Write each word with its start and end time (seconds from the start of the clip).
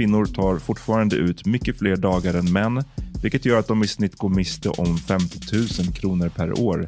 Kvinnor 0.00 0.26
tar 0.26 0.58
fortfarande 0.58 1.16
ut 1.16 1.46
mycket 1.46 1.78
fler 1.78 1.96
dagar 1.96 2.34
än 2.34 2.52
män, 2.52 2.84
vilket 3.22 3.44
gör 3.44 3.58
att 3.58 3.68
de 3.68 3.84
i 3.84 3.88
snitt 3.88 4.16
går 4.16 4.28
miste 4.28 4.68
om 4.68 4.98
50 4.98 5.56
000 5.56 5.92
kronor 5.94 6.28
per 6.28 6.60
år. 6.60 6.86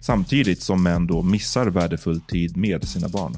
Samtidigt 0.00 0.62
som 0.62 0.82
män 0.82 1.06
då 1.06 1.22
missar 1.22 1.66
värdefull 1.66 2.20
tid 2.20 2.56
med 2.56 2.88
sina 2.88 3.08
barn. 3.08 3.36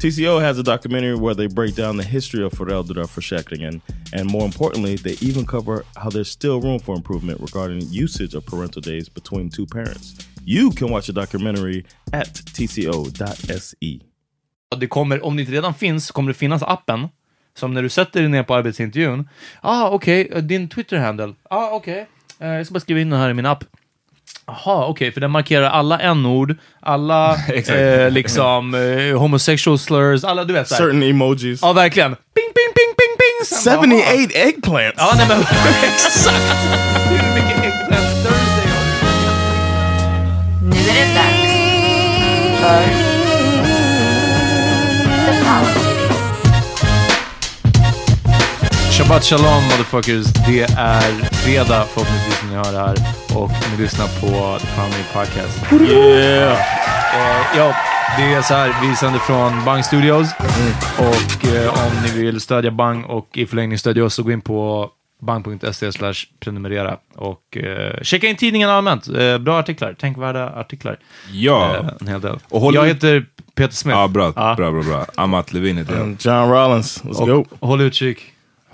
TCO 0.00 0.40
has 0.40 0.58
a 0.58 0.62
documentary 0.62 1.14
where 1.14 1.34
they 1.34 1.48
break 1.48 1.76
down 1.76 1.98
the 1.98 2.04
history 2.04 2.44
of 2.44 2.54
föräldraförsäkringen 2.54 3.80
and 4.12 4.30
more 4.30 4.44
importantly, 4.44 4.98
they 4.98 5.30
even 5.30 5.46
cover 5.46 5.82
how 5.94 6.10
there's 6.10 6.32
still 6.32 6.60
room 6.60 6.80
for 6.80 6.96
improvement 6.96 7.40
regarding 7.40 8.02
usage 8.04 8.34
of 8.34 8.46
parental 8.46 8.82
days 8.82 9.14
between 9.14 9.50
two 9.50 9.66
parents. 9.66 10.28
You 10.46 10.70
can 10.70 10.90
watch 10.90 11.06
the 11.06 11.12
documentary 11.12 11.84
at 12.12 12.34
tco.se. 12.34 14.00
Det 14.76 14.86
kommer, 14.86 15.24
om 15.24 15.36
det 15.36 15.42
inte 15.42 15.52
redan 15.52 15.74
finns, 15.74 16.10
kommer 16.10 16.28
det 16.28 16.38
finnas 16.38 16.62
appen 16.62 17.08
som 17.56 17.74
när 17.74 17.82
du 17.82 17.88
sätter 17.88 18.20
dig 18.20 18.28
ner 18.28 18.42
på 18.42 18.54
arbetsintervjun. 18.54 19.28
Ah, 19.60 19.88
okej, 19.88 20.28
eh, 20.34 20.42
din 20.42 20.68
Twitter-handle. 20.68 21.34
Ah, 21.50 21.68
okej. 21.70 22.06
Eh, 22.40 22.48
jag 22.48 22.66
ska 22.66 22.72
bara 22.72 22.80
skriva 22.80 23.00
in 23.00 23.10
den 23.10 23.20
här 23.20 23.30
i 23.30 23.34
min 23.34 23.46
app. 23.46 23.64
Jaha, 24.46 24.86
okej, 24.86 25.12
för 25.12 25.20
den 25.20 25.30
markerar 25.30 25.70
alla 25.70 25.98
n-ord, 26.00 26.56
alla 26.80 27.36
eh, 27.68 28.10
liksom 28.10 28.74
eh, 28.74 29.18
homosexual 29.18 29.78
slurs, 29.78 30.24
alla 30.24 30.44
du 30.44 30.52
vet 30.52 30.68
såhär. 30.68 30.82
Certain 30.82 31.02
emojis. 31.02 31.62
Ja, 31.62 31.72
verkligen. 31.72 32.10
Ping, 32.14 32.22
ping, 32.34 32.74
ping, 32.74 32.94
ping, 32.96 33.16
ping! 33.18 33.46
Sen 33.58 33.76
bara, 33.76 33.82
78 33.82 34.30
jaha. 34.34 34.46
eggplants! 34.48 34.94
Ja, 34.98 35.12
nej 35.16 35.26
men 35.28 35.40
exakt! 35.84 36.56
Hur 37.08 37.34
mycket 37.34 37.73
Shabbat 48.98 49.24
shalom 49.24 49.62
motherfuckers. 49.64 50.26
Det 50.46 50.62
är 50.62 51.10
fredag 51.32 51.84
förhoppningsvis 51.84 52.42
när 52.42 52.50
ni 52.50 52.56
hör 52.56 52.72
det 52.72 52.78
här 52.78 52.96
och 53.36 53.50
ni 53.76 53.82
lyssnar 53.82 54.06
på 54.20 54.58
The 54.58 54.80
Meeting 54.80 55.04
Podcast. 55.12 55.72
Yeah! 55.92 56.52
Eh, 56.52 57.58
ja, 57.58 57.74
det 58.18 58.22
är 58.34 58.42
så 58.42 58.54
här, 58.54 58.88
vi 58.88 58.96
sänder 58.96 59.18
från 59.18 59.64
Bang 59.64 59.84
Studios 59.84 60.28
och 60.98 61.46
eh, 61.54 61.86
om 61.86 61.92
ni 62.04 62.22
vill 62.22 62.40
stödja 62.40 62.70
Bang 62.70 63.04
och 63.04 63.28
i 63.32 63.46
förlängning 63.46 63.78
stödja 63.78 64.04
oss 64.04 64.14
så 64.14 64.22
gå 64.22 64.32
in 64.32 64.40
på 64.40 64.90
bang.se 65.22 65.92
slash 65.92 66.14
prenumerera 66.40 66.96
och 67.16 67.56
eh, 67.56 68.02
checka 68.02 68.26
in 68.26 68.36
tidningen 68.36 68.70
allmänt. 68.70 69.08
Eh, 69.08 69.38
bra 69.38 69.58
artiklar, 69.58 69.92
tänkvärda 69.92 70.50
artiklar. 70.50 70.98
Ja. 71.32 71.74
Eh, 71.76 71.86
en 72.00 72.06
hel 72.08 72.20
del. 72.20 72.38
Och 72.48 72.60
håll- 72.60 72.74
Jag 72.74 72.86
heter 72.86 73.26
Peter 73.54 73.74
Smith. 73.74 73.98
Ja, 73.98 74.08
bra, 74.08 74.32
bra, 74.32 74.54
bra, 74.56 74.82
bra. 74.82 75.06
Amat 75.14 75.52
Levin 75.52 75.76
heter 75.78 75.94
jag. 75.96 76.16
John 76.20 76.50
Rollins, 76.52 77.02
let's 77.04 77.26
go. 77.26 77.44
Och 77.58 77.68
håll 77.68 77.80
utkik. 77.80 78.18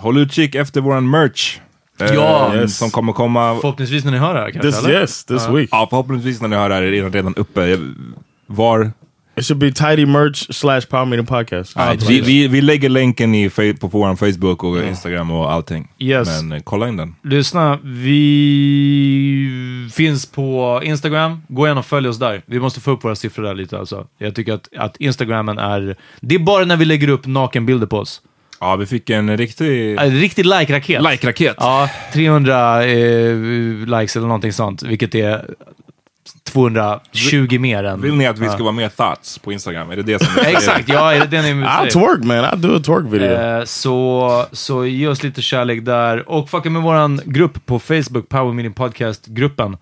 Håll 0.01 0.17
utkik 0.17 0.55
efter 0.55 0.81
våran 0.81 1.09
merch. 1.09 1.59
Eh, 1.99 2.07
Ja. 2.13 2.55
Yes. 2.55 2.77
Som 2.77 2.91
kommer 2.91 3.13
komma... 3.13 3.57
Förhoppningsvis 3.61 4.03
när 4.05 4.11
ni 4.11 4.17
hör 4.17 4.33
det 4.33 4.39
här 4.39 4.51
kanske, 4.51 4.71
This, 4.71 4.83
eller? 4.85 5.01
yes, 5.01 5.25
this 5.25 5.43
Ja. 5.47 5.53
week. 5.53 5.69
Ja, 5.71 5.87
förhoppningsvis 5.89 6.41
när 6.41 6.47
ni 6.47 6.55
hör 6.55 6.69
det 6.69 6.75
här 6.75 6.81
är 6.81 6.91
det 6.91 7.09
redan 7.09 7.35
uppe. 7.35 7.79
Var? 8.47 8.91
It 9.37 9.45
should 9.45 9.59
be 9.59 9.71
tidy 9.71 10.05
merch 10.05 10.45
slash 10.49 10.81
power 10.89 11.05
meeting 11.05 11.25
podcast. 11.25 11.75
Nej, 11.75 11.97
vi, 12.07 12.21
vi, 12.21 12.47
vi 12.47 12.61
lägger 12.61 12.89
länken 12.89 13.35
i, 13.35 13.49
på 13.79 13.87
vår 13.87 14.15
Facebook 14.15 14.63
och 14.63 14.83
Instagram 14.83 15.31
och 15.31 15.51
allting. 15.51 15.87
Yes. 15.99 16.41
Men 16.41 16.51
eh, 16.51 16.61
kolla 16.63 16.87
in 16.87 16.97
den. 16.97 17.15
Lyssna, 17.23 17.79
vi 17.83 19.49
finns 19.93 20.25
på 20.25 20.79
Instagram. 20.83 21.41
Gå 21.47 21.67
gärna 21.67 21.79
och 21.79 21.85
följ 21.85 22.07
oss 22.07 22.19
där. 22.19 22.41
Vi 22.45 22.59
måste 22.59 22.79
få 22.79 22.91
upp 22.91 23.03
våra 23.03 23.15
siffror 23.15 23.43
där 23.43 23.53
lite 23.55 23.79
alltså. 23.79 24.07
Jag 24.17 24.35
tycker 24.35 24.53
att, 24.53 24.67
att 24.77 24.97
Instagramen 24.97 25.57
är... 25.57 25.95
Det 26.21 26.35
är 26.35 26.39
bara 26.39 26.65
när 26.65 26.77
vi 26.77 26.85
lägger 26.85 27.07
upp 27.07 27.25
nakenbilder 27.25 27.87
på 27.87 27.97
oss. 27.97 28.21
Ja, 28.61 28.75
vi 28.75 28.85
fick 28.85 29.09
en 29.09 29.37
riktig... 29.37 29.97
En 29.99 30.11
riktig 30.11 30.45
like-raket. 30.45 31.01
Like-raket. 31.01 31.55
Ja, 31.59 31.89
300 32.13 32.83
eh, 32.85 33.35
likes 33.99 34.15
eller 34.15 34.27
någonting 34.27 34.53
sånt, 34.53 34.83
vilket 34.83 35.15
är 35.15 35.45
220 36.53 37.59
mer 37.59 37.83
än... 37.83 38.01
Vill 38.01 38.13
ni 38.13 38.27
att 38.27 38.39
vi 38.39 38.45
ska 38.47 38.57
Ja. 38.57 38.63
vara 38.63 38.71
mer 38.71 38.89
thoughts 38.89 39.37
på 39.37 39.51
Instagram? 39.51 39.91
Är 39.91 39.95
det 39.95 40.03
det 40.03 40.23
som... 40.25 40.41
Exakt, 40.45 40.89
ja, 40.89 41.13
är 41.13 41.19
det 41.19 41.25
det 41.25 41.41
ni 41.41 41.63
I'll 41.63 41.89
twerk 41.89 42.23
man, 42.23 42.37
I'll 42.37 42.55
do 42.55 42.75
a 42.75 42.79
twerk 42.85 43.13
video. 43.13 43.31
Eh, 43.31 43.63
så, 43.63 44.45
så 44.51 44.85
ge 44.85 45.07
oss 45.07 45.23
lite 45.23 45.41
kärlek 45.41 45.85
där. 45.85 46.29
Och 46.29 46.49
fucka 46.49 46.69
med 46.69 46.81
våran 46.81 47.21
grupp 47.25 47.65
på 47.65 47.79
Facebook, 47.79 48.29
Power 48.29 48.53
Meeting 48.53 48.73
Podcast-gruppen. 48.73 49.77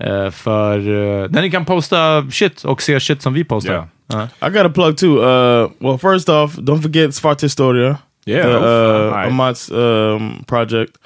Eh, 0.00 0.30
för 0.30 0.78
eh, 0.78 1.28
där 1.28 1.42
ni 1.42 1.50
kan 1.50 1.64
posta 1.64 2.26
shit 2.30 2.64
och 2.64 2.82
se 2.82 3.00
shit 3.00 3.22
som 3.22 3.32
vi 3.34 3.44
postar. 3.44 3.72
Yeah. 3.72 4.28
Ja. 4.40 4.48
I 4.48 4.50
got 4.50 4.66
a 4.66 4.70
plug 4.74 4.96
too. 4.96 5.18
Uh, 5.18 5.70
well, 5.78 5.98
first 5.98 6.28
off, 6.28 6.54
don't 6.58 6.82
forget 6.82 7.14
Svart 7.14 7.42
Historia. 7.42 7.96
Yeah, 8.26 8.42
the, 8.46 8.58
uh, 8.58 9.04
alright. 9.10 9.28
Amat's 9.32 9.70
um, 9.70 10.44
project, 10.46 10.98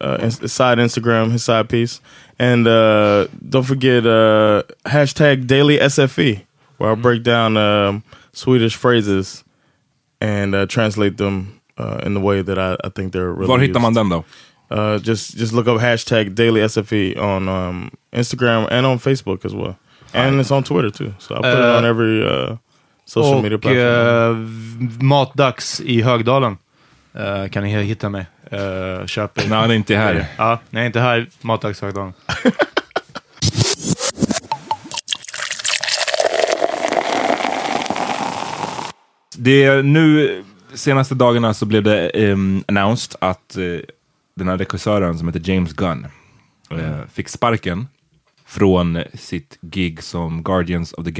uh, 0.00 0.18
ins- 0.22 0.52
side 0.52 0.78
Instagram, 0.78 1.30
his 1.30 1.44
side 1.44 1.68
piece, 1.68 2.00
and 2.38 2.66
uh, 2.66 3.26
don't 3.48 3.64
forget 3.66 4.06
uh, 4.06 4.62
hashtag 4.86 5.46
Daily 5.46 5.78
SFE, 5.78 6.40
where 6.78 6.92
I 6.92 6.94
break 6.94 7.22
down 7.22 7.56
um, 7.56 8.02
Swedish 8.32 8.76
phrases 8.76 9.44
and 10.20 10.54
uh, 10.54 10.66
translate 10.66 11.16
them 11.18 11.60
uh, 11.78 12.00
in 12.06 12.14
the 12.14 12.20
way 12.20 12.42
that 12.42 12.58
I, 12.58 12.76
I 12.84 12.88
think 12.88 13.12
they're 13.12 13.32
really. 13.32 13.46
Var 13.46 13.58
hittar 13.58 13.80
man 13.82 13.90
used. 13.92 13.96
den 13.96 14.08
då? 14.08 14.24
Uh, 14.70 14.98
just 14.98 15.36
just 15.36 15.52
look 15.52 15.68
up 15.68 15.80
hashtag 15.80 16.34
Daily 16.34 16.60
SFE 16.62 17.16
on 17.18 17.48
um, 17.48 17.90
Instagram 18.12 18.66
and 18.70 18.86
on 18.86 18.98
Facebook 18.98 19.44
as 19.44 19.54
well, 19.54 19.76
and 20.14 20.40
it's 20.40 20.50
on 20.50 20.62
Twitter 20.64 20.90
too. 20.90 21.12
So 21.18 21.34
I 21.34 21.38
put 21.40 21.58
it 21.58 21.64
Uh, 21.64 21.76
on 21.76 21.84
every 21.84 22.26
uh, 22.26 22.56
social 23.14 23.42
media 23.42 23.58
Och 23.58 23.66
eh, 23.66 24.36
Matdags 25.00 25.80
i 25.80 26.02
Högdalen 26.02 26.56
eh, 27.12 27.48
kan 27.48 27.64
ni 27.64 27.82
hitta 27.82 28.08
mig. 28.08 28.26
Uh, 28.52 29.06
köper. 29.06 29.48
Nej, 29.48 29.58
han 29.58 29.70
är 29.70 29.74
inte 29.74 29.96
här. 29.96 30.26
Ja, 30.36 30.58
nej 30.70 30.86
inte 30.86 31.00
här. 31.00 31.28
Matdags 31.40 31.82
i 31.82 31.84
Högdalen. 31.84 32.12
Det 39.36 39.64
är 39.64 39.82
nu, 39.82 40.44
senaste 40.74 41.14
dagarna 41.14 41.54
så 41.54 41.66
blev 41.66 41.82
det 41.82 42.10
um, 42.14 42.64
announced 42.68 43.16
att 43.18 43.56
eh, 43.56 43.62
den 44.36 44.48
här 44.48 44.58
regissören 44.58 45.18
som 45.18 45.28
heter 45.28 45.50
James 45.50 45.72
Gunn 45.72 46.06
eh, 46.70 47.06
fick 47.12 47.28
sparken 47.28 47.88
från 48.46 49.02
sitt 49.14 49.58
gig 49.60 50.02
som 50.02 50.42
Guardians 50.42 50.92
of 50.92 51.04
the 51.04 51.10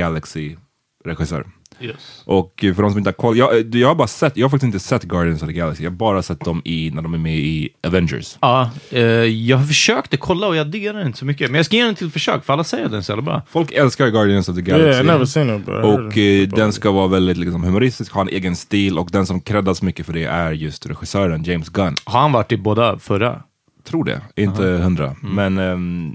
Galaxy-regissör. 1.04 1.44
Yes. 1.80 2.22
Och 2.24 2.64
eh, 2.64 2.74
för 2.74 2.82
de 2.82 2.90
som 2.90 2.98
inte 2.98 3.08
har 3.08 3.12
koll, 3.12 3.36
jag, 3.36 3.74
jag 3.74 3.88
har 3.88 3.94
bara 3.94 4.08
sett, 4.08 4.36
jag 4.36 4.44
har 4.44 4.50
faktiskt 4.50 4.66
inte 4.66 4.78
sett 4.78 5.02
Guardians 5.02 5.42
of 5.42 5.48
the 5.48 5.52
Galaxy, 5.52 5.84
jag 5.84 5.90
har 5.90 5.96
bara 5.96 6.22
sett 6.22 6.40
dem 6.40 6.62
i, 6.64 6.90
när 6.90 7.02
de 7.02 7.14
är 7.14 7.18
med 7.18 7.38
i 7.38 7.68
Avengers. 7.86 8.36
Ja, 8.40 8.70
eh, 8.90 9.02
jag 9.24 9.68
försökte 9.68 10.16
kolla 10.16 10.46
och 10.46 10.56
jag 10.56 10.66
diggar 10.66 10.94
den 10.94 11.06
inte 11.06 11.18
så 11.18 11.24
mycket. 11.24 11.50
Men 11.50 11.56
jag 11.56 11.66
ska 11.66 11.76
ge 11.76 11.84
den 11.84 11.94
till 11.94 12.10
försök, 12.10 12.44
för 12.44 12.52
alla 12.52 12.64
säger 12.64 12.88
den 12.88 12.98
är 12.98 13.02
så 13.02 13.12
jävla 13.12 13.22
bra. 13.22 13.42
Folk 13.48 13.72
älskar 13.72 14.08
Guardians 14.08 14.48
of 14.48 14.56
the 14.56 14.62
Galaxy. 14.62 14.88
Yeah, 14.88 15.00
I 15.00 15.06
never 15.06 15.24
seen 15.24 15.56
it, 15.56 15.66
but 15.66 15.84
Och 15.84 16.18
eh, 16.18 16.48
den 16.48 16.72
ska 16.72 16.90
vara 16.90 17.08
väldigt 17.08 17.36
liksom, 17.36 17.64
humoristisk, 17.64 18.12
ha 18.12 18.20
en 18.20 18.28
egen 18.28 18.56
stil 18.56 18.98
och 18.98 19.08
den 19.12 19.26
som 19.26 19.40
creddas 19.40 19.82
mycket 19.82 20.06
för 20.06 20.12
det 20.12 20.24
är 20.24 20.52
just 20.52 20.86
regissören 20.86 21.42
James 21.42 21.68
Gunn. 21.68 21.94
Har 22.04 22.20
han 22.20 22.32
varit 22.32 22.52
i 22.52 22.56
båda 22.56 22.98
förra? 22.98 23.42
Tror 23.84 24.04
det, 24.04 24.20
inte 24.36 24.62
hundra. 24.62 25.16
Men 25.22 25.58
ehm, 25.58 26.14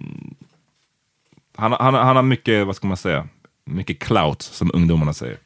han, 1.57 1.71
han, 1.71 1.94
han 1.94 2.15
har 2.15 2.24
mycket, 2.24 2.68
vad 2.68 2.75
ska 2.75 2.88
man 2.88 2.97
säga, 2.97 3.27
mycket 3.69 4.00
clout 4.00 4.42
som 4.42 4.71
ungdomarna 4.74 5.13
säger. 5.13 5.38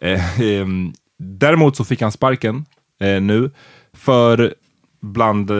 Eh, 0.00 0.40
ehm, 0.40 0.92
däremot 1.18 1.76
så 1.76 1.84
fick 1.84 2.02
han 2.02 2.12
sparken 2.12 2.64
eh, 3.00 3.20
nu 3.22 3.50
för 3.92 4.54
bland, 5.00 5.50
eh, 5.50 5.56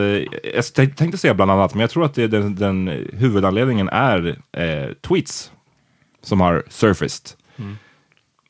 jag 0.53 0.63
tänk- 0.75 0.95
tänkte 0.95 1.17
säga 1.17 1.33
bland 1.33 1.51
annat, 1.51 1.73
men 1.73 1.81
jag 1.81 1.89
tror 1.89 2.05
att 2.05 2.13
det, 2.13 2.27
den, 2.27 2.55
den 2.55 2.87
huvudanledningen 3.13 3.89
är 3.89 4.39
eh, 4.57 4.93
tweets 5.01 5.51
som 6.23 6.41
har 6.41 6.63
surfaced. 6.69 7.31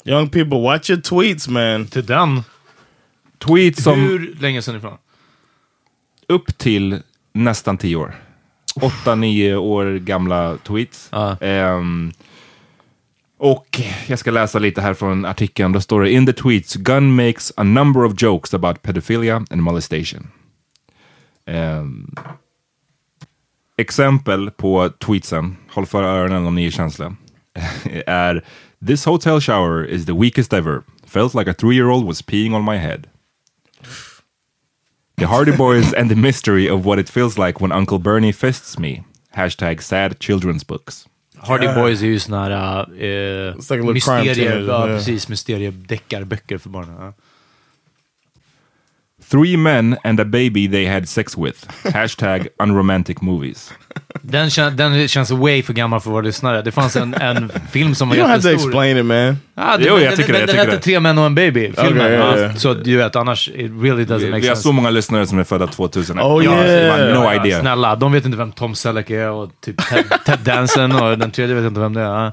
Young 0.05 0.29
people, 0.29 0.59
watch 0.61 0.89
your 0.89 1.01
tweets, 1.01 1.47
man. 1.47 1.85
Till 1.87 2.05
den? 2.05 2.41
Tweets 3.37 3.83
som 3.83 3.99
Hur 4.01 4.35
länge 4.39 4.61
sedan 4.61 4.75
ifrån? 4.75 4.97
upp 6.27 6.57
till 6.57 6.99
nästan 7.33 7.77
tio 7.77 7.95
år. 7.95 8.15
Åtta, 8.81 9.15
nio 9.15 9.55
år 9.55 9.97
gamla 9.97 10.57
tweets. 10.57 11.09
Ja. 11.11 11.37
Ehm, 11.41 12.11
och 13.37 13.81
jag 14.07 14.19
ska 14.19 14.31
läsa 14.31 14.59
lite 14.59 14.81
här 14.81 14.93
från 14.93 15.25
artikeln. 15.25 15.71
Då 15.71 15.81
står 15.81 16.01
det 16.01 16.11
In 16.11 16.25
the 16.25 16.33
tweets, 16.33 16.75
Gun 16.75 17.15
makes 17.15 17.53
a 17.57 17.63
number 17.63 18.05
of 18.05 18.13
jokes 18.21 18.53
about 18.53 18.81
pedophilia 18.81 19.45
and 19.49 19.61
molestation. 19.61 20.27
Um, 21.47 22.15
exempel 23.77 24.51
på 24.51 24.89
tweetsen, 24.89 25.57
håll 25.69 25.85
för 25.85 26.03
öronen 26.03 26.45
om 26.45 26.55
ni 26.55 26.65
är 26.65 26.71
känsliga, 26.71 27.15
är 28.05 28.43
This 28.87 29.05
hotel 29.05 29.41
shower 29.41 29.85
is 29.85 30.05
the 30.05 30.13
weakest 30.13 30.53
ever. 30.53 30.83
Felt 31.07 31.33
like 31.33 31.47
a 31.47 31.53
three-year-old 31.53 32.05
was 32.05 32.21
peeing 32.21 32.53
on 32.53 32.65
my 32.65 32.77
head. 32.77 33.07
The 35.17 35.25
Hardy 35.25 35.57
Boys 35.57 35.93
and 35.93 36.09
the 36.09 36.15
mystery 36.15 36.69
of 36.69 36.85
what 36.85 36.99
it 36.99 37.09
feels 37.09 37.37
like 37.37 37.61
when 37.61 37.71
Uncle 37.71 37.99
Bernie 37.99 38.33
fists 38.33 38.77
me. 38.77 39.03
Hashtag 39.35 39.81
sad 39.81 40.19
children's 40.19 40.63
books. 40.63 41.07
Hardy 41.37 41.67
Boys 41.67 42.01
är 42.01 42.05
ju 42.05 42.19
såna 42.19 42.43
här 42.43 42.81
uh, 43.03 43.55
mysterier, 43.93 44.61
yeah. 44.61 44.85
precis, 44.85 45.27
mysteriedeckarböcker 45.27 46.57
för 46.57 46.69
barnen. 46.69 47.13
Three 49.31 49.57
men 49.57 49.97
and 50.03 50.19
a 50.19 50.25
baby 50.25 50.67
they 50.67 50.85
had 50.85 51.09
sex 51.09 51.37
with. 51.37 51.65
Hashtag 51.93 52.47
unromantic 52.63 53.21
movies. 53.21 53.73
Den, 54.21 54.49
kän, 54.49 54.75
den 54.77 55.07
känns 55.07 55.31
way 55.31 55.63
för 55.63 55.73
gammal 55.73 55.99
för 55.99 56.09
våra 56.11 56.21
lyssnare. 56.21 56.61
Det 56.61 56.71
fanns 56.71 56.95
en, 56.95 57.13
en 57.13 57.51
film 57.71 57.95
som 57.95 58.09
var 58.09 58.15
You 58.15 58.25
don't 58.25 58.29
have 58.29 58.41
to 58.41 58.47
jättestor. 58.49 58.69
explain 58.69 58.97
it, 58.97 59.05
man. 59.05 59.37
Ah, 59.55 59.77
det, 59.77 59.85
Jo, 59.87 59.99
jag 59.99 60.01
den, 60.11 60.17
tycker 60.17 60.33
det, 60.33 60.39
den, 60.39 60.47
den 60.47 60.55
tycker 60.55 60.71
hette. 60.71 60.83
Tre 60.83 60.99
män 60.99 61.17
och 61.17 61.25
en 61.25 61.35
baby, 61.35 61.73
filmen. 61.77 61.97
Okay, 61.97 62.11
yeah, 62.11 62.37
yeah. 62.37 62.55
Så 62.55 62.73
du 62.73 62.97
vet, 62.97 63.15
annars, 63.15 63.47
it 63.49 63.55
really 63.55 64.03
doesn't 64.05 64.17
Vi, 64.17 64.29
make 64.31 64.41
vi 64.41 64.47
har 64.47 64.55
sense. 64.55 64.61
så 64.61 64.71
många 64.71 64.89
lyssnare 64.89 65.27
som 65.27 65.39
är 65.39 65.43
födda 65.43 65.67
2000. 65.67 66.19
Oh, 66.19 66.43
yeah. 66.43 66.97
man, 66.99 67.23
no 67.23 67.33
idea. 67.33 67.61
Snälla, 67.61 67.95
de 67.95 68.11
vet 68.11 68.25
inte 68.25 68.37
vem 68.37 68.51
Tom 68.51 68.75
Selleck 68.75 69.09
är 69.09 69.29
och 69.29 69.49
typ 69.65 69.89
Ted, 69.89 70.05
Ted 70.25 70.39
Danson 70.39 70.91
och 70.91 71.17
den 71.17 71.31
tredje 71.31 71.55
vet 71.55 71.65
inte 71.65 71.79
vem 71.79 71.93
det 71.93 72.01
är. 72.01 72.31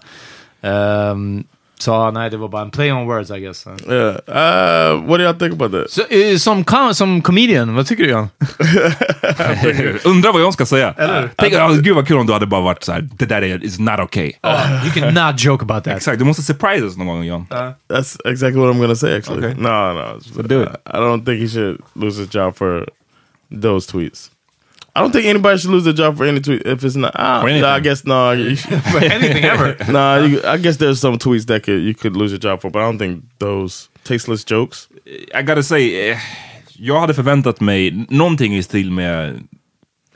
Ehm, 0.62 1.44
så 1.82 1.90
ja, 1.90 2.10
nej, 2.10 2.30
det 2.30 2.36
var 2.36 2.48
bara 2.48 2.62
en 2.62 2.70
play 2.70 2.92
on 2.92 3.06
words 3.06 3.30
I 3.30 3.40
guess. 3.40 3.66
Yeah. 3.66 4.14
Uh, 4.28 5.06
what 5.08 5.18
do 5.20 5.24
y'all 5.24 5.38
think 5.38 5.52
about 5.52 5.72
that? 5.72 5.90
Så, 5.90 6.02
eh, 6.10 6.36
som, 6.36 6.64
com- 6.64 6.94
som 6.94 7.22
comedian, 7.22 7.74
vad 7.74 7.86
tycker 7.86 8.04
du 8.04 8.10
Jan? 8.10 8.28
Undrar 10.04 10.32
vad 10.32 10.42
jag 10.42 10.52
ska 10.54 10.66
säga. 10.66 10.94
Tänk, 11.36 11.52
ja, 11.54 11.68
gud 11.68 11.94
vad 11.96 12.06
kul 12.08 12.16
om 12.18 12.26
du 12.26 12.32
hade 12.32 12.46
bara 12.46 12.60
varit 12.60 12.84
så 12.84 12.92
här. 12.92 13.08
det 13.18 13.26
där 13.26 13.42
är 13.42 13.64
is 13.64 13.78
not 13.78 14.00
okay. 14.00 14.32
You 14.84 14.92
can 14.94 15.14
not 15.14 15.44
joke 15.44 15.62
about 15.64 15.84
that. 15.84 15.96
Exakt, 15.96 16.18
du 16.18 16.24
måste 16.24 16.42
surprise 16.42 16.84
us 16.84 16.96
någon 16.96 17.06
gång 17.06 17.24
John. 17.24 17.46
That's 17.88 18.16
exactly 18.30 18.60
what 18.60 18.76
I'm 18.76 18.80
gonna 18.80 18.94
say. 18.96 19.16
Actually, 19.16 19.38
Okay. 19.38 19.54
no, 19.62 19.92
no. 19.92 20.00
it's- 20.18 20.48
do 20.48 20.62
it. 20.62 20.68
I, 20.68 20.90
I 20.90 21.00
don't 21.00 21.24
think 21.24 21.40
he 21.40 21.48
should 21.48 21.78
lose 21.94 22.20
his 22.20 22.34
job 22.34 22.56
for 22.56 22.88
those 23.62 23.92
tweets. 23.92 24.30
I 24.94 25.00
don't 25.00 25.10
think 25.12 25.26
anybody 25.26 25.58
should 25.58 25.70
lose 25.72 25.84
their 25.84 25.94
job 25.94 26.16
for 26.18 26.26
any 26.26 26.40
tweet 26.40 26.66
if 26.66 26.84
it's 26.84 26.96
not. 26.96 27.12
Uh, 27.16 27.40
For 27.40 27.48
anything. 27.48 27.64
I 27.64 27.80
guess 27.80 28.04
no. 28.04 28.30
Anything 28.32 29.44
ever. 29.44 29.76
nah, 29.92 30.18
you, 30.18 30.40
I 30.44 30.58
guess 30.58 30.76
there's 30.76 31.00
some 31.00 31.18
tweets 31.18 31.46
that 31.46 31.62
could 31.62 31.82
you 31.82 31.94
could 31.94 32.16
lose 32.16 32.30
your 32.32 32.40
job 32.40 32.60
for, 32.60 32.70
but 32.70 32.80
I 32.82 32.84
don't 32.84 32.98
think 32.98 33.24
those 33.38 33.88
tasteless 34.04 34.44
jokes. 34.50 34.88
I 35.34 35.42
gotta 35.42 35.62
say, 35.62 36.10
eh, 36.10 36.18
jag 36.76 37.00
hade 37.00 37.14
förväntat 37.14 37.60
mig 37.60 38.06
någonting 38.10 38.56
i 38.56 38.62
stil 38.62 38.90
med... 38.90 39.40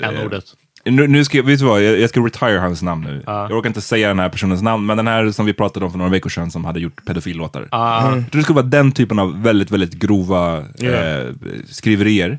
N-ordet. 0.03 0.45
Nu, 0.85 1.07
nu 1.07 1.25
ska 1.25 1.37
jag, 1.37 1.45
vet 1.45 1.59
du 1.59 1.65
vad, 1.65 1.83
jag, 1.83 2.01
jag 2.01 2.09
ska 2.11 2.21
retire 2.21 2.59
hans 2.59 2.83
namn 2.83 3.05
nu. 3.05 3.23
Jag 3.27 3.53
orkar 3.53 3.69
inte 3.69 3.81
säga 3.81 4.09
den 4.09 4.19
här 4.19 4.29
personens 4.29 4.63
namn, 4.63 4.87
men 4.87 4.97
den 4.97 5.07
här 5.07 5.31
som 5.31 5.47
vi 5.47 5.53
pratade 5.53 5.85
om 5.87 5.91
för 5.93 5.99
några 5.99 6.11
veckor 6.11 6.31
sedan 6.31 6.51
som 6.51 6.65
hade 6.65 6.81
gjort 6.81 7.05
pedofillåtar. 7.05 7.69
Jag 7.71 8.03
tror 8.13 8.25
det 8.33 8.43
skulle 8.43 8.55
vara 8.57 8.67
den 8.67 8.93
typen 8.93 9.19
av 9.19 9.43
väldigt, 9.43 9.71
väldigt 9.71 9.93
grova 9.95 10.65
Yeah. 10.81 11.27
eh, 11.27 11.33
skriverier. 11.71 12.39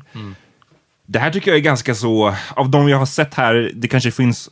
Det 1.10 1.18
här 1.18 1.30
tycker 1.30 1.50
jag 1.50 1.58
är 1.58 1.62
ganska 1.62 1.94
så, 1.94 2.34
av 2.54 2.70
de 2.70 2.88
jag 2.88 2.98
har 2.98 3.06
sett 3.06 3.34
här, 3.34 3.72
det 3.74 3.88
kanske 3.88 4.10
finns 4.10 4.50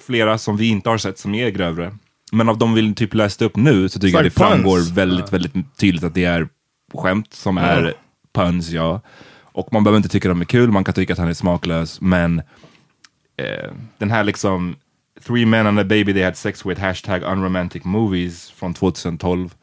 flera 0.00 0.38
som 0.38 0.56
vi 0.56 0.68
inte 0.68 0.88
har 0.88 0.98
sett 0.98 1.18
som 1.18 1.34
är 1.34 1.50
grövre. 1.50 1.92
Men 2.32 2.48
av 2.48 2.58
de 2.58 2.74
vi 2.74 2.94
typ 2.94 3.14
läste 3.14 3.44
upp 3.44 3.56
nu 3.56 3.88
så 3.88 4.00
tycker 4.00 4.18
jag 4.18 4.24
like 4.24 4.34
det 4.34 4.40
framgår 4.40 4.76
puns. 4.76 4.90
väldigt, 4.90 5.32
väldigt 5.32 5.76
tydligt 5.76 6.04
att 6.04 6.14
det 6.14 6.24
är 6.24 6.48
skämt 6.94 7.32
som 7.34 7.58
är 7.58 7.94
puns, 8.34 8.70
ja. 8.70 9.00
Och 9.42 9.72
man 9.72 9.84
behöver 9.84 9.96
inte 9.96 10.08
tycka 10.08 10.28
de 10.28 10.40
är 10.40 10.44
kul, 10.44 10.70
man 10.70 10.84
kan 10.84 10.94
tycka 10.94 11.12
att 11.12 11.18
han 11.18 11.28
är 11.28 11.34
smaklös, 11.34 12.00
men 12.00 12.38
eh, 13.36 13.72
den 13.98 14.10
här 14.10 14.24
liksom 14.24 14.76
Three 15.26 15.46
men 15.46 15.66
and 15.66 15.80
a 15.80 15.84
baby 15.84 16.12
they 16.12 16.22
had 16.22 16.36
sex 16.36 16.66
with, 16.66 16.80
hashtag 16.80 17.22
unromantic 17.22 17.84
movies 17.84 18.50
från 18.50 18.74
2012. 18.74 19.54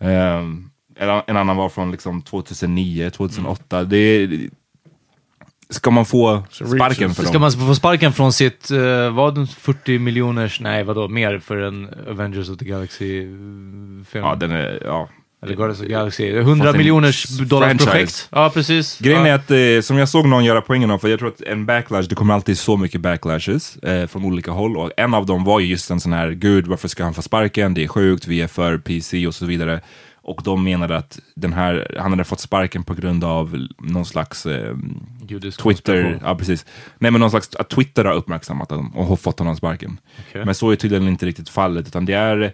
Ehm, 0.00 0.70
en, 0.96 1.22
en 1.26 1.36
annan 1.36 1.56
var 1.56 1.68
från 1.68 1.90
liksom 1.90 2.22
2009, 2.22 3.10
2008. 3.10 3.84
Det 3.84 3.96
är, 3.96 4.48
ska 5.70 5.90
man 5.90 6.04
få 6.04 6.42
sparken 6.50 7.14
för 7.14 7.22
Ska 7.22 7.32
dem? 7.32 7.40
man 7.40 7.52
få 7.52 7.74
sparken 7.74 8.12
från 8.12 8.32
sitt, 8.32 8.70
uh, 8.70 9.10
vad 9.10 9.34
den 9.34 9.46
40 9.46 9.98
miljoners, 9.98 10.60
nej 10.60 10.84
vadå, 10.84 11.08
mer 11.08 11.38
för 11.38 11.56
en 11.56 11.88
Avengers 12.10 12.48
of 12.48 12.58
the 12.58 12.64
Galaxy-film? 12.64 14.24
Ja, 14.24 14.34
den 14.34 14.50
är, 14.52 14.82
ja. 14.84 15.08
Eller 15.42 15.54
Guardians 15.56 15.80
of 15.80 15.86
the 15.86 15.92
Galaxy, 15.92 16.28
100 16.28 16.64
Fast 16.64 16.74
en 16.74 16.78
miljoners 16.78 17.24
dollars 17.24 17.68
franchise. 17.68 17.90
projekt. 17.90 18.28
Ja, 18.32 18.50
precis. 18.54 18.98
Grejen 18.98 19.26
ja. 19.26 19.28
är 19.28 19.34
att, 19.34 19.50
eh, 19.50 19.86
som 19.86 19.98
jag 19.98 20.08
såg 20.08 20.26
någon 20.26 20.44
göra 20.44 20.60
poängen 20.60 20.90
av, 20.90 20.98
för 20.98 21.08
jag 21.08 21.18
tror 21.18 21.28
att 21.28 21.40
en 21.40 21.66
backlash, 21.66 22.02
det 22.08 22.14
kommer 22.14 22.34
alltid 22.34 22.58
så 22.58 22.76
mycket 22.76 23.00
backlashes 23.00 23.76
eh, 23.76 24.06
från 24.06 24.24
olika 24.24 24.50
håll. 24.50 24.76
Och 24.76 24.90
en 24.96 25.14
av 25.14 25.26
dem 25.26 25.44
var 25.44 25.60
ju 25.60 25.66
just 25.66 25.90
en 25.90 26.00
sån 26.00 26.12
här, 26.12 26.30
gud 26.30 26.66
varför 26.66 26.88
ska 26.88 27.04
han 27.04 27.14
få 27.14 27.22
sparken? 27.22 27.74
Det 27.74 27.84
är 27.84 27.88
sjukt, 27.88 28.26
vi 28.26 28.40
är 28.40 28.46
för 28.46 28.78
PC 28.78 29.26
och 29.26 29.34
så 29.34 29.46
vidare. 29.46 29.80
Och 30.28 30.40
de 30.44 30.64
menade 30.64 30.96
att 30.96 31.18
den 31.34 31.52
här, 31.52 31.96
han 31.98 32.10
hade 32.10 32.24
fått 32.24 32.40
sparken 32.40 32.84
på 32.84 32.94
grund 32.94 33.24
av 33.24 33.66
någon 33.78 34.06
slags 34.06 34.46
eh, 34.46 34.76
Twitter, 35.62 36.20
ja 36.22 36.34
precis. 36.34 36.66
Nej 36.98 37.10
men 37.10 37.20
någon 37.20 37.30
slags, 37.30 37.56
att 37.56 37.68
Twitter 37.68 38.04
har 38.04 38.12
uppmärksammat 38.12 38.70
honom 38.70 38.96
och 38.96 39.06
har 39.06 39.16
fått 39.16 39.38
honom 39.38 39.56
sparken. 39.56 40.00
Okej. 40.28 40.44
Men 40.44 40.54
så 40.54 40.70
är 40.70 40.76
tydligen 40.76 41.08
inte 41.08 41.26
riktigt 41.26 41.48
fallet, 41.48 41.86
utan 41.86 42.04
det 42.04 42.12
är 42.12 42.52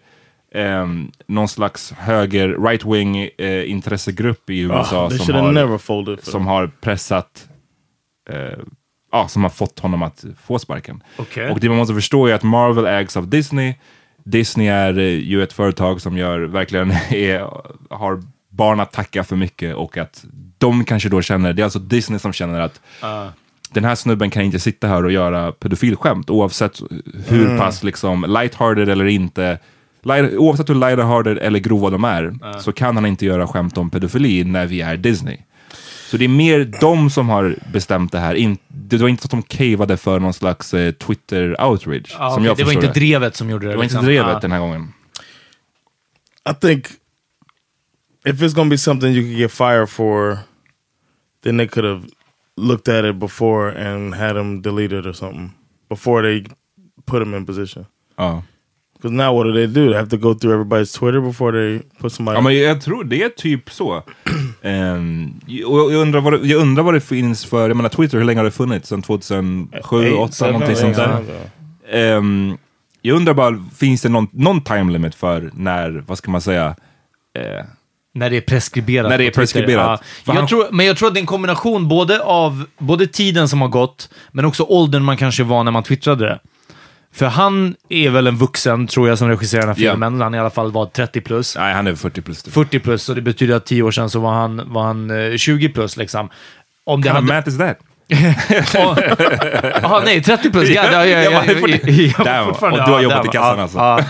ehm, 0.54 1.10
någon 1.26 1.48
slags 1.48 1.92
höger, 1.92 2.48
right-wing 2.48 3.30
eh, 3.38 3.70
intressegrupp 3.70 4.50
i 4.50 4.60
USA 4.60 5.06
Ah, 5.06 5.08
they 5.08 5.18
som, 5.18 5.26
should 5.26 5.36
have 5.36 5.48
har, 5.48 5.52
never 5.52 5.78
folded 5.78 6.20
for 6.20 6.30
som 6.30 6.46
har 6.46 6.66
pressat, 6.80 7.48
eh, 8.30 8.58
ja, 9.12 9.28
som 9.28 9.42
har 9.42 9.50
fått 9.50 9.78
honom 9.78 10.02
att 10.02 10.24
få 10.42 10.58
sparken. 10.58 11.02
Okej. 11.16 11.50
Och 11.50 11.60
det 11.60 11.68
man 11.68 11.78
måste 11.78 11.94
förstå 11.94 12.26
är 12.26 12.34
att 12.34 12.42
Marvel 12.42 12.86
ägs 12.86 13.16
av 13.16 13.28
Disney. 13.28 13.74
Disney 14.24 14.66
är 14.68 14.98
eh, 14.98 15.04
ju 15.04 15.42
ett 15.42 15.52
företag 15.52 16.00
som 16.00 16.18
gör 16.18 16.40
verkligen 16.40 16.90
är, 17.10 17.48
har 17.90 18.22
barn 18.50 18.80
att 18.80 18.92
tacka 18.92 19.24
för 19.24 19.36
mycket 19.36 19.74
och 19.74 19.98
att 19.98 20.24
de 20.58 20.84
kanske 20.84 21.08
då 21.08 21.22
känner, 21.22 21.52
det 21.52 21.62
är 21.62 21.64
alltså 21.64 21.78
Disney 21.78 22.18
som 22.18 22.32
känner 22.32 22.60
att 22.60 22.80
den 23.70 23.84
här 23.84 23.94
snubben 23.94 24.30
kan 24.30 24.42
inte 24.42 24.58
sitta 24.60 24.86
här 24.88 25.04
och 25.04 25.12
göra 25.12 25.52
pedofilskämt 25.52 26.30
oavsett 26.30 26.80
hur 27.26 27.46
Mm. 27.46 27.58
pass 27.58 27.82
liksom 27.82 28.24
lighthearted 28.28 28.88
eller 28.88 29.04
inte. 29.04 29.58
Light, 30.02 30.34
oavsett 30.34 30.68
hur 30.70 30.74
lighthearted 30.74 31.38
eller 31.38 31.58
grova 31.58 31.90
de 31.90 32.04
är 32.04 32.34
så 32.60 32.72
kan 32.72 32.96
han 32.96 33.06
inte 33.06 33.26
göra 33.26 33.46
skämt 33.46 33.78
om 33.78 33.90
pedofili 33.90 34.44
när 34.44 34.66
vi 34.66 34.80
är 34.80 34.96
Disney. 34.96 35.38
Så 36.10 36.16
det 36.16 36.24
är 36.24 36.28
mer 36.28 36.72
de 36.80 37.10
som 37.10 37.28
har 37.28 37.56
bestämt 37.72 38.12
det 38.12 38.18
här. 38.18 38.34
In, 38.34 38.58
det 38.74 38.96
var 38.96 39.08
inte 39.08 39.22
så 39.22 39.26
att 39.26 39.30
de 39.30 39.42
cavade 39.42 39.96
för 39.96 40.20
någon 40.20 40.34
slags 40.34 40.74
eh, 40.74 40.92
Twitter-outrage. 40.92 42.16
Ah, 42.18 42.40
jag 42.40 42.56
det 42.56 42.64
var 42.64 42.72
inte 42.72 42.92
drevet 42.92 43.36
som 43.36 43.50
gjorde 43.50 43.66
det. 43.66 43.72
Det 43.72 43.76
var 43.76 43.84
inte 43.84 43.94
liksom. 43.94 44.06
drevet 44.06 44.36
Ah. 44.36 44.40
den 44.40 44.52
här 44.52 44.58
gången. 44.60 44.92
I 46.50 46.54
think 46.60 46.86
if 48.26 48.40
it's 48.40 48.54
gonna 48.54 48.70
be 48.70 48.78
something 48.78 49.12
you 49.12 49.22
could 49.22 49.38
get 49.38 49.52
fired 49.52 49.88
for, 49.88 50.38
then 51.42 51.58
they 51.58 51.68
could 51.68 51.84
have 51.84 52.02
looked 52.56 52.88
at 52.94 53.04
it 53.04 53.16
before 53.16 53.88
and 53.88 54.14
had 54.14 54.36
him 54.36 54.62
deleted 54.62 55.06
or 55.06 55.12
something 55.12 55.52
before 55.88 56.22
they 56.22 56.44
put 57.06 57.22
him 57.22 57.34
in 57.34 57.46
position. 57.46 57.86
Ja. 58.16 58.42
Because 59.04 59.16
now 59.16 59.34
what 59.34 59.44
do 59.44 59.52
they 59.52 59.66
do? 59.66 59.90
They 59.90 59.96
have 59.96 60.08
to 60.10 60.16
go 60.16 60.34
through 60.34 60.54
everybody's 60.54 60.98
Twitter 60.98 61.20
before 61.20 61.52
they 61.52 61.82
put 62.00 62.12
somebody. 62.12 62.36
Ja, 62.36 62.40
men 62.40 62.56
jag 62.56 62.80
tror 62.80 63.04
det 63.04 63.22
är 63.22 63.28
typ 63.28 63.70
så. 63.70 64.02
Ehm, 64.62 65.40
och 65.66 65.92
jag, 65.92 65.94
undrar 65.94 66.20
vad 66.20 66.32
det, 66.32 66.48
jag 66.48 66.60
undrar 66.60 66.82
vad 66.82 66.94
det 66.94 67.00
finns 67.00 67.44
för, 67.44 67.68
jag 67.68 67.76
menar 67.76 67.88
Twitter, 67.88 68.18
hur 68.18 68.24
länge 68.24 68.38
har 68.40 68.44
det 68.44 68.50
funnits? 68.50 68.88
Sedan 68.88 69.02
2007, 69.02 69.70
2008, 69.82 70.50
någonting 70.50 70.76
sånt 70.76 70.96
där. 70.96 71.22
Ehm, 71.90 72.58
jag 73.02 73.16
undrar 73.16 73.34
bara, 73.34 73.64
finns 73.76 74.02
det 74.02 74.08
någon, 74.08 74.28
någon 74.32 74.60
time 74.60 74.92
limit 74.92 75.14
för 75.14 75.50
när, 75.54 76.04
vad 76.06 76.18
ska 76.18 76.30
man 76.30 76.40
säga, 76.40 76.76
eh, 77.38 77.64
När 78.14 78.30
det 78.30 78.36
är 78.36 78.40
preskriberat. 78.40 79.10
När 79.10 79.18
det 79.18 79.26
är 79.26 79.30
preskriberat. 79.30 80.00
Ja. 80.02 80.32
Jag 80.32 80.34
han- 80.34 80.46
tror, 80.46 80.66
men 80.70 80.86
jag 80.86 80.96
tror 80.96 81.08
att 81.08 81.14
det 81.14 81.18
är 81.18 81.22
en 81.22 81.26
kombination 81.26 81.88
både 81.88 82.22
av 82.22 82.64
både 82.78 83.06
tiden 83.06 83.48
som 83.48 83.60
har 83.60 83.68
gått, 83.68 84.10
men 84.32 84.44
också 84.44 84.62
åldern 84.62 85.02
man 85.02 85.16
kanske 85.16 85.42
var 85.42 85.64
när 85.64 85.72
man 85.72 85.82
twittrade 85.82 86.24
det. 86.24 86.38
För 87.14 87.26
han 87.26 87.76
är 87.88 88.10
väl 88.10 88.26
en 88.26 88.36
vuxen, 88.36 88.86
tror 88.86 89.08
jag, 89.08 89.18
som 89.18 89.28
regisserar 89.28 89.60
den 89.60 89.68
här 89.68 89.74
filmen. 89.74 90.20
Han 90.20 90.34
i 90.34 90.38
alla 90.38 90.50
fall 90.50 90.72
var 90.72 90.86
30 90.86 91.20
plus. 91.20 91.56
nej 91.56 91.74
han 91.74 91.86
är 91.86 91.94
40 91.94 92.20
plus. 92.20 92.42
Typ. 92.42 92.54
40 92.54 92.78
plus, 92.78 93.02
så 93.02 93.14
det 93.14 93.20
betyder 93.20 93.56
att 93.56 93.66
10 93.66 93.82
år 93.82 93.90
sedan 93.90 94.10
så 94.10 94.20
var 94.20 94.32
han, 94.32 94.62
var 94.72 94.84
han 94.84 95.10
eh, 95.10 95.36
20 95.36 95.68
plus 95.68 95.96
liksom. 95.96 96.30
Om 96.84 97.00
det 97.00 97.10
hade... 97.10 97.26
math 97.26 97.48
is 97.48 97.58
that? 97.58 97.78
Jaha, 99.82 100.02
nej, 100.04 100.22
30 100.22 100.50
plus. 100.50 100.68
Ja, 100.70 100.84
ja, 100.92 101.06
ja, 101.06 101.06
Jag 101.06 101.32
ja, 101.32 101.42
ja, 102.26 102.44
fortfarande- 102.44 102.80
och 102.80 102.86
du 102.88 102.92
har 102.92 103.00
jobbat 103.02 103.24
i 103.26 103.28
kassan 103.28 103.60
alltså. 103.60 103.78
Ja, 103.78 104.00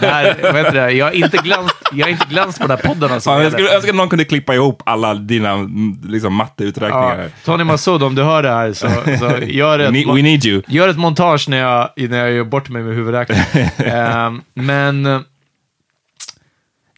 det? 0.73 0.91
Jag 0.91 1.07
har 1.07 1.13
inte 1.13 1.37
glänst, 1.37 1.75
jag 1.93 2.07
har 2.07 2.11
inte 2.11 2.27
glänst 2.31 2.61
på 2.61 2.67
den 2.67 2.77
här 2.79 2.85
podden 2.89 3.13
alltså. 3.13 3.31
Jag 3.31 3.53
skulle 3.53 3.75
önska 3.75 3.91
att 3.91 3.97
någon 3.97 4.09
kunde 4.09 4.25
klippa 4.25 4.55
ihop 4.55 4.83
alla 4.87 5.15
dina 5.15 5.69
liksom, 6.05 6.35
matteuträkningar. 6.35 7.19
Ja, 7.23 7.29
Tony 7.45 7.65
Massoud, 7.65 8.03
om 8.03 8.15
du 8.15 8.23
hör 8.23 8.43
det 8.43 8.51
här 8.51 8.73
så, 8.73 8.89
så 9.19 9.39
gör, 9.47 9.79
We 9.79 9.85
ett, 9.85 9.91
need- 9.93 10.15
we 10.15 10.23
need 10.23 10.45
you. 10.45 10.63
gör 10.67 10.89
ett 10.89 10.99
montage 10.99 11.49
när 11.49 11.59
jag, 11.59 11.91
när 11.97 12.19
jag 12.19 12.33
gör 12.33 12.45
bort 12.45 12.69
mig 12.69 12.83
med 12.83 12.95
huvudräkningen. 12.95 13.45
Ehm, 13.79 14.43
men... 14.55 15.25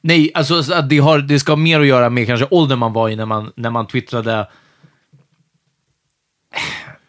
Nej, 0.02 0.30
alltså 0.34 0.72
att 0.74 0.88
det, 0.88 0.98
har, 0.98 1.18
det 1.18 1.38
ska 1.40 1.52
ha 1.52 1.56
mer 1.56 1.80
att 1.80 1.86
göra 1.86 2.10
med 2.10 2.26
kanske 2.26 2.46
åldern 2.50 2.78
man 2.78 2.92
var 2.92 3.08
i 3.08 3.16
när 3.16 3.26
man, 3.26 3.52
när 3.56 3.70
man 3.70 3.86
twittrade. 3.86 4.46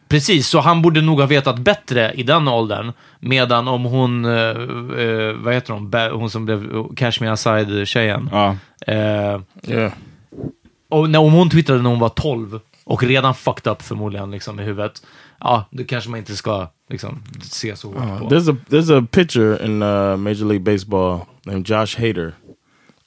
Precis, 0.07 0.47
så 0.47 0.59
han 0.59 0.81
borde 0.81 1.01
nog 1.01 1.19
ha 1.19 1.25
vetat 1.27 1.59
bättre 1.59 2.13
i 2.13 2.23
den 2.23 2.47
åldern. 2.47 2.91
Medan 3.19 3.67
om 3.67 3.83
hon, 3.83 4.25
eh, 4.25 4.31
eh, 4.31 5.33
vad 5.33 5.53
heter 5.53 5.73
hon, 5.73 5.93
hon 6.19 6.29
som 6.29 6.45
blev 6.45 6.87
Cash 6.95 7.21
Me 7.21 7.27
Aside-tjejen. 7.27 8.29
Ja. 8.31 8.55
Eh, 8.87 9.41
Yeah. 9.67 9.91
och 10.89 11.09
när, 11.09 11.19
om 11.19 11.33
hon 11.33 11.49
twittrade 11.49 11.81
när 11.81 11.89
hon 11.89 11.99
var 11.99 12.09
12 12.09 12.59
och 12.85 13.03
redan 13.03 13.35
fucked 13.35 13.71
up 13.71 13.81
förmodligen 13.81 14.31
liksom, 14.31 14.59
i 14.59 14.63
huvudet, 14.63 15.01
ja, 15.39 15.65
då 15.71 15.83
kanske 15.83 16.09
man 16.09 16.19
inte 16.19 16.35
ska 16.35 16.67
liksom, 16.89 17.23
se 17.41 17.75
så 17.75 17.87
hårt 17.87 18.19
på. 18.19 18.29
There's 18.29 18.51
a 18.53 18.57
there's 18.69 18.99
a 18.99 19.07
pitcher 19.11 19.65
in 19.65 19.81
uh, 19.83 20.17
Major 20.17 20.45
League 20.45 20.59
Baseball 20.73 21.19
named 21.45 21.69
Josh 21.69 21.99
Hader, 21.99 22.33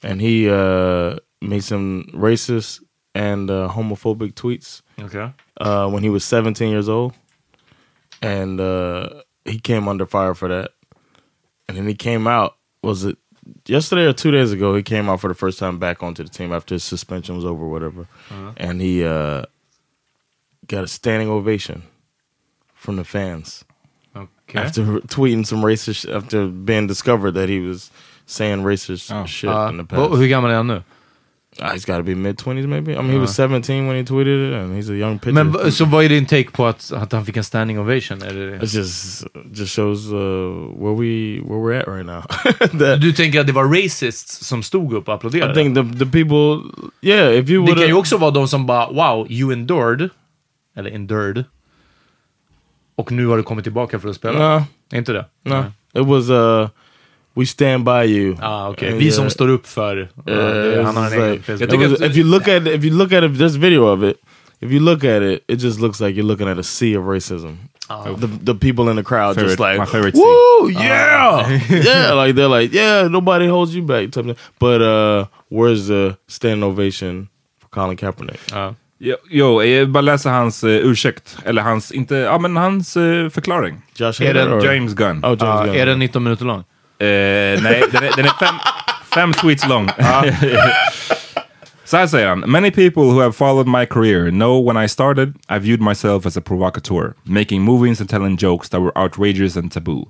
and 0.03 0.21
he 0.21 0.49
uh, 0.49 1.13
made 1.41 1.61
some 1.61 2.03
racist 2.13 2.79
and 3.19 3.49
uh, 3.51 3.67
homophobic 3.67 4.35
tweets 4.35 4.83
Okej. 5.01 5.29
Uh, 5.61 5.87
when 5.89 6.03
he 6.03 6.09
was 6.09 6.23
17 6.25 6.69
years 6.69 6.87
old, 6.89 7.13
and 8.21 8.59
uh, 8.59 9.09
he 9.45 9.59
came 9.59 9.87
under 9.87 10.05
fire 10.05 10.33
for 10.35 10.47
that. 10.49 10.71
And 11.67 11.77
then 11.77 11.87
he 11.87 11.95
came 11.95 12.27
out. 12.27 12.55
Was 12.83 13.03
it 13.05 13.17
yesterday 13.65 14.05
or 14.05 14.13
two 14.13 14.31
days 14.31 14.51
ago? 14.51 14.75
He 14.75 14.83
came 14.83 15.09
out 15.09 15.19
for 15.21 15.27
the 15.29 15.35
first 15.35 15.59
time 15.59 15.79
back 15.79 16.03
onto 16.03 16.23
the 16.23 16.29
team 16.29 16.51
after 16.53 16.75
his 16.75 16.83
suspension 16.83 17.35
was 17.35 17.45
over, 17.45 17.67
whatever. 17.67 18.07
And 18.57 18.81
he 18.81 19.03
uh, 19.05 19.43
got 20.67 20.83
a 20.83 20.87
standing 20.87 21.29
ovation 21.29 21.83
from 22.73 22.95
the 22.97 23.03
fans 23.03 23.63
Okej. 24.15 24.55
after 24.55 24.81
tweeting 25.07 25.45
some 25.45 25.61
racist 25.61 26.05
after 26.13 26.47
being 26.47 26.87
discovered 26.87 27.31
that 27.35 27.47
he 27.49 27.59
was 27.59 27.91
saying 28.25 28.63
racist 28.63 29.11
Oh. 29.11 29.25
shit 29.25 29.49
Ja, 29.49 29.67
in 29.69 29.77
the 29.77 29.83
past. 29.83 30.11
hur 30.15 30.27
gammal 30.27 30.49
är 30.51 30.55
han 30.55 30.67
nu? 30.67 30.81
Uh, 31.59 31.73
he's 31.73 31.83
got 31.83 31.97
to 31.97 32.03
be 32.03 32.15
mid 32.15 32.37
twenties, 32.37 32.65
maybe. 32.65 32.95
I 32.95 33.01
mean, 33.01 33.11
he 33.11 33.17
was 33.17 33.35
seventeen 33.35 33.85
when 33.85 33.97
he 33.97 34.03
tweeted 34.03 34.47
it, 34.47 34.53
and 34.53 34.73
he's 34.73 34.89
a 34.89 34.95
young 34.95 35.19
pitcher. 35.19 35.43
Men 35.43 35.71
så 35.71 35.85
vad 35.85 36.05
är 36.05 36.09
din 36.09 36.25
take 36.25 36.51
på 36.51 36.65
att, 36.65 36.91
att 36.91 37.11
han 37.11 37.25
fick 37.25 37.37
en 37.37 37.43
standing 37.43 37.79
ovation? 37.79 38.21
Är 38.21 38.33
det, 38.33 38.63
it 38.63 38.73
just 38.73 39.27
just 39.53 39.75
shows 39.75 40.07
uh, 40.07 40.17
where 40.79 40.95
we 40.95 41.41
where 41.41 41.59
we're 41.59 41.81
at 41.81 41.87
right 41.87 42.05
now. 42.05 42.21
that 42.79 43.01
du 43.01 43.13
tänker 43.13 43.39
att 43.39 43.47
det 43.47 43.53
var 43.53 43.83
racists 43.83 44.45
som 44.45 44.63
stod 44.63 44.93
upp 44.93 45.07
och 45.07 45.13
applåderade? 45.13 45.51
I 45.51 45.55
think 45.55 45.75
the 45.75 46.05
the 46.05 46.11
people, 46.11 46.71
yeah, 47.01 47.35
if 47.35 47.49
you 47.49 47.65
det 47.65 47.75
kan 47.75 47.87
ju 47.87 47.93
också 47.93 48.17
vara 48.17 48.31
de 48.31 48.47
som 48.47 48.65
bara 48.65 48.87
“Wow, 48.87 49.31
you 49.31 49.53
endured”, 49.53 50.09
eller 50.75 50.91
endured, 50.91 51.45
och 52.95 53.11
nu 53.11 53.25
har 53.27 53.37
du 53.37 53.43
kommit 53.43 53.65
tillbaka 53.65 53.99
för 53.99 54.09
att 54.09 54.15
spela. 54.15 54.65
Är 54.91 54.97
inte 54.97 55.13
det? 55.13 55.25
no, 55.43 55.65
it 55.93 56.07
was 56.07 56.29
uh, 56.29 56.69
we 57.35 57.45
stand 57.45 57.83
by 57.85 58.03
you. 58.17 58.35
Ah, 58.41 58.69
okej. 58.69 58.89
And, 58.89 58.97
Vi 58.97 59.07
uh, 59.07 59.11
som 59.13 59.29
står 59.29 59.47
upp 59.47 59.67
för... 59.67 59.97
Uh, 59.97 60.35
Ja, 60.35 60.81
han 60.83 60.97
har 60.97 61.05
en 61.11 61.21
egen 61.23 61.43
Facebook. 61.43 61.73
it 61.73 61.79
was- 61.91 62.01
if 62.09 62.17
you 62.17 62.25
look 62.25 62.47
at 62.47 62.61
it, 62.61 62.67
if 62.67 62.83
you 62.83 62.93
look 62.97 63.11
at 63.13 63.23
it, 63.23 63.37
this 63.37 63.55
video 63.55 63.83
of 63.93 64.03
it, 64.03 64.17
if 64.59 64.71
you 64.71 64.79
look 64.79 65.03
at 65.03 65.21
it, 65.21 65.43
it 65.47 65.59
just 65.63 65.79
looks 65.79 65.99
like 65.99 66.15
you're 66.15 66.27
looking 66.27 66.47
at 66.47 66.57
a 66.59 66.63
sea 66.63 66.97
of 66.97 67.05
racism. 67.05 67.55
The 68.19 68.27
the 68.45 68.53
people 68.55 68.89
in 68.91 68.95
the 68.95 69.03
crowd 69.03 69.35
just 69.37 69.57
Favorite- 69.57 69.71
like, 69.71 69.79
my 69.79 69.85
favorite 69.85 70.15
woo, 70.17 70.69
yeah, 70.69 71.59
yeah, 71.69 72.13
like 72.25 72.35
they're 72.35 72.61
like, 72.61 72.73
yeah, 72.77 73.09
nobody 73.09 73.47
holds 73.47 73.75
you 73.75 73.83
back. 73.83 74.11
type 74.11 74.17
of 74.19 74.25
thing. 74.25 74.37
But 74.59 74.81
uh, 74.81 75.25
where's 75.49 75.87
the 75.87 76.15
standing 76.27 76.63
ovation 76.63 77.27
for 77.61 77.67
Colin 77.69 77.97
Kaepernick? 77.97 78.39
Jo, 79.03 79.15
jo, 79.29 79.63
jag 79.63 79.89
bara 79.89 80.01
läsa 80.01 80.29
hans 80.29 80.63
uh, 80.63 80.69
ursäkt, 80.69 81.37
eller 81.45 81.61
hans, 81.61 81.91
inte, 81.91 82.15
ja 82.15 82.37
men 82.37 82.55
hans 82.57 82.97
eh, 82.97 83.29
förklaring. 83.29 83.81
Josh 83.95 84.21
Är 84.21 84.27
Hader 84.27 84.53
or- 84.59 84.65
James 84.73 84.93
Gunn. 84.93 85.17
Oh, 85.25 85.29
James 85.29 85.41
Ja, 85.41 85.63
Gunn. 85.65 85.75
är 85.75 85.85
den 85.85 85.99
19 85.99 86.23
minuter 86.23 86.45
lång? 86.45 86.63
Eh, 87.01 87.61
nej, 87.63 87.83
den 87.91 88.03
är, 88.03 88.15
den 88.15 88.25
är 88.25 88.39
fem, 88.39 88.55
fem 89.13 89.33
tweets 89.33 89.67
lång. 89.67 89.89
Så 91.83 91.97
här 91.97 92.07
säger 92.07 92.27
han. 92.27 92.39
Many 92.39 92.71
people 92.71 93.03
who 93.03 93.19
have 93.19 93.33
followed 93.33 93.67
my 93.67 93.85
career 93.85 94.31
know 94.31 94.67
when 94.67 94.85
I 94.85 94.87
started 94.87 95.33
I 95.49 95.59
viewed 95.59 95.81
myself 95.81 96.25
as 96.25 96.37
a 96.37 96.41
provocateur, 96.41 97.13
making 97.23 97.61
movies 97.61 98.01
and 98.01 98.09
telling 98.09 98.37
jokes 98.37 98.69
that 98.69 98.81
were 98.81 98.97
outrageous 98.97 99.57
and 99.57 99.71
taboo. 99.71 100.05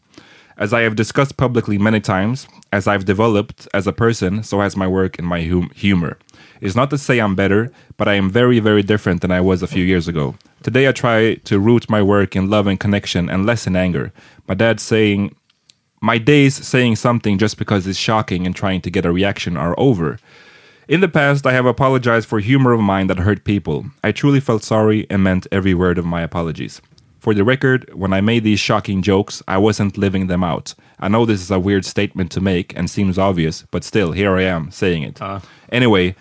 As 0.58 0.74
I 0.74 0.84
have 0.84 0.96
discussed 0.96 1.38
publicly 1.38 1.78
many 1.78 2.00
times, 2.00 2.48
as 2.72 2.88
I've 2.88 3.06
developed 3.06 3.68
as 3.74 3.88
a 3.88 3.94
person, 3.94 4.44
so 4.44 4.60
has 4.60 4.76
my 4.78 4.88
work 4.88 5.18
and 5.20 5.28
my 5.28 5.42
hum- 5.42 5.72
humor. 5.76 6.18
It's 6.60 6.76
not 6.76 6.90
to 6.90 6.98
say 6.98 7.20
I'm 7.20 7.36
better, 7.36 7.72
but 7.98 8.08
I 8.08 8.14
am 8.14 8.30
very, 8.30 8.60
very 8.60 8.84
different 8.84 9.22
than 9.22 9.32
I 9.32 9.42
was 9.42 9.64
a 9.64 9.68
few 9.68 9.84
years 9.84 10.08
ago. 10.08 10.36
Today 10.62 10.88
I 10.88 10.92
try 10.92 11.36
to 11.46 11.60
root 11.60 11.90
my 11.90 12.04
work 12.04 12.36
in 12.36 12.50
love 12.50 12.68
and 12.68 12.80
connection 12.80 13.30
and 13.30 13.46
less 13.48 13.66
in 13.66 13.76
anger. 13.76 14.12
My 14.48 14.54
dad 14.56 14.80
saying 14.80 15.36
my 16.02 16.18
days 16.18 16.56
saying 16.56 16.96
something 16.98 17.38
just 17.38 17.58
because 17.58 17.88
it's 17.88 18.00
shocking 18.00 18.46
and 18.46 18.56
trying 18.56 18.82
to 18.82 18.90
get 18.92 19.06
a 19.06 19.12
reaction 19.12 19.56
are 19.56 19.76
over. 19.78 20.18
In 20.88 21.00
the 21.00 21.08
past, 21.08 21.46
I 21.46 21.54
have 21.54 21.66
apologized 21.66 22.28
for 22.28 22.40
humor 22.40 22.74
of 22.74 22.82
mine 22.82 23.08
that 23.08 23.20
hurt 23.20 23.46
people. 23.46 23.86
I 24.04 24.12
truly 24.12 24.40
felt 24.42 24.64
sorry 24.64 25.08
and 25.10 25.24
meant 25.24 25.48
every 25.52 25.74
word 25.74 25.98
of 25.98 26.06
my 26.06 26.22
apologies. 26.22 26.82
For 27.20 27.36
the 27.36 27.44
record, 27.44 27.94
when 27.94 28.14
I 28.14 28.20
made 28.22 28.44
these 28.44 28.60
shocking 28.60 29.04
jokes, 29.04 29.44
I 29.48 29.60
wasn't 29.60 29.98
living 29.98 30.26
them 30.28 30.44
out. 30.44 30.74
I 31.00 31.08
know 31.08 31.26
this 31.26 31.42
is 31.42 31.52
a 31.52 31.60
weird 31.60 31.86
statement 31.86 32.32
to 32.32 32.42
make 32.42 32.76
and 32.76 32.90
seems 32.90 33.20
obvious, 33.20 33.64
but 33.72 33.84
still, 33.84 34.12
here 34.12 34.36
I 34.36 34.44
am 34.44 34.72
saying 34.72 35.04
it. 35.04 35.22
Uh. 35.22 35.40
Anyway, 35.72 36.16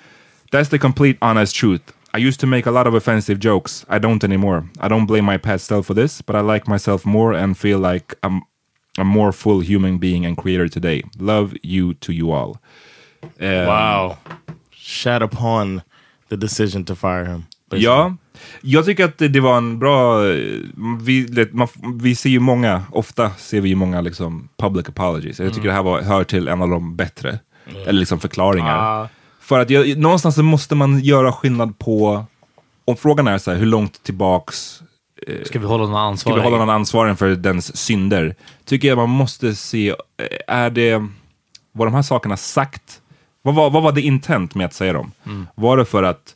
That's 0.53 0.69
the 0.69 0.79
complete 0.79 1.17
honest 1.23 1.55
truth. 1.55 1.81
I 2.13 2.19
used 2.19 2.41
to 2.41 2.47
make 2.47 2.67
a 2.67 2.73
lot 2.73 2.89
of 2.89 2.95
offensive 2.95 3.39
jokes. 3.39 3.85
I 3.89 4.01
don't 4.01 4.25
anymore. 4.25 4.69
I 4.81 4.89
don't 4.89 5.07
blame 5.07 5.25
my 5.25 5.37
past 5.39 5.67
self 5.67 5.87
for 5.87 5.95
this, 5.95 6.23
but 6.23 6.35
I 6.35 6.41
like 6.41 6.67
myself 6.67 7.07
more 7.07 7.33
and 7.33 7.57
feel 7.57 7.79
like 7.79 8.15
I'm 8.25 8.43
a 8.99 9.05
more 9.05 9.33
full 9.33 9.61
human 9.61 9.99
being 9.99 10.27
and 10.27 10.37
creator 10.37 10.69
today. 10.69 11.03
Love 11.19 11.57
you 11.63 11.95
to 11.95 12.13
you 12.13 12.33
all. 12.33 12.57
Eh, 13.39 13.67
Wow. 13.67 14.17
Shat 14.73 15.23
upon 15.23 15.81
the 16.29 16.37
decision 16.37 16.85
to 16.85 16.95
fire 16.95 17.25
him. 17.25 17.45
basically. 17.71 17.85
Ja, 17.85 18.17
jag 18.61 18.85
tycker 18.85 19.05
att 19.05 19.19
det, 19.19 19.41
var 19.41 19.57
en 19.57 19.79
bra... 19.79 20.19
Vi, 21.01 21.49
man, 21.53 21.69
vi 22.03 22.15
ser 22.15 22.31
ju 22.31 22.41
många, 22.41 22.83
ofta 22.93 23.31
ser 23.31 23.61
vi 23.61 23.69
ju 23.69 23.75
många 23.75 24.01
liksom 24.01 24.49
public 24.57 24.89
apologies. 24.89 25.41
Jag 25.41 25.55
tycker 25.55 25.69
det 25.69 25.75
här 25.75 25.83
var, 25.83 26.01
hör 26.03 26.25
till 26.25 26.49
en 26.49 26.63
av 26.63 26.69
de 26.69 26.97
bättre. 26.97 27.39
Eller 27.87 28.01
liksom 28.01 28.21
förklaringar. 28.21 29.09
För 29.41 29.59
att 29.61 29.71
jag, 29.71 29.99
någonstans 29.99 30.35
så 30.35 30.43
måste 30.43 30.75
man 30.75 31.01
göra 31.01 31.33
skillnad 31.33 31.79
på... 31.79 32.25
Om 32.85 32.97
frågan 32.97 33.27
är 33.29 33.39
så 33.39 33.51
här, 33.51 33.59
hur 33.59 33.67
långt 33.67 34.03
tillbaks 34.03 34.83
Ska 35.45 35.59
vi 35.59 35.67
hålla 35.67 35.85
någon 35.85 35.93
ska 35.93 36.01
ansvarig? 36.01 36.37
vi 36.37 36.43
hålla 36.43 36.59
någon 36.59 36.75
ansvarig 36.75 37.19
för 37.19 37.31
dens 37.31 37.77
synder? 37.77 38.35
Tycker 38.65 38.89
jag 38.89 38.99
man 38.99 39.11
måste 39.11 39.55
se, 39.55 39.89
eh, 39.89 39.95
är 40.47 40.71
det, 40.71 41.07
var 41.73 41.87
de 41.87 41.95
här 41.95 42.03
sakerna 42.03 42.37
sagt, 42.37 43.01
vad 43.43 43.55
var, 43.55 43.71
vad 43.71 43.83
var 43.83 43.93
det 43.93 44.01
intent 44.01 44.55
med 44.55 44.67
att 44.67 44.75
säga 44.75 44.93
dem? 44.93 45.13
Var 45.55 45.77
det 45.77 45.85
för 45.85 46.03
att 46.03 46.35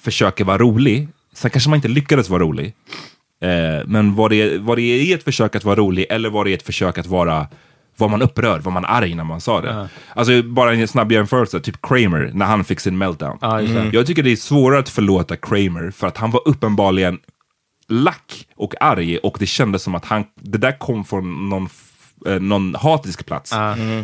försöka 0.00 0.44
vara 0.44 0.58
rolig? 0.58 1.08
Sen 1.34 1.50
kanske 1.50 1.70
man 1.70 1.76
inte 1.76 1.88
lyckades 1.88 2.28
vara 2.28 2.42
rolig. 2.42 2.74
Eh, 3.42 3.86
men 3.86 4.14
var 4.14 4.28
det, 4.28 4.58
var 4.58 4.76
det 4.76 4.82
i 4.82 5.12
ett 5.12 5.24
försök 5.24 5.56
att 5.56 5.64
vara 5.64 5.76
rolig 5.76 6.06
eller 6.10 6.30
var 6.30 6.44
det 6.44 6.52
ett 6.54 6.62
försök 6.62 6.98
att 6.98 7.06
vara 7.06 7.46
var 7.96 8.08
man 8.08 8.22
upprörd? 8.22 8.62
Var 8.62 8.72
man 8.72 8.84
arg 8.84 9.14
när 9.14 9.24
man 9.24 9.40
sa 9.40 9.60
det? 9.60 9.88
Alltså 10.14 10.42
bara 10.42 10.74
en 10.74 10.88
snabb 10.88 11.12
jämförelse, 11.12 11.60
typ 11.60 11.82
Kramer 11.82 12.30
när 12.34 12.46
han 12.46 12.64
fick 12.64 12.80
sin 12.80 12.98
meltdown. 12.98 13.38
Just 13.60 13.74
det. 13.74 13.90
Jag 13.92 14.06
tycker 14.06 14.22
det 14.22 14.32
är 14.32 14.36
svårare 14.36 14.78
att 14.80 14.88
förlåta 14.88 15.36
Kramer 15.36 15.90
för 15.90 16.06
att 16.06 16.16
han 16.16 16.30
var 16.30 16.48
uppenbarligen 16.48 17.18
lack 17.88 18.46
och 18.56 18.74
arg 18.80 19.18
och 19.18 19.36
det 19.40 19.46
kändes 19.46 19.82
som 19.82 19.94
att 19.94 20.04
han, 20.04 20.24
det 20.34 20.58
där 20.58 20.78
kom 20.78 21.04
från 21.04 21.48
någon, 21.48 21.68
eh, 22.26 22.40
någon 22.40 22.74
hatisk 22.74 23.26
plats. 23.26 23.52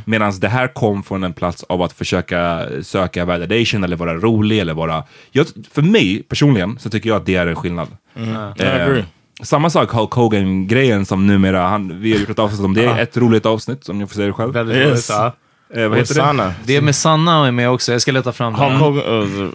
Medan 0.05 0.33
det 0.41 0.49
här 0.49 0.69
kom 0.69 1.03
från 1.03 1.25
en 1.25 1.33
plats 1.33 1.63
av 1.69 1.83
att 1.83 1.93
försöka 1.93 2.67
söka 2.83 3.25
validation 3.25 3.85
eller 3.85 3.97
vara 3.97 4.15
rolig 4.15 4.59
eller 4.59 4.75
vara... 4.75 5.05
Jag, 5.31 5.47
för 5.73 5.83
mig 5.83 6.23
personligen 6.23 6.79
så 6.79 6.91
tycker 6.91 7.09
jag 7.09 7.17
att 7.17 7.27
det 7.27 7.35
är 7.37 7.47
en 7.47 7.57
skillnad. 7.57 7.89
I 8.17 8.63
agree. 8.63 9.05
Samma 9.43 9.71
sak 9.71 9.91
Hulk 9.91 10.11
Hogan-grejen 10.13 11.07
som 11.07 11.27
numera, 11.27 11.63
han, 11.69 12.01
vi 12.01 12.13
har 12.13 12.19
gjort 12.21 12.31
ett 12.31 12.39
avsnitt 12.39 12.65
om 12.65 12.75
det, 12.75 12.85
ett 12.87 13.17
roligt 13.17 13.47
avsnitt 13.47 13.89
om 13.89 13.99
ni 13.99 14.07
får 14.07 14.15
säga 14.15 14.27
det 14.27 14.33
själv. 14.33 14.53
Väldigt 14.53 14.77
Yes. 14.77 15.11
roligt. 15.11 15.35
Eh, 15.75 15.89
vad 15.89 15.99
heter 15.99 16.15
det? 16.15 16.21
Sana. 16.21 16.55
Det 16.65 16.77
är 16.77 16.81
med 16.81 16.97
Sanna 16.97 17.47
är 17.47 17.53
med 17.53 17.71
också, 17.71 17.93
jag 17.93 18.03
ska 18.03 18.13
leta 18.13 18.33
fram 18.33 18.55
Hulk 18.55 18.73
det. 18.73 18.79
Hogan. 18.79 19.05
Uh, 19.05 19.43
uh, 19.43 19.51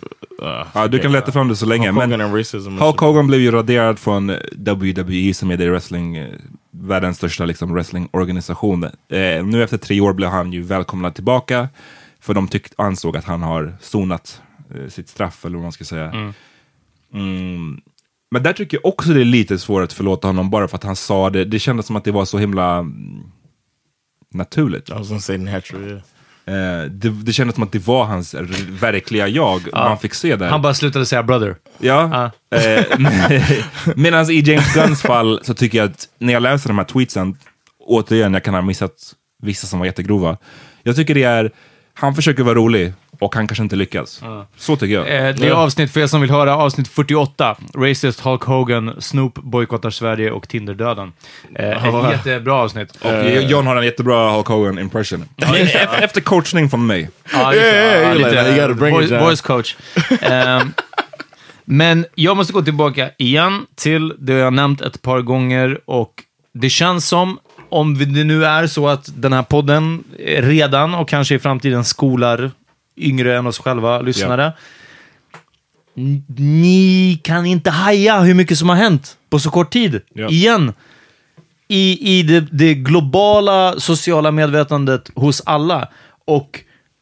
Ja, 0.74 0.88
du 0.88 1.00
kan 1.00 1.12
leta 1.12 1.32
fram 1.32 1.48
det 1.48 1.56
så 1.56 1.66
länge. 1.66 1.92
Hulk 1.92 2.10
men- 2.10 2.22
Hogan 2.22 2.38
racism. 2.38 2.68
and 2.68 2.80
Hulk. 2.80 2.98
Hogan 3.00 3.28
blev 3.28 3.42
ju 3.42 3.52
raderad 3.52 4.00
från 4.00 4.28
WWE 4.58 5.34
som 5.34 5.52
är 5.52 5.58
det 5.58 5.70
wrestling, 5.70 6.18
eh, 6.18 6.28
världens 6.72 7.18
största 7.18 7.46
liksom, 7.46 7.74
wrestlingorganisation. 7.74 8.84
Eh, 8.84 9.46
nu 9.46 9.64
efter 9.64 9.78
tre 9.78 10.02
år 10.02 10.14
blev 10.14 10.30
han 10.30 10.54
ju 10.54 10.62
välkomnad 10.62 11.16
tillbaka 11.16 11.70
för 12.22 12.34
de 12.34 12.48
tyckte, 12.48 12.76
ansåg 12.78 13.18
att 13.18 13.26
han 13.26 13.42
har 13.42 13.74
sonat 13.82 14.42
eh, 14.76 14.90
sitt 14.90 15.10
straff 15.10 15.46
eller 15.46 15.56
vad 15.56 15.64
man 15.64 15.72
ska 15.72 15.84
säga. 15.84 16.34
Mm. 17.14 17.82
Men 18.32 18.44
där 18.44 18.54
tycker 18.54 18.78
jag 18.78 18.86
också 18.86 19.10
det 19.10 19.22
är 19.22 19.26
lite 19.26 19.60
svårt 19.60 19.84
att 19.84 19.94
förlåta 19.94 20.28
honom 20.28 20.50
bara 20.50 20.68
för 20.68 20.78
att 20.78 20.84
han 20.84 20.96
sa 20.96 21.30
det. 21.30 21.46
Det 21.46 21.60
kändes 21.60 21.86
som 21.86 21.96
att 21.96 22.04
det 22.04 22.12
var 22.12 22.26
så 22.26 22.38
himla 22.38 22.78
mm, 22.78 23.24
naturligt. 24.34 24.90
I 24.90 24.94
was 24.94 25.08
gonna 25.08 25.22
say 25.22 25.38
natural, 25.38 25.88
yeah. 25.88 26.02
Eh, 26.46 26.86
det, 26.90 27.10
det 27.10 27.34
kändes 27.34 27.56
som 27.56 27.64
att 27.64 27.72
det 27.72 27.88
var 27.88 28.06
hans 28.06 28.34
verkliga 28.70 29.28
jag 29.28 29.62
man 29.74 30.00
fick 30.00 30.14
se 30.14 30.36
där. 30.36 30.50
Han 30.50 30.62
bara 30.62 30.74
slutade 30.74 31.06
säga 31.06 31.24
brother. 31.24 31.56
Ja. 31.80 32.32
Eh, 32.56 32.86
Medan 33.96 34.32
i 34.32 34.40
James 34.40 34.74
Gunns 34.74 35.02
fall 35.02 35.40
så 35.44 35.54
tycker 35.54 35.78
jag 35.78 35.90
att 35.90 36.08
när 36.18 36.34
jag 36.34 36.44
läser 36.44 36.68
de 36.68 36.78
här 36.78 36.86
tweetsen, 36.86 37.38
återigen, 37.80 38.34
jag 38.34 38.44
kan 38.44 38.54
ha 38.54 38.62
missat 38.62 39.14
vissa 39.44 39.68
som 39.68 39.80
var 39.80 39.86
jättegrova. 39.86 40.38
Jag 40.84 40.96
tycker 40.96 41.16
det 41.16 41.24
är, 41.24 41.52
han 41.94 42.16
försöker 42.16 42.44
vara 42.44 42.56
rolig 42.56 42.94
och 43.20 43.36
han 43.36 43.48
kanske 43.48 43.64
inte 43.64 43.76
lyckas. 43.76 44.22
Så 44.58 44.76
tycker 44.76 44.94
jag. 44.94 45.28
Eh, 45.28 45.36
det 45.36 45.48
är 45.48 45.52
avsnitt, 45.52 45.92
för 45.92 46.00
er 46.00 46.08
som 46.08 46.22
vill 46.22 46.32
höra, 46.32 46.58
avsnitt 46.58 46.88
48. 46.88 47.58
Racist, 47.78 48.20
Hulk 48.20 48.44
Hogan, 48.44 48.96
Snoop 49.00 49.34
bojkottar 49.36 49.90
Sverige 49.90 50.32
och 50.32 50.48
Tinder-döden. 50.48 51.14
Eh, 51.56 51.86
ett 51.88 52.12
jättebra 52.12 52.54
avsnitt. 52.54 52.92
Och 53.02 53.42
John 53.42 53.68
har 53.68 53.76
en 53.76 53.86
jättebra 53.86 54.32
Hulk 54.32 54.48
Hogan 54.48 54.80
impression. 54.80 55.26
Efter, 56.02 56.22
coachning 56.22 56.70
från 56.70 56.88
mig. 56.88 57.10
Ja, 57.34 57.52
det. 57.52 57.58
Yeah, 57.58 58.02
yeah, 58.02 58.58
Ja, 58.58 58.68
lite, 58.68 58.90
voice, 58.92 59.12
voice 59.12 59.42
coach. 59.42 59.76
Ehm, 60.22 60.74
men 61.66 62.06
jag 62.16 62.38
måste 62.38 62.54
gå 62.54 62.62
tillbaka 62.62 63.10
igen 63.18 63.66
till 63.76 64.14
det 64.20 64.34
jag 64.34 64.54
nämnt 64.54 64.82
ett 64.82 65.02
par 65.02 65.22
gånger 65.22 65.80
och 65.86 66.14
det 66.54 66.70
känns 66.70 67.08
som, 67.08 67.40
om 67.70 67.98
det 67.98 68.24
nu 68.24 68.46
är 68.46 68.68
så 68.68 68.88
att 68.88 69.10
den 69.16 69.34
här 69.34 69.44
podden 69.44 70.04
redan 70.38 70.96
och 70.96 71.10
kanske 71.10 71.36
i 71.36 71.40
framtiden 71.40 71.84
skolar 71.84 72.52
yngre 72.98 73.38
än 73.38 73.48
oss 73.48 73.60
själva 73.60 74.02
lyssnare. 74.02 74.54
N- 75.98 76.24
Ni 76.38 77.20
kan 77.24 77.46
inte 77.46 77.70
haja 77.70 78.20
hur 78.20 78.34
mycket 78.34 78.58
som 78.58 78.70
har 78.70 78.76
hänt 78.76 79.18
på 79.30 79.40
så 79.40 79.50
kort 79.50 79.74
tid. 79.74 80.02
Ja. 80.14 80.30
Igen. 80.30 80.74
I, 81.68 82.18
i 82.20 82.24
det, 82.24 82.40
det 82.52 82.74
globala 82.74 83.80
sociala 83.80 84.32
medvetandet 84.32 85.12
hos 85.16 85.42
alla. 85.46 85.88
Och 86.26 86.60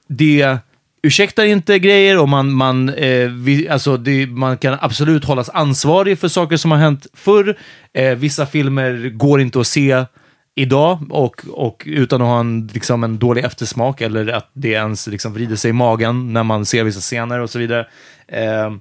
det 0.07 0.57
ursäktar 1.03 1.45
inte 1.45 1.79
grejer 1.79 2.17
och 2.19 2.29
man, 2.29 2.51
man, 2.51 2.89
eh, 2.89 3.27
vi, 3.29 3.69
alltså 3.69 3.97
det, 3.97 4.27
man 4.27 4.57
kan 4.57 4.77
absolut 4.81 5.25
hållas 5.25 5.49
ansvarig 5.49 6.19
för 6.19 6.27
saker 6.27 6.57
som 6.57 6.71
har 6.71 6.77
hänt 6.77 7.07
förr. 7.13 7.57
Eh, 7.93 8.15
vissa 8.15 8.45
filmer 8.45 9.09
går 9.09 9.41
inte 9.41 9.59
att 9.59 9.67
se 9.67 10.05
idag 10.55 10.99
och, 11.09 11.41
och 11.51 11.83
utan 11.85 12.21
att 12.21 12.27
ha 12.27 12.39
en, 12.39 12.69
liksom 12.73 13.03
en 13.03 13.17
dålig 13.19 13.43
eftersmak 13.43 14.01
eller 14.01 14.27
att 14.27 14.49
det 14.53 14.69
ens 14.69 15.07
liksom 15.07 15.33
vrider 15.33 15.55
sig 15.55 15.69
i 15.69 15.73
magen 15.73 16.33
när 16.33 16.43
man 16.43 16.65
ser 16.65 16.83
vissa 16.83 16.99
scener 16.99 17.39
och 17.39 17.49
så 17.49 17.59
vidare. 17.59 17.87
Eh, 18.27 18.71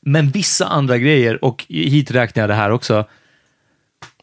men 0.00 0.30
vissa 0.30 0.66
andra 0.66 0.98
grejer, 0.98 1.44
och 1.44 1.64
hit 1.68 2.10
räknar 2.10 2.42
jag 2.42 2.50
det 2.50 2.54
här 2.54 2.70
också. 2.70 3.04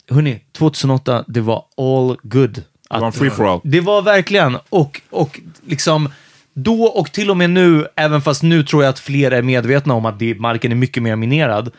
Hörni, 0.09 0.41
2008, 0.51 1.23
det 1.27 1.41
var 1.41 1.65
all 1.77 2.17
good. 2.23 2.53
Det 2.53 2.63
var 2.89 2.97
en 2.97 3.03
Att- 3.03 3.15
free 3.15 3.29
for 3.29 3.53
all. 3.53 3.59
det 3.63 3.81
var 3.81 4.01
verkligen, 4.01 4.57
och, 4.69 5.01
och 5.09 5.39
liksom 5.67 6.09
då 6.53 6.83
och 6.83 7.11
till 7.11 7.29
och 7.29 7.37
med 7.37 7.49
nu, 7.49 7.87
även 7.95 8.21
fast 8.21 8.43
nu 8.43 8.63
tror 8.63 8.83
jag 8.83 8.89
att 8.89 8.99
fler 8.99 9.31
är 9.31 9.41
medvetna 9.41 9.93
om 9.93 10.05
att 10.05 10.19
det, 10.19 10.35
marken 10.39 10.71
är 10.71 10.75
mycket 10.75 11.03
mer 11.03 11.15
minerad. 11.15 11.71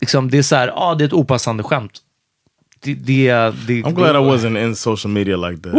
Liksom, 0.00 0.30
det 0.30 0.38
är 0.38 0.42
så 0.42 0.56
här, 0.56 0.68
ja, 0.68 0.74
ah, 0.76 0.94
det 0.94 1.04
är 1.04 1.06
ett 1.06 1.12
opassande 1.12 1.62
skämt. 1.62 2.00
Det, 2.84 2.94
det, 2.94 3.26
det, 3.66 3.82
I'm 3.82 3.92
glad 3.94 4.14
I 4.16 4.18
wasn't 4.18 4.58
in 4.66 4.76
social 4.76 5.12
media 5.12 5.36
like 5.36 5.62
that. 5.62 5.72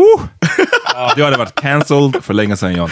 Du 1.15 1.23
hade 1.23 1.37
varit 1.37 1.55
cancelled 1.55 2.23
för 2.23 2.33
länge 2.33 2.57
sedan 2.57 2.75
John. 2.75 2.89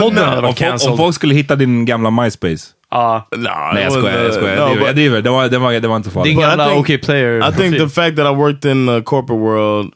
Podden 0.00 0.24
hade 0.28 0.40
varit 0.40 0.56
cancelled. 0.56 0.92
om 0.92 0.98
folk 0.98 1.14
skulle 1.14 1.34
hitta 1.34 1.56
din 1.56 1.84
gamla 1.84 2.10
MySpace. 2.10 2.66
Ja, 2.90 3.28
Nah, 3.36 3.74
Nej 3.74 3.82
jag 3.82 3.90
was, 3.90 3.98
skojar, 3.98 4.18
jag 4.18 4.26
uh, 4.26 4.32
skojar. 4.32 4.74
no, 4.74 4.86
Jag 4.86 4.94
driver. 4.94 5.22
Det 5.22 5.30
var, 5.30 5.48
det 5.48 5.58
var, 5.58 5.72
det 5.72 5.88
var 5.88 5.96
inte 5.96 6.10
farligt. 6.10 6.32
din 6.36 6.40
gamla 6.40 6.66
think- 6.68 6.80
OK 6.80 7.02
player. 7.02 7.48
I 7.48 7.52
think 7.52 7.76
the 7.78 7.88
fact 7.88 8.16
that 8.16 8.26
I 8.32 8.36
worked 8.36 8.70
in 8.72 8.86
the 8.86 9.02
corporate 9.02 9.40
world 9.42 9.92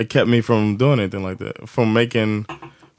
it 0.00 0.12
kept 0.12 0.28
me 0.28 0.42
from 0.42 0.78
doing 0.78 1.00
anything 1.00 1.28
like 1.28 1.44
that. 1.44 1.70
From 1.70 1.92
making, 1.92 2.44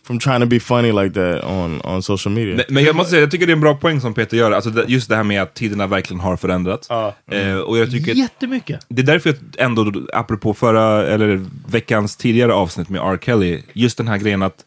from 0.08 0.20
trying 0.20 0.40
to 0.42 0.46
be 0.46 0.60
funny 0.60 0.92
like 0.92 1.14
that 1.14 1.44
on 1.44 1.82
on 1.82 2.04
social 2.04 2.34
media. 2.36 2.64
Men- 2.70 2.84
jag 2.84 2.96
måste 2.96 3.10
säga, 3.10 3.22
jag 3.22 3.32
tycker 3.32 3.46
det 3.48 3.52
är 3.52 3.56
en 3.56 3.62
bra 3.62 3.76
poäng 3.76 4.02
som 4.02 4.14
Peter 4.14 4.38
gör. 4.38 4.52
Alltså 4.52 4.84
just 4.88 5.10
det 5.10 5.16
här 5.16 5.24
med 5.24 5.42
att 5.42 5.54
tiderna 5.54 5.88
verkligen 5.88 6.20
har 6.20 6.38
förändrats. 6.38 6.90
Eh, 7.32 7.58
och 7.58 7.78
jag 7.78 7.92
tycker 7.92 8.14
Jättemycket. 8.14 8.86
det 8.90 9.02
är 9.02 9.06
därför 9.06 9.30
jag 9.30 9.38
ändå, 9.66 9.92
apropå 10.14 10.54
förra, 10.54 11.08
eller 11.08 11.46
veckans 11.68 12.16
tidigare 12.18 12.54
avsnitt 12.54 12.90
med 12.90 13.02
R. 13.02 13.18
Kelly, 13.22 13.62
just 13.74 13.98
den 13.98 14.08
här 14.08 14.18
grejen 14.18 14.42
att 14.42 14.66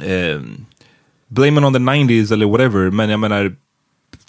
eh, 0.00 0.40
blame 1.28 1.60
it 1.60 1.64
on 1.66 1.72
the 1.72 1.78
90s 1.78 2.32
eller 2.32 2.46
whatever, 2.46 2.90
men 2.90 3.10
jag 3.10 3.20
menar 3.20 3.52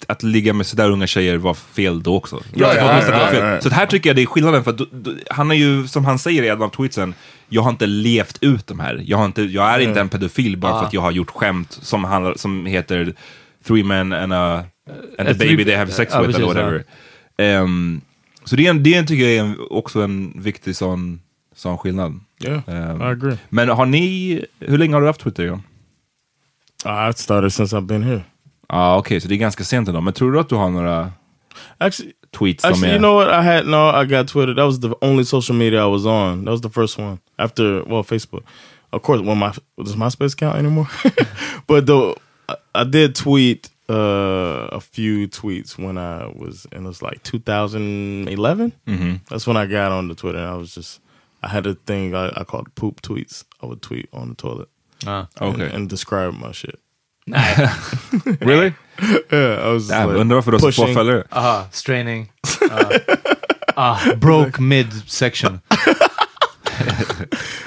att 0.06 0.22
ligga 0.22 0.52
med 0.52 0.66
sådär 0.66 0.90
unga 0.90 1.06
tjejer 1.06 1.36
var 1.36 1.54
fel 1.54 2.02
då 2.02 2.16
också. 2.16 2.40
Ja, 2.54 2.74
ja, 2.74 3.02
ja. 3.08 3.60
Så 3.60 3.68
här 3.70 3.86
tycker 3.86 4.10
jag 4.10 4.16
det 4.16 4.22
är 4.22 4.26
skillnaden, 4.26 4.64
för 4.64 4.70
att, 4.70 4.78
då- 4.78 4.86
då- 4.92 5.14
han 5.30 5.50
är 5.50 5.54
ju, 5.54 5.86
som 5.88 6.04
han 6.04 6.18
säger 6.18 6.42
i 6.42 6.48
en 6.48 6.62
av 6.62 6.68
tweetsen, 6.68 7.14
jag 7.52 7.62
har 7.62 7.70
inte 7.70 7.86
levt 7.86 8.38
ut 8.40 8.66
de 8.66 8.80
här. 8.80 9.02
Jag, 9.06 9.18
har 9.18 9.24
inte, 9.24 9.42
jag 9.42 9.74
är 9.74 9.78
inte 9.78 10.00
en 10.00 10.08
pedofil 10.08 10.56
bara 10.56 10.78
för 10.78 10.86
att 10.86 10.92
jag 10.92 11.00
har 11.00 11.10
gjort 11.10 11.30
skämt 11.30 11.78
som, 11.82 12.04
handlar, 12.04 12.34
som 12.34 12.66
heter 12.66 13.14
Three 13.64 13.84
men 13.84 14.12
and 14.12 14.32
a, 14.32 14.64
and 15.18 15.28
a 15.28 15.30
A 15.30 15.34
baby 15.38 15.64
they 15.64 15.76
have 15.76 15.90
sex 15.90 16.14
with 16.14 16.36
eller 16.36 16.46
whatever. 16.46 16.84
Ehm, 17.36 18.00
så 18.44 18.56
det, 18.56 18.72
det 18.72 19.02
tycker 19.02 19.24
jag 19.24 19.32
är 19.32 19.40
en, 19.40 19.56
också 19.70 20.02
en 20.02 20.42
viktig 20.42 20.76
sån, 20.76 21.20
sån 21.54 21.78
skillnad. 21.78 22.20
Yeah, 22.44 22.60
Ehm, 22.66 23.00
I 23.00 23.04
agree. 23.04 23.36
Men 23.48 23.68
har 23.68 23.86
ni, 23.86 24.44
hur 24.60 24.78
länge 24.78 24.94
har 24.94 25.00
du 25.00 25.06
haft 25.06 25.20
Twitter 25.20 25.44
John? 25.44 25.62
I 26.84 27.12
started 27.12 27.52
since 27.52 27.76
I've 27.76 27.86
been 27.86 28.02
here. 28.02 28.22
Ah, 28.66 28.96
okej, 28.96 29.20
så 29.20 29.28
det 29.28 29.34
är 29.34 29.36
ganska 29.36 29.64
sent 29.64 29.88
ändå. 29.88 30.00
Men 30.00 30.12
tror 30.12 30.32
du 30.32 30.40
att 30.40 30.48
du 30.48 30.54
har 30.54 30.70
några 30.70 31.12
Actually, 31.78 32.12
tweets 32.38 32.62
som 32.62 32.72
actually, 32.72 32.88
är... 32.88 32.94
you 32.94 32.98
know 32.98 33.14
what? 33.14 33.28
I 33.28 33.42
had 33.42 33.66
no. 33.66 34.02
I 34.02 34.06
got 34.06 34.28
Twitter. 34.28 34.54
That 34.54 34.66
was 34.66 34.80
the 34.80 34.94
only 35.00 35.24
social 35.24 35.56
media 35.56 35.86
I 35.86 35.90
was 35.90 36.06
on. 36.06 36.44
That 36.44 36.50
was 36.50 36.62
the 36.62 36.70
first 36.70 36.98
one 36.98 37.18
after 37.42 37.82
well 37.84 38.04
Facebook. 38.04 38.42
Of 38.92 39.02
course, 39.02 39.20
when 39.22 39.38
my 39.38 39.52
does 39.84 39.96
MySpace 39.96 40.36
count 40.36 40.56
anymore? 40.56 40.86
but 41.66 41.86
the 41.86 42.14
I 42.74 42.84
did 42.84 43.14
tweet 43.14 43.70
uh, 43.88 44.68
a 44.72 44.80
few 44.80 45.28
tweets 45.28 45.78
when 45.78 45.96
I 45.98 46.26
was, 46.34 46.66
and 46.72 46.84
it 46.84 46.88
was 46.88 47.02
like 47.02 47.22
2011. 47.22 48.72
Mhm. 48.86 49.20
That's 49.30 49.46
when 49.46 49.56
I 49.56 49.66
got 49.66 49.92
on 49.92 50.08
the 50.08 50.14
Twitter. 50.14 50.38
And 50.38 50.48
I 50.48 50.56
was 50.58 50.74
just, 50.74 51.00
I 51.42 51.48
had 51.48 51.66
a 51.66 51.74
thing 51.86 52.14
I, 52.14 52.28
I 52.40 52.44
called 52.44 52.74
poop 52.74 53.00
tweets. 53.02 53.44
I 53.62 53.66
would 53.66 53.80
tweet 53.82 54.08
on 54.12 54.28
the 54.28 54.34
toilet. 54.34 54.68
Ah. 55.06 55.26
and, 55.40 55.54
Okay. 55.54 55.74
and 55.76 55.88
describe 55.90 56.34
my 56.34 56.52
shit. 56.52 56.78
Really? 58.40 58.74
Yeah, 59.32 59.64
I 59.64 59.72
was 59.72 59.82
just 59.88 59.90
Damn, 59.90 60.08
like, 60.10 60.20
undrar 60.20 60.36
varför 60.36 60.50
du 60.52 60.58
har 60.58 60.70
så 60.72 60.82
pushing. 60.82 60.94
följare. 60.94 61.24
Straining. 61.70 62.30
Ah. 62.70 62.90
Ah, 63.76 64.14
broke 64.16 64.60
mid 64.62 64.92
section. 65.10 65.60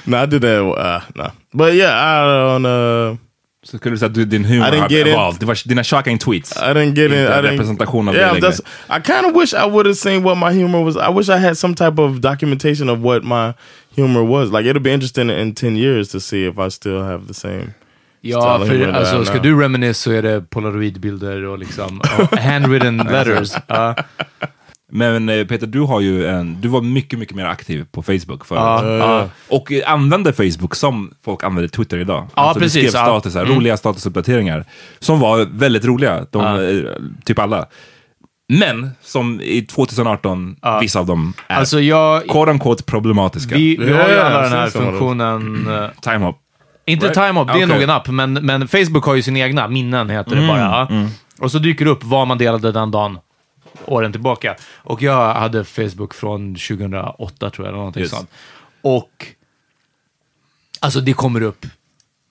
No, 0.05 0.23
I 0.23 0.25
did 0.25 0.41
that. 0.41 0.61
Uh, 0.61 1.01
no, 1.15 1.31
but 1.53 1.73
yeah, 1.73 1.91
I 1.91 2.59
don't. 2.59 2.65
Uh, 2.65 3.17
Så 3.65 3.77
skulle 3.77 3.95
du 3.95 3.99
säga 3.99 4.09
att 4.09 4.13
du, 4.13 4.25
din 4.25 4.45
humor 4.45 4.67
I 4.67 4.71
didn't 4.71 4.79
har 4.79 4.89
get 4.89 5.07
it. 5.07 5.13
valt. 5.15 5.39
Det 5.39 5.45
var 5.45 5.67
dina 5.67 5.83
shocking 5.83 6.19
tweets. 6.19 6.51
I 6.51 6.59
didn't 6.59 6.95
get 6.95 7.11
in. 7.11 7.17
Inte 7.17 7.17
I 7.17 7.41
didn't, 7.41 7.51
representation 7.51 8.07
av 8.09 8.15
yeah, 8.15 8.35
det. 8.35 8.59
I 8.89 9.01
kind 9.05 9.25
of 9.25 9.41
wish 9.41 9.53
I 9.53 9.65
would 9.69 9.85
have 9.85 9.95
seen 9.95 10.23
what 10.23 10.37
my 10.37 10.59
humor 10.61 10.83
was. 10.83 10.95
I 10.95 11.13
wish 11.17 11.29
I 11.29 11.37
had 11.37 11.57
some 11.57 11.73
type 11.75 12.01
of 12.01 12.19
documentation 12.21 12.89
of 12.89 12.99
what 12.99 13.23
my 13.23 13.53
humor 13.95 14.23
was. 14.23 14.51
Like 14.51 14.69
it'll 14.69 14.83
be 14.83 14.93
interesting 14.93 15.29
in 15.29 15.55
ten 15.55 15.75
years 15.77 16.09
to 16.09 16.19
see 16.19 16.45
if 16.47 16.59
I 16.59 16.69
still 16.69 17.03
have 17.03 17.27
the 17.27 17.33
same. 17.33 17.73
Ja, 18.21 18.65
för 18.67 18.87
alltså, 18.93 19.25
ska 19.25 19.39
du 19.39 19.61
reminisce 19.61 20.01
så 20.03 20.11
är 20.11 20.21
det 20.21 20.41
polaroidbilder 20.49 21.45
och 21.45 21.59
liksom 21.59 22.01
och 22.19 22.37
handwritten 22.39 22.97
letters. 22.97 23.51
Ja. 23.67 23.95
Men 24.95 25.29
eh, 25.29 25.45
Peter, 25.45 25.67
du 25.67 25.79
har 25.81 26.01
ju 26.01 26.27
en, 26.27 26.61
du 26.61 26.67
var 26.67 26.81
mycket, 26.81 27.19
mycket 27.19 27.35
mer 27.35 27.45
aktiv 27.45 27.85
på 27.91 28.03
Facebook 28.03 28.45
förut. 28.45 28.59
Ja, 28.61 28.85
ja. 28.97 29.29
Och 29.49 29.71
eh, 29.71 29.91
använde 29.93 30.33
Facebook 30.33 30.75
som 30.75 31.11
folk 31.25 31.43
använder 31.43 31.67
Twitter 31.69 31.97
idag. 31.97 32.27
Ja, 32.35 32.41
alltså, 32.41 32.59
precis, 32.59 32.83
Du 32.83 32.89
skrev 32.89 33.01
ja. 33.01 33.05
statusar, 33.19 33.43
Mm. 33.45 33.55
roliga 33.55 33.77
statusuppdateringar. 33.77 34.65
Som 34.99 35.19
var 35.19 35.47
väldigt 35.51 35.85
roliga. 35.85 36.25
De, 36.31 36.41
Ja. 36.43 36.63
eh, 36.63 36.95
Typ 37.25 37.39
alla. 37.39 37.65
Men 38.53 38.89
som 39.01 39.41
i 39.41 39.61
2018, 39.61 40.55
vissa 40.81 40.99
av 40.99 41.05
dem 41.05 41.33
är 41.47 41.55
Alltså 41.55 41.79
jag... 41.81 42.23
quote 42.27 42.51
unquote 42.51 42.83
problematiska. 42.83 43.55
Vi, 43.55 43.77
vi 43.77 43.93
har 43.93 44.09
ju 44.09 44.17
alla 44.19 44.41
den 44.41 44.51
här 44.51 44.67
funktionen... 44.69 45.67
eh, 45.83 45.89
Time 46.01 46.29
up. 46.29 46.35
Inte 46.87 47.05
Right? 47.05 47.13
time-up, 47.15 47.47
det 47.47 47.53
är 47.53 47.55
Okay. 47.55 47.65
nog 47.67 47.81
en 47.81 47.89
app, 47.89 48.07
men, 48.07 48.33
men 48.33 48.67
Facebook 48.67 49.05
har 49.05 49.15
ju 49.15 49.21
sin 49.21 49.37
egna, 49.37 49.67
minnen 49.67 50.09
heter 50.09 50.31
det 50.31 50.37
Mm, 50.37 50.47
bara. 50.47 50.59
ja. 50.59 50.87
Och 51.39 51.51
så 51.51 51.59
dyker 51.59 51.85
det 51.85 51.91
upp 51.91 52.03
vad 52.03 52.27
man 52.27 52.37
delade 52.37 52.71
den 52.71 52.91
dagen, 52.91 53.17
åren 53.85 54.11
tillbaka. 54.11 54.55
Och 54.75 55.01
jag 55.01 55.33
hade 55.33 55.63
Facebook 55.63 56.13
från 56.13 56.55
2008 56.55 57.49
tror 57.49 57.51
jag, 57.57 57.67
eller 57.67 57.77
någonting 57.77 58.01
Yes. 58.01 58.11
sånt. 58.11 58.29
Och 58.81 59.25
alltså 60.79 60.99
det 61.01 61.13
kommer 61.13 61.41
upp 61.41 61.65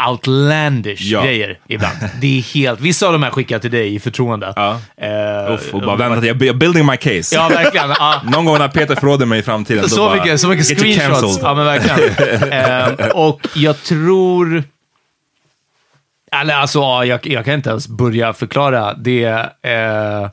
outlandish 0.08 1.00
Ja. 1.02 1.24
grejer 1.24 1.58
ibland. 1.68 1.96
Det 2.20 2.38
är 2.38 2.42
helt... 2.42 2.80
Vissa 2.80 3.06
av 3.06 3.12
de 3.12 3.22
här 3.22 3.30
skickar 3.30 3.54
jag 3.54 3.62
till 3.62 3.70
dig 3.70 3.94
i 3.94 4.00
förtroende. 4.00 4.52
Ja. 4.56 4.80
Eh, 4.96 5.52
Uff, 5.54 5.74
och 5.74 5.80
bara 5.80 5.96
vänta, 5.96 6.26
jag 6.26 6.42
är 6.42 6.52
building 6.54 6.86
my 6.86 6.96
case. 6.96 7.34
Ja, 7.34 7.48
verkligen. 7.48 7.88
Ja. 7.88 8.20
Någon 8.30 8.44
gång 8.44 8.58
när 8.58 8.68
Peter 8.68 8.94
förråder 8.96 9.26
mig 9.26 9.38
i 9.38 9.42
framtiden, 9.42 9.82
då 9.82 9.88
Så 9.88 9.96
bara, 9.96 10.14
mycket, 10.14 10.40
så 10.40 10.48
mycket 10.48 10.78
screenshots. 10.78 11.38
Ja, 11.42 11.54
men 11.54 11.64
verkligen. 11.64 12.52
eh, 13.02 13.08
och 13.08 13.40
jag 13.54 13.82
tror... 13.82 14.64
Eller 16.32 16.54
alltså, 16.54 16.78
ja, 16.78 17.04
jag, 17.04 17.26
jag 17.26 17.44
kan 17.44 17.54
inte 17.54 17.70
ens 17.70 17.88
börja 17.88 18.32
förklara. 18.32 18.94
Det... 18.94 19.24
Eh, 19.62 20.28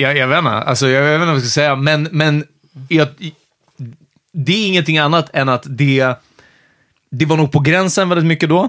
jag, 0.00 0.16
jag 0.16 0.28
vet 0.28 0.38
inte. 0.38 0.50
Alltså, 0.50 0.88
jag 0.88 1.02
vet 1.02 1.14
inte 1.14 1.26
vad 1.26 1.34
jag 1.34 1.42
ska 1.42 1.48
säga, 1.48 1.76
men, 1.76 2.08
men 2.12 2.44
jag, 2.88 3.08
det 4.32 4.52
är 4.52 4.66
ingenting 4.66 4.98
annat 4.98 5.30
än 5.32 5.48
att 5.48 5.64
det... 5.66 6.14
Det 7.10 7.24
var 7.26 7.36
nog 7.36 7.52
på 7.52 7.60
gränsen 7.60 8.08
väldigt 8.08 8.26
mycket 8.26 8.48
då. 8.48 8.68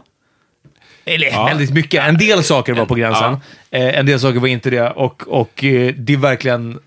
Eller 1.06 1.46
väldigt 1.46 1.74
mycket. 1.74 2.04
En 2.04 2.18
del 2.18 2.44
saker 2.44 2.74
var 2.74 2.86
på 2.86 2.96
gränsen. 2.96 3.34
Eh, 3.72 4.00
en 4.00 4.06
del 4.06 4.20
saker 4.20 4.39
var 4.39 4.48
inte 4.48 4.70
det. 4.70 4.89
Och, 4.89 5.28
och 5.28 5.63
eh, 5.63 5.94
det 5.98 6.13
är 6.13 6.18
verkligen 6.18 6.80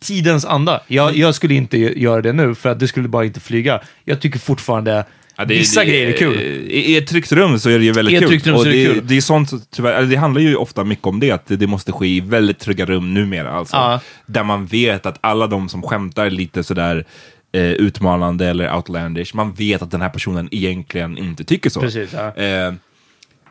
tidens 0.00 0.44
anda. 0.44 0.80
Jag, 0.86 1.16
jag 1.16 1.34
skulle 1.34 1.54
inte 1.54 1.78
göra 1.78 2.22
det 2.22 2.32
nu, 2.32 2.54
för 2.54 2.68
att 2.68 2.80
det 2.80 2.88
skulle 2.88 3.08
bara 3.08 3.24
inte 3.24 3.40
flyga. 3.40 3.80
Jag 4.04 4.20
tycker 4.20 4.38
fortfarande 4.38 5.04
Ja, 5.38 5.44
det- 5.44 5.54
vissa 5.54 5.80
det- 5.80 5.86
grejer 5.86 6.06
är 6.08 6.12
kul. 6.16 6.40
I, 6.40 6.92
I 6.92 6.96
ett 6.96 7.06
tryggt 7.06 7.32
rum 7.32 7.58
så 7.58 7.70
är 7.70 7.78
det 7.78 7.84
ju 7.84 7.92
väldigt 7.92 8.12
I 8.12 8.16
ett 8.16 8.42
kul. 8.44 8.52
rum 8.52 8.58
så 8.62 8.68
är 8.68 8.72
det 8.72 8.84
kul. 8.94 9.06
det 9.06 9.16
är 9.16 9.20
sånt, 9.20 9.50
tyvärr, 9.70 9.92
eller 9.94 10.08
det 10.08 10.16
handlar 10.16 10.40
ju 10.40 10.56
ofta 10.56 10.84
mycket 10.84 11.06
om 11.06 11.20
det, 11.20 11.30
att 11.30 11.42
det, 11.46 11.66
måste 11.66 11.92
ske 11.92 12.06
i 12.06 12.20
väldigt 12.20 12.58
trygga 12.58 12.84
rum 12.84 13.14
numera. 13.14 13.50
Alltså, 13.50 13.76
Ja. 13.76 14.00
Där 14.26 14.44
man 14.44 14.66
vet 14.66 15.06
att 15.06 15.18
alla 15.20 15.46
de 15.46 15.68
som 15.68 15.82
skämtar 15.82 16.30
lite 16.30 16.64
sådär 16.64 17.04
eh, 17.52 17.62
utmanande 17.62 18.46
eller 18.46 18.74
outlandish, 18.76 19.34
man 19.34 19.52
vet 19.52 19.82
att 19.82 19.90
den 19.90 20.00
här 20.00 20.08
personen 20.08 20.48
egentligen 20.50 21.18
inte 21.18 21.44
tycker 21.44 21.70
så. 21.70 21.80
Precis, 21.80 22.10
ja. 22.12 22.42
Eh, 22.42 22.74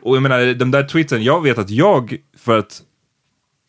och 0.00 0.16
jag 0.16 0.22
menar, 0.22 0.54
de 0.54 0.70
där 0.70 0.82
tweetsen, 0.82 1.22
jag 1.24 1.42
vet 1.42 1.58
att 1.58 1.70
jag, 1.70 2.16
för 2.38 2.58
att 2.58 2.82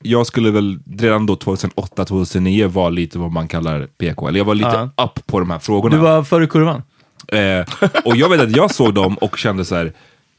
jag 0.04 0.28
skulle 0.28 0.52
väl 0.52 0.80
redan 0.98 1.26
då 1.26 1.36
2008-2009 1.36 2.68
vara 2.68 2.90
lite 2.90 3.20
vad 3.20 3.32
man 3.32 3.48
kallar 3.48 3.88
PK, 3.98 4.28
eller 4.28 4.38
jag 4.40 4.46
var 4.46 4.56
lite 4.56 4.90
Ja. 4.96 5.04
upp 5.06 5.28
på 5.28 5.40
de 5.40 5.50
här 5.52 5.60
frågorna. 5.60 5.96
Du 5.96 6.02
var 6.02 6.24
före 6.24 6.48
kurvan. 6.48 6.82
Eh, 7.32 7.66
och 8.06 8.16
jag 8.16 8.30
vet 8.30 8.42
att 8.42 8.56
jag 8.56 8.72
såg 8.72 8.94
dem 8.94 9.18
och 9.18 9.38
kände 9.38 9.66
så 9.66 9.76
här. 9.76 9.92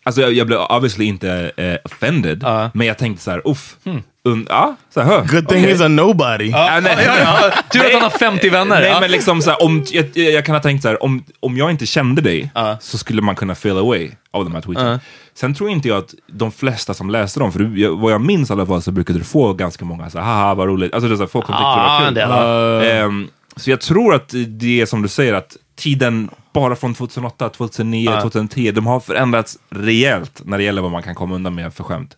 Alltså 0.04 0.20
jag, 0.20 0.32
jag 0.32 0.46
blev 0.46 0.58
obviously 0.60 1.04
inte 1.04 1.50
eh, 1.56 1.74
offended, 1.84 2.44
men 2.74 2.86
jag 2.86 2.98
tänkte 2.98 3.22
så 3.24 3.30
här, 3.30 3.42
uff. 3.44 3.76
Un, 4.24 4.46
ja, 4.48 4.76
så 4.94 5.00
här, 5.00 5.06
hö, 5.08 5.16
Good 5.18 5.48
thing 5.48 5.64
okej. 5.64 5.74
he's 5.76 5.84
a 5.84 5.88
nobody. 5.88 6.50
Ja, 6.50 6.80
nej, 6.82 6.96
Ja, 7.06 7.18
ja. 7.18 7.52
Tur 7.72 7.86
att 7.86 7.92
han 7.92 8.02
har 8.02 8.10
50 8.10 8.48
vänner. 8.50 8.80
Nej, 8.80 8.88
ja. 8.90 9.00
men 9.00 9.10
liksom 9.10 9.42
så 9.42 9.50
här, 9.50 9.62
om, 9.62 9.84
jag, 9.90 10.16
jag 10.16 10.44
kan 10.44 10.54
ha 10.54 10.62
tänkt 10.62 10.82
så 10.82 10.88
här, 10.88 11.02
om, 11.02 11.24
om 11.40 11.56
jag 11.56 11.70
inte 11.70 11.86
kände 11.86 12.22
dig 12.22 12.50
så 12.80 12.98
skulle 12.98 13.22
man 13.22 13.34
kunna 13.36 13.54
feel 13.54 13.78
away 13.78 14.10
av 14.30 14.44
de 14.44 14.54
här 14.54 14.60
tweeten. 14.60 15.00
Sen 15.34 15.54
tror 15.54 15.70
inte 15.70 15.88
jag 15.88 15.98
att 15.98 16.14
de 16.26 16.52
flesta 16.52 16.94
som 16.94 17.10
läste 17.10 17.40
dem, 17.40 17.52
för 17.52 17.58
du, 17.58 17.80
jag, 17.82 17.96
vad 17.96 18.12
jag 18.12 18.20
minns 18.20 18.50
i 18.50 18.52
alla 18.52 18.66
fall 18.66 18.82
så 18.82 18.90
brukade 18.92 19.18
du 19.18 19.24
få 19.24 19.52
ganska 19.52 19.84
många 19.84 20.10
så 20.10 20.18
här, 20.18 20.24
haha 20.24 20.54
vad 20.54 20.68
roligt, 20.68 20.94
alltså 20.94 21.08
det 21.08 21.14
är 21.14 21.16
så 21.16 21.22
här, 21.22 21.28
folk 21.28 21.46
som 21.46 21.54
tyckte 21.54 21.64
det 21.64 22.20
Ja, 22.20 22.28
var 22.28 22.80
kul. 22.80 22.88
det 22.88 22.92
Ehm, 22.92 23.28
så 23.56 23.70
jag 23.70 23.80
tror 23.80 24.14
att 24.14 24.34
det 24.48 24.80
är 24.80 24.86
som 24.86 25.02
du 25.02 25.08
säger, 25.08 25.34
att 25.34 25.56
tiden 25.76 26.30
bara 26.52 26.76
från 26.76 26.94
2008, 26.94 27.48
2009, 27.48 28.10
Ja. 28.10 28.20
2010, 28.20 28.72
de 28.72 28.86
har 28.86 29.00
förändrats 29.00 29.58
rejält 29.70 30.42
när 30.44 30.58
det 30.58 30.64
gäller 30.64 30.82
vad 30.82 30.90
man 30.90 31.02
kan 31.02 31.14
komma 31.14 31.34
undan 31.34 31.54
med 31.54 31.74
för 31.74 31.84
skämt. 31.84 32.16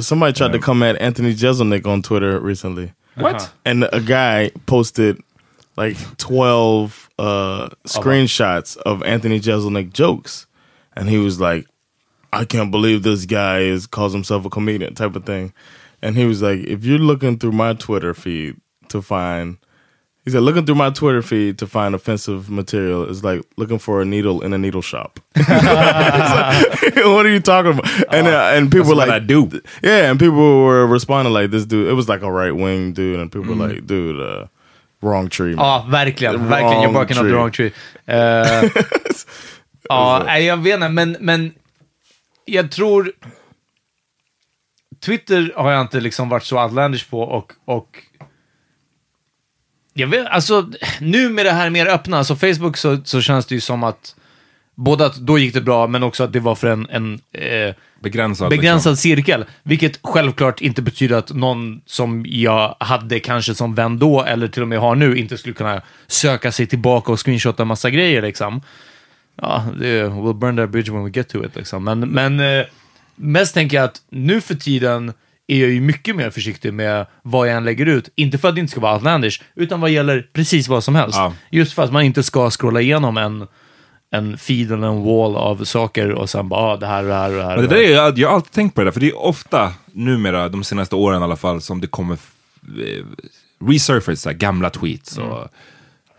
Somebody 0.00 0.32
tried 0.32 0.52
to 0.52 0.58
come 0.58 0.90
at 0.90 1.00
Anthony 1.00 1.30
Jeselnik 1.30 1.86
on 1.86 2.02
Twitter 2.02 2.40
recently. 2.40 2.88
What? 3.14 3.52
And 3.64 3.84
a 3.84 3.98
guy 4.00 4.50
posted 4.66 5.16
like 5.76 5.96
12 6.16 7.08
uh, 7.18 7.68
screenshots 7.84 8.76
of 8.76 9.02
Anthony 9.02 9.38
Jeselnik 9.38 9.92
jokes. 9.92 10.46
And 10.96 11.08
he 11.10 11.18
was 11.18 11.40
like, 11.40 11.66
I 12.32 12.44
can't 12.44 12.70
believe 12.70 13.02
this 13.02 13.26
guy 13.26 13.60
is 13.74 13.86
calls 13.86 14.12
himself 14.12 14.44
a 14.46 14.50
comedian 14.50 14.94
type 14.94 15.16
of 15.16 15.24
thing. 15.24 15.52
And 16.02 16.16
he 16.16 16.24
was 16.26 16.42
like, 16.42 16.60
if 16.60 16.84
you're 16.84 16.98
looking 16.98 17.38
through 17.38 17.52
my 17.52 17.74
Twitter 17.74 18.14
feed 18.14 18.56
to 18.88 19.02
find 19.02 19.56
he 20.24 20.30
said 20.30 20.42
looking 20.42 20.64
through 20.64 20.76
my 20.76 20.90
Twitter 20.90 21.22
feed 21.22 21.58
to 21.58 21.66
find 21.66 21.94
offensive 21.94 22.48
material 22.50 23.04
is 23.04 23.22
like 23.22 23.42
looking 23.56 23.78
for 23.78 24.00
a 24.00 24.04
needle 24.04 24.42
in 24.42 24.52
a 24.52 24.58
needle 24.58 24.82
shop. 24.82 25.20
Like, 25.36 26.96
what 26.96 27.26
are 27.26 27.30
you 27.30 27.40
talking 27.40 27.72
about? 27.72 28.14
And 28.14 28.26
uh, 28.26 28.52
and 28.54 28.70
people 28.70 28.88
were 28.88 28.94
like 28.94 29.10
I 29.10 29.18
do. 29.18 29.50
yeah, 29.82 30.10
and 30.10 30.18
people 30.18 30.64
were 30.64 30.86
responding 30.86 31.32
like 31.32 31.50
this 31.50 31.66
dude. 31.66 31.88
It 31.88 31.92
was 31.92 32.08
like 32.08 32.22
a 32.22 32.30
right 32.30 32.52
wing 32.52 32.92
dude, 32.92 33.20
and 33.20 33.30
people 33.30 33.54
were 33.54 33.68
like, 33.68 33.86
dude, 33.86 34.20
uh, 34.20 34.46
wrong 35.02 35.28
tree. 35.28 35.54
man." 35.54 35.64
Ja, 35.64 35.86
verkligen. 35.88 36.32
The 36.32 36.38
verkligen. 36.38 36.82
You're 36.82 36.92
wrong 36.92 36.92
barking 36.92 37.18
up 37.18 37.22
the 37.22 37.28
tree. 37.28 37.32
wrong 37.32 37.50
tree. 37.50 37.72
Eh, 38.06 38.70
ja, 39.88 40.22
nej, 40.26 40.44
jag 40.44 40.56
vet 40.56 40.74
inte, 40.74 40.88
men, 40.88 41.16
men 41.20 41.52
jag 42.44 42.70
tror... 42.70 43.12
Twitter 45.00 45.52
har 45.56 45.72
jag 45.72 45.80
inte 45.80 46.00
liksom 46.00 46.28
varit 46.28 46.44
så 46.44 46.62
outlandish 46.62 47.10
på 47.10 47.20
och, 47.22 47.52
och 47.64 47.98
jag 49.94 50.06
vet, 50.06 50.26
alltså 50.26 50.70
nu 51.00 51.28
med 51.28 51.46
det 51.46 51.52
här 51.52 51.70
mer 51.70 51.86
öppna, 51.86 52.18
alltså 52.18 52.36
Facebook 52.36 52.76
så, 52.76 52.98
så 53.04 53.20
känns 53.20 53.46
det 53.46 53.54
ju 53.54 53.60
som 53.60 53.84
att 53.84 54.14
både 54.74 55.06
att 55.06 55.16
då 55.16 55.38
gick 55.38 55.54
det 55.54 55.60
bra, 55.60 55.86
men 55.86 56.02
också 56.02 56.24
att 56.24 56.32
det 56.32 56.40
var 56.40 56.54
för 56.54 56.68
en, 56.68 56.86
en 56.90 57.20
eh, 57.32 57.74
Begränsad. 58.00 58.50
begränsad 58.50 58.98
cirkel. 58.98 59.44
Vilket 59.62 59.98
självklart 60.02 60.60
inte 60.60 60.82
betyder 60.82 61.16
att 61.16 61.32
någon 61.32 61.80
som 61.86 62.24
jag 62.28 62.76
hade 62.80 63.20
kanske 63.20 63.54
som 63.54 63.74
vän 63.74 63.98
då, 63.98 64.22
eller 64.24 64.48
till 64.48 64.62
och 64.62 64.68
med 64.68 64.78
har 64.78 64.94
nu, 64.94 65.16
inte 65.16 65.38
skulle 65.38 65.54
kunna 65.54 65.82
söka 66.06 66.52
sig 66.52 66.66
tillbaka 66.66 67.12
och 67.12 67.26
screenshotta 67.26 67.64
massa 67.64 67.90
grejer 67.90 68.22
liksom. 68.22 68.62
Ja, 69.36 69.64
det, 69.80 70.02
we'll 70.02 70.38
burn 70.38 70.56
that 70.56 70.70
bridge 70.70 70.92
when 70.92 71.04
we 71.04 71.10
get 71.10 71.28
to 71.28 71.44
it 71.44 71.56
liksom. 71.56 71.84
Men, 71.84 72.00
men 72.00 72.40
eh, 72.40 72.64
mest 73.16 73.54
tänker 73.54 73.76
jag 73.76 73.84
att 73.84 74.02
nu 74.08 74.40
för 74.40 74.54
tiden 74.54 75.12
är 75.46 75.60
jag 75.60 75.70
ju 75.70 75.80
mycket 75.80 76.16
mer 76.16 76.30
försiktig 76.30 76.74
med 76.74 77.06
vad 77.22 77.48
jag 77.48 77.56
än 77.56 77.64
lägger 77.64 77.86
ut. 77.86 78.08
Inte 78.14 78.38
för 78.38 78.48
att 78.48 78.54
det 78.54 78.60
inte 78.60 78.70
ska 78.70 78.80
vara 78.80 78.94
outlandish, 78.94 79.42
utan 79.54 79.80
vad 79.80 79.90
gäller 79.90 80.26
precis 80.32 80.68
vad 80.68 80.84
som 80.84 80.94
helst. 80.94 81.18
Ja. 81.18 81.32
Just 81.50 81.72
för 81.72 81.82
att 81.82 81.92
man 81.92 82.02
inte 82.02 82.22
ska 82.22 82.50
scrolla 82.50 82.80
igenom 82.80 83.16
en, 83.16 83.46
en 84.10 84.38
feed 84.38 84.72
eller 84.72 84.86
en 84.86 85.02
wall 85.02 85.36
av 85.36 85.64
saker 85.64 86.10
och 86.10 86.30
sen 86.30 86.48
bara, 86.48 86.60
ah, 86.60 86.76
det 86.76 86.86
här 86.86 87.02
och 87.02 87.08
det 87.08 87.14
här 87.14 87.30
och 87.30 87.36
det 87.36 87.44
här. 87.44 87.56
Men 87.56 87.68
det 87.68 87.74
där 87.74 87.82
är, 87.82 87.90
jag, 87.90 88.18
jag 88.18 88.28
har 88.28 88.34
alltid 88.34 88.52
tänkt 88.52 88.74
på 88.74 88.80
det 88.80 88.84
där, 88.84 88.92
för 88.92 89.00
det 89.00 89.08
är 89.08 89.18
ofta 89.18 89.72
numera, 89.92 90.48
de 90.48 90.64
senaste 90.64 90.94
åren 90.96 91.20
i 91.20 91.24
alla 91.24 91.36
fall, 91.36 91.60
som 91.60 91.80
det 91.80 91.86
kommer 91.86 92.14
eh, 92.14 93.04
resurface 93.66 94.32
gamla 94.32 94.70
tweets 94.70 95.18
och 95.18 95.48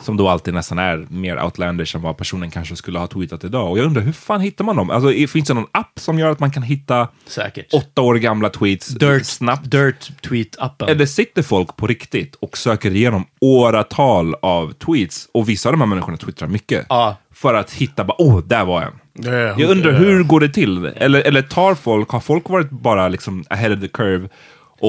Som 0.06 0.18
då 0.18 0.30
alltid 0.30 0.54
nästan 0.54 0.80
är 0.80 1.06
mer 1.10 1.44
outlandish 1.44 1.96
än 1.96 2.02
vad 2.02 2.18
personen 2.18 2.52
kanske 2.52 2.76
skulle 2.76 3.00
ha 3.00 3.08
tweetat 3.08 3.44
idag. 3.44 3.72
Och 3.72 3.80
jag 3.80 3.86
undrar, 3.86 4.02
hur 4.02 4.12
fan 4.12 4.42
hittar 4.42 4.64
man 4.64 4.76
dem? 4.76 4.90
Alltså, 4.90 5.28
finns 5.28 5.48
det 5.48 5.54
någon 5.54 5.68
app 5.72 5.92
som 6.00 6.20
gör 6.20 6.30
att 6.32 6.40
man 6.40 6.52
kan 6.52 6.64
hitta 6.64 7.08
Säkert. 7.28 7.74
åtta 7.74 8.02
år 8.02 8.16
gamla 8.16 8.50
tweets 8.50 8.88
Dirt, 8.88 9.26
snabbt? 9.26 9.72
Dirt 9.72 10.12
tweet-appen. 10.22 10.88
Eller 10.90 11.06
sitter 11.06 11.42
folk 11.42 11.76
på 11.78 11.88
riktigt 11.88 12.36
och 12.36 12.58
söker 12.58 12.92
igenom 12.96 13.26
åratal 13.42 14.36
av 14.42 14.74
tweets? 14.74 15.28
Och 15.34 15.50
vissa 15.50 15.70
av 15.70 15.74
de 15.74 15.82
här 15.82 15.88
människorna 15.88 16.18
twittrar 16.18 16.48
mycket. 16.48 16.86
Ja. 16.90 17.18
För 17.34 17.54
att 17.54 17.72
hitta, 17.72 18.04
bara, 18.04 18.22
åh, 18.22 18.40
där 18.46 18.66
var 18.66 18.82
en. 18.82 18.94
Yeah, 19.26 19.62
Jag 19.62 19.70
undrar, 19.70 19.92
yeah. 19.92 20.04
hur 20.04 20.24
går 20.24 20.40
det 20.40 20.50
till? 20.50 20.86
Eller, 20.86 21.22
eller 21.22 21.42
tar 21.42 21.76
folk, 21.76 22.10
har 22.10 22.20
folk 22.20 22.50
varit 22.50 22.70
bara 22.70 23.08
liksom 23.08 23.44
ahead 23.50 23.74
of 23.74 23.80
the 23.82 23.88
curve 23.88 24.30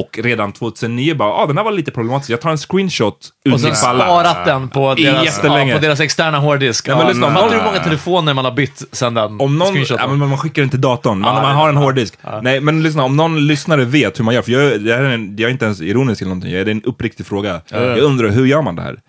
och 0.01 0.19
redan 0.23 0.53
2009 0.53 1.15
bara, 1.15 1.33
ah, 1.33 1.47
den 1.47 1.57
här 1.57 1.65
var 1.65 1.73
lite 1.73 1.91
problematisk, 1.91 2.31
jag 2.31 2.41
tar 2.41 2.51
en 2.51 2.59
screenshot 2.59 3.29
och 3.53 3.61
sen 3.61 3.77
sparat 3.77 4.45
den 4.45 4.69
på 4.69 4.95
deras, 4.95 5.41
ja, 5.43 5.69
på 5.73 5.79
deras 5.79 6.01
externa 6.01 6.39
hårddisk. 6.39 6.89
Ja, 6.89 6.99
men 6.99 7.07
lyssna, 7.07 7.35
Fattar 7.35 7.51
du 7.51 7.57
hur 7.57 7.65
många 7.65 7.79
telefoner 7.79 8.35
man 8.35 8.45
har 8.45 8.53
bytt 8.53 8.83
sen 8.93 9.15
den 9.15 9.41
Om 9.41 9.59
någon, 9.59 9.85
ja, 9.89 10.07
men 10.07 10.29
man 10.29 10.39
skickar 10.39 10.63
den 10.63 10.71
till 10.71 10.81
datorn, 10.81 11.19
man, 11.21 11.35
Ja, 11.35 11.43
man 11.43 11.57
har 11.57 11.69
en 11.69 11.77
hårddisk. 11.77 12.15
Nej, 12.43 12.61
men 12.61 12.83
lyssna, 12.83 13.05
om 13.05 13.17
någon 13.17 13.47
lyssnare 13.47 13.85
vet 13.85 14.19
hur 14.19 14.25
man 14.25 14.35
gör, 14.35 14.43
för 14.43 14.53
jag, 14.53 14.81
det 14.81 14.95
här 14.95 15.03
är, 15.03 15.11
en, 15.11 15.37
jag 15.37 15.49
är 15.49 15.53
inte 15.53 15.65
ens 15.65 15.81
ironisk 15.81 16.23
eller 16.23 16.29
någonting, 16.29 16.53
det 16.53 16.59
är 16.59 16.69
en 16.69 16.83
uppriktig 16.83 17.27
fråga. 17.27 17.61
Jag 17.71 17.99
undrar, 17.99 18.29
hur 18.29 18.47
gör 18.47 18.63
man 18.63 18.77
det 18.77 18.83
här? 18.83 19.01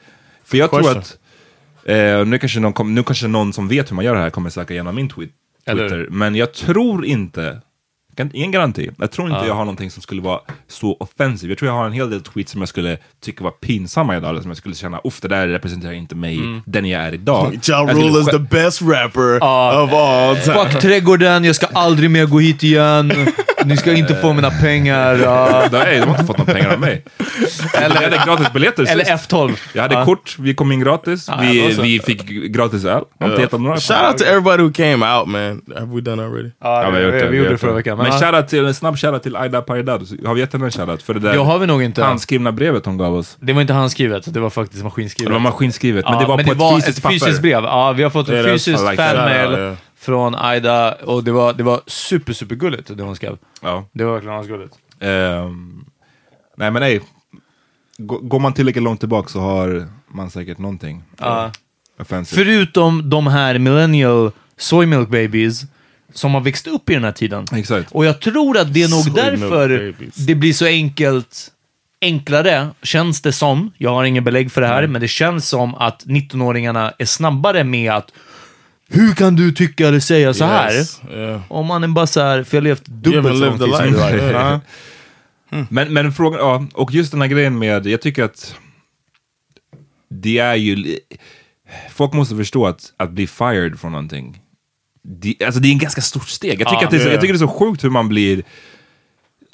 För 0.46 0.58
jag 0.58 0.70
tror 0.70 0.98
att, 0.98 1.18
eh, 1.86 2.26
nu, 2.26 2.38
kanske 2.40 2.60
någon 2.60 2.74
kom, 2.74 2.96
nu 2.96 3.04
kanske 3.04 3.28
någon 3.28 3.54
som 3.54 3.68
vet 3.68 3.92
hur 3.92 3.96
man 3.96 4.06
gör 4.06 4.16
det 4.16 4.22
här 4.22 4.30
kommer 4.30 4.50
söka 4.50 4.74
igenom 4.74 4.96
min 4.96 5.10
tweet, 5.10 5.30
Eller? 5.66 5.90
Twitter, 5.90 6.08
men 6.12 6.36
jag 6.36 6.54
tror 6.54 7.06
inte, 7.06 7.62
ingen 8.34 8.52
garanti, 8.52 8.90
jag 8.98 9.12
tror 9.12 9.30
inte 9.32 9.46
jag 9.48 9.54
har 9.54 9.66
någonting 9.66 9.92
som 9.92 10.02
skulle 10.02 10.22
vara 10.22 10.40
så 10.68 10.98
offensiv. 11.00 11.50
Jag 11.50 11.58
tror 11.60 11.72
jag 11.72 11.76
har 11.78 11.86
en 11.86 11.94
hel 11.94 12.10
del 12.10 12.22
tweets 12.22 12.52
som 12.52 12.62
jag 12.62 12.70
skulle 12.70 12.98
tycka 13.26 13.44
var 13.44 13.52
pinsamma 13.52 14.18
idag, 14.18 14.30
eller 14.30 14.42
som 14.42 14.50
jag 14.50 14.58
skulle 14.58 14.76
känna, 14.76 15.00
uff, 15.04 15.22
det 15.22 15.28
där 15.28 15.48
representerar 15.48 15.94
inte 15.94 16.16
mig, 16.16 16.40
den 16.66 16.86
jag 16.86 17.02
är 17.02 17.14
idag. 17.14 17.60
Ja 17.68 17.88
Rule 17.94 18.20
is 18.20 18.26
the 18.28 18.40
best 18.40 18.82
rapper 18.82 19.36
of 19.44 19.94
all 19.94 20.36
time. 20.38 20.56
Fuck 20.58 20.82
trädgården, 20.82 21.44
jag 21.44 21.56
ska 21.56 21.66
aldrig 21.66 22.12
mer 22.12 22.26
gå 22.26 22.40
hit 22.40 22.64
igen. 22.64 23.14
Ni 23.66 23.78
ska 23.78 23.94
inte 23.94 24.16
få 24.16 24.34
mina 24.34 24.52
pengar. 24.52 25.16
Ja. 25.16 25.68
Nej, 25.72 26.00
de 26.00 26.02
har 26.06 26.10
inte 26.12 26.26
fått 26.26 26.38
några 26.38 26.54
pengar 26.54 26.74
av 26.74 26.80
mig. 26.80 27.04
Eller, 27.74 27.96
jag 27.96 28.02
hade 28.02 28.24
gratis 28.26 28.54
biljetter 28.54 28.92
Eller 28.92 29.04
sist. 29.04 29.32
F12. 29.32 29.58
Jag 29.74 29.82
hade 29.82 29.96
Ja. 29.96 30.06
kort, 30.06 30.36
vi 30.40 30.54
kom 30.54 30.72
in 30.72 30.80
gratis, 30.80 31.28
Ja, 31.28 31.38
vi, 31.42 31.78
vi 31.82 32.00
fick 32.00 32.24
gratis 32.30 32.86
öl. 32.86 33.04
Några. 33.20 33.78
Shout 33.78 34.08
out 34.08 34.18
to 34.18 34.26
everybody 34.26 34.64
who 34.64 34.72
came 34.74 35.18
out, 35.18 35.28
man. 35.28 35.62
Have 35.80 35.96
we 35.96 36.02
done 36.02 36.24
already? 36.24 36.52
Ja, 36.62 36.84
Ja, 36.84 36.90
vi, 36.90 36.98
vi 36.98 37.06
har 37.06 37.12
gjort 37.12 37.22
det, 37.24 37.30
vi 37.30 37.38
gjorde 37.38 37.50
det 37.50 37.58
förra 37.58 37.74
veckan. 37.74 37.98
Men 38.10 38.20
ja. 38.22 38.26
shoutout 38.32 38.48
till, 38.50 38.66
en 38.66 38.74
snabb 38.74 38.98
shoutout 38.98 39.24
till 39.24 39.36
Aida 39.36 39.62
Paridad. 39.62 40.08
Har 40.26 40.34
vi 40.34 40.40
gett 40.42 40.54
henne 40.54 40.66
en 40.66 40.72
shoutout 40.72 41.02
för 41.04 41.14
det 41.14 41.20
där 41.20 41.34
Ja, 41.34 41.44
har 41.44 41.60
vi 41.60 41.68
nog 41.68 41.84
inte. 41.84 42.04
handskrivna 42.04 42.52
brevet 42.52 42.86
hon 42.86 42.98
gav 42.98 43.16
oss? 43.16 43.38
Det 43.40 43.54
var 43.54 43.62
inte 43.62 43.74
handskrivet, 43.74 44.34
det 44.34 44.40
var 44.40 44.50
faktiskt 44.50 44.84
maskinskrivet. 44.84 45.30
Det 45.30 45.34
var 45.34 45.40
maskinskrivet, 45.40 46.06
men 46.06 46.14
Ja, 46.14 46.20
det 46.20 46.26
var 46.26 46.38
på 46.44 46.52
ett 46.74 46.76
fysiskt 46.82 47.04
papper. 47.04 47.14
fysiskt 47.20 47.42
brev. 47.42 47.64
Ja, 47.64 47.92
vi 47.92 48.04
har 48.04 48.10
fått 48.10 48.30
ett 48.30 48.46
fysiskt 48.46 48.84
like 48.92 48.96
fanmail 49.04 49.76
från 50.00 50.36
Aida 50.36 50.94
och 50.94 51.24
det 51.24 51.32
var, 51.32 51.54
det 51.54 51.64
var 51.64 51.82
super, 51.88 52.34
super 52.34 52.56
gulligt 52.56 52.98
det 52.98 53.04
hon 53.04 53.16
skrev. 53.16 53.38
Ja. 53.62 53.86
Det 53.92 54.04
var 54.04 54.14
verkligen 54.14 54.38
asgulligt. 54.40 54.76
Ehm, 55.00 55.86
nej 56.58 56.72
men 56.72 56.80
nej, 56.82 57.02
Gå- 57.98 58.20
går 58.20 58.40
man 58.40 58.54
tillräckligt 58.54 58.84
långt 58.84 59.00
tillbaka 59.00 59.30
så 59.30 59.40
har 59.40 59.88
man 60.08 60.30
säkert 60.30 60.58
någonting. 60.58 61.04
Ja. 61.20 61.52
Offensive. 62.00 62.44
Förutom 62.44 63.10
de 63.10 63.28
här 63.28 63.60
millennial 63.60 64.32
soy 64.58 64.86
milk 64.86 65.10
babies 65.10 65.62
som 66.14 66.34
har 66.34 66.42
växt 66.42 66.68
upp 66.68 66.90
i 66.90 66.94
den 66.94 67.04
här 67.04 67.12
tiden. 67.12 67.46
Exakt. 67.56 67.92
Och 67.92 68.06
jag 68.06 68.22
tror 68.22 68.58
att 68.58 68.74
det 68.74 68.84
är 68.84 68.90
nog 68.90 69.04
Soy 69.04 69.14
därför 69.14 69.92
babies. 69.92 70.16
det 70.16 70.36
blir 70.36 70.54
så 70.54 70.66
enkelt 70.66 71.52
enklare, 72.02 72.70
känns 72.82 73.22
det 73.22 73.32
som. 73.32 73.72
Jag 73.78 73.90
har 73.90 74.04
ingen 74.04 74.24
belägg 74.24 74.52
för 74.52 74.62
det 74.62 74.68
här, 74.68 74.88
men 74.88 75.02
det 75.02 75.08
känns 75.08 75.50
som 75.50 75.76
att 75.76 76.06
19-åringarna 76.06 76.94
är 77.00 77.06
snabbare 77.06 77.64
med 77.64 77.92
att 77.92 78.12
hur 78.90 79.14
kan 79.14 79.36
du 79.36 79.52
tycka 79.52 79.88
eller 79.88 80.00
säga 80.00 80.34
så 80.34 80.46
här? 80.46 80.74
Yes, 80.74 81.02
yeah. 81.12 81.42
Om 81.48 81.66
man 81.66 81.84
är 81.84 81.88
bara 81.88 82.08
så 82.08 82.22
här, 82.22 82.44
för 82.44 82.58
jag 82.58 82.62
har 82.62 82.68
levt 82.68 82.86
dubbelt 82.86 83.38
så 83.38 83.46
lång 83.46 83.60
tid 83.60 83.76
som 83.76 83.92
du. 84.12 84.18
Ja. 84.18 84.60
Men, 85.70 85.94
men 85.94 86.14
frågan, 86.14 86.40
ja, 86.40 86.68
och 86.74 86.94
just 86.94 87.12
den 87.12 87.22
här 87.22 87.28
grejen 87.28 87.60
med, 87.60 87.88
jag 87.88 88.02
tycker 88.02 88.24
att 88.24 88.56
det 90.10 90.38
är 90.38 90.56
ju, 90.56 91.00
folk 91.92 92.14
måste 92.14 92.36
förstå 92.36 92.68
att, 92.68 92.94
att 92.98 93.12
bli 93.12 93.28
fired 93.28 93.80
från 93.80 93.92
någonting, 93.92 94.42
det, 95.08 95.36
alltså 95.46 95.62
det 95.62 95.68
är 95.68 95.72
en 95.72 95.78
ganska 95.78 96.02
stort 96.02 96.30
steg. 96.30 96.62
Jag 96.62 96.68
tycker, 96.68 96.82
Ja, 96.82 96.86
att 96.86 96.92
det 96.92 97.04
är, 97.04 97.12
jag 97.12 97.22
tycker 97.22 97.34
det 97.34 97.38
är 97.38 97.48
så 97.48 97.54
sjukt 97.54 97.84
hur 97.84 97.90
man 97.90 98.10
blir, 98.10 98.44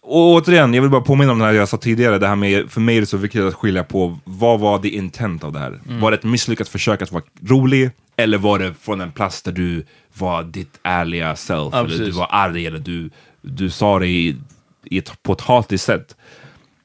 och 0.02 0.32
återigen, 0.32 0.74
jag 0.74 0.82
vill 0.82 0.92
bara 0.92 1.02
påminna 1.02 1.32
om 1.32 1.40
det 1.40 1.46
här 1.46 1.54
jag 1.54 1.70
sa 1.70 1.78
tidigare, 1.78 2.20
det 2.20 2.28
här 2.28 2.36
med, 2.36 2.72
för 2.72 2.82
mig 2.82 2.98
är 2.98 3.00
det 3.02 3.06
så 3.06 3.18
viktigt 3.18 3.42
att 3.42 3.54
skilja 3.54 3.84
på, 3.84 4.20
vad 4.24 4.60
var 4.60 4.80
det 4.80 4.90
intent 4.90 5.44
av 5.44 5.54
det 5.54 5.60
här? 5.60 5.80
Mm. 5.88 6.00
Var 6.00 6.12
det 6.12 6.18
ett 6.18 6.24
misslyckat 6.24 6.68
försök 6.68 7.02
att 7.02 7.12
vara 7.12 7.24
rolig, 7.48 7.92
eller 8.16 8.38
var 8.38 8.60
det 8.60 8.74
från 8.82 9.02
en 9.02 9.12
plats 9.12 9.42
där 9.42 9.52
du 9.52 9.86
var 10.18 10.44
ditt 10.44 10.80
ärliga 10.84 11.36
self, 11.36 11.74
eller 11.74 11.90
du 11.90 11.98
precis. 11.98 12.16
var 12.16 12.28
arg, 12.32 12.68
eller 12.68 12.80
du, 12.80 13.10
du 13.42 13.70
sa 13.70 14.00
det 14.00 14.08
i, 14.08 14.36
i 14.84 14.98
ett, 14.98 15.24
på 15.24 15.34
ett 15.34 15.42
hatiskt 15.42 15.86
sätt. 15.86 16.16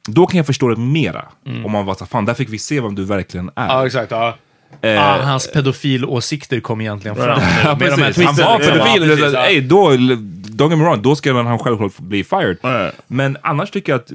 Då 0.08 0.26
kan 0.26 0.36
jag 0.36 0.46
förstå 0.46 0.68
det 0.68 0.80
mera. 0.80 1.24
Om 1.64 1.72
man 1.72 1.86
var 1.86 1.94
så 1.94 2.06
fan, 2.06 2.24
där 2.24 2.34
fick 2.34 2.48
vi 2.48 2.58
se 2.58 2.80
vem 2.80 2.94
du 2.94 3.04
verkligen 3.04 3.50
är. 3.54 3.64
Mm. 3.64 3.76
Ja, 3.76 3.86
exakt. 3.86 4.10
Ja. 4.10 4.36
Eh, 4.80 5.02
ah, 5.02 5.22
hans 5.22 5.52
pedofilåsikter 5.52 6.60
kom 6.60 6.80
egentligen 6.80 7.16
fram. 7.16 7.40
Ja, 7.64 7.76
med 7.80 7.90
de 7.90 8.02
här. 8.02 8.24
Han 8.24 8.34
var 8.34 8.44
Ja, 8.44 8.58
pedofil. 8.58 9.08
precis, 9.08 9.32
Ja. 9.32 9.46
Ey, 9.46 9.60
då, 9.60 9.90
don't 9.90 10.70
get 10.70 10.78
me 10.78 10.84
wrong, 10.84 11.02
då 11.02 11.16
ska 11.16 11.42
han 11.42 11.58
självklart 11.58 11.98
bli 11.98 12.24
fired. 12.24 12.56
Right. 12.62 12.94
Men 13.06 13.36
annars 13.42 13.70
tycker 13.70 13.92
jag 13.92 14.00
att 14.00 14.12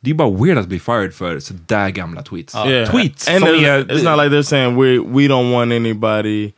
det 0.00 0.10
är 0.10 0.14
bara 0.14 0.30
weird 0.30 0.58
att 0.58 0.66
bli 0.66 0.78
fired 0.80 1.14
för 1.14 1.40
sådär 1.40 1.90
gamla 1.90 2.22
tweets. 2.22 2.54
Yeah. 2.54 2.90
Tweets 2.90 3.28
And 3.28 3.38
som 3.38 3.48
it's, 3.48 3.66
är... 3.68 3.84
it's 3.84 4.04
not 4.10 4.24
like 4.24 4.36
they're 4.36 4.42
saying 4.42 4.76
we 4.82 4.98
we 4.98 5.28
don't 5.28 5.52
want 5.52 5.72
anybody. 5.72 6.52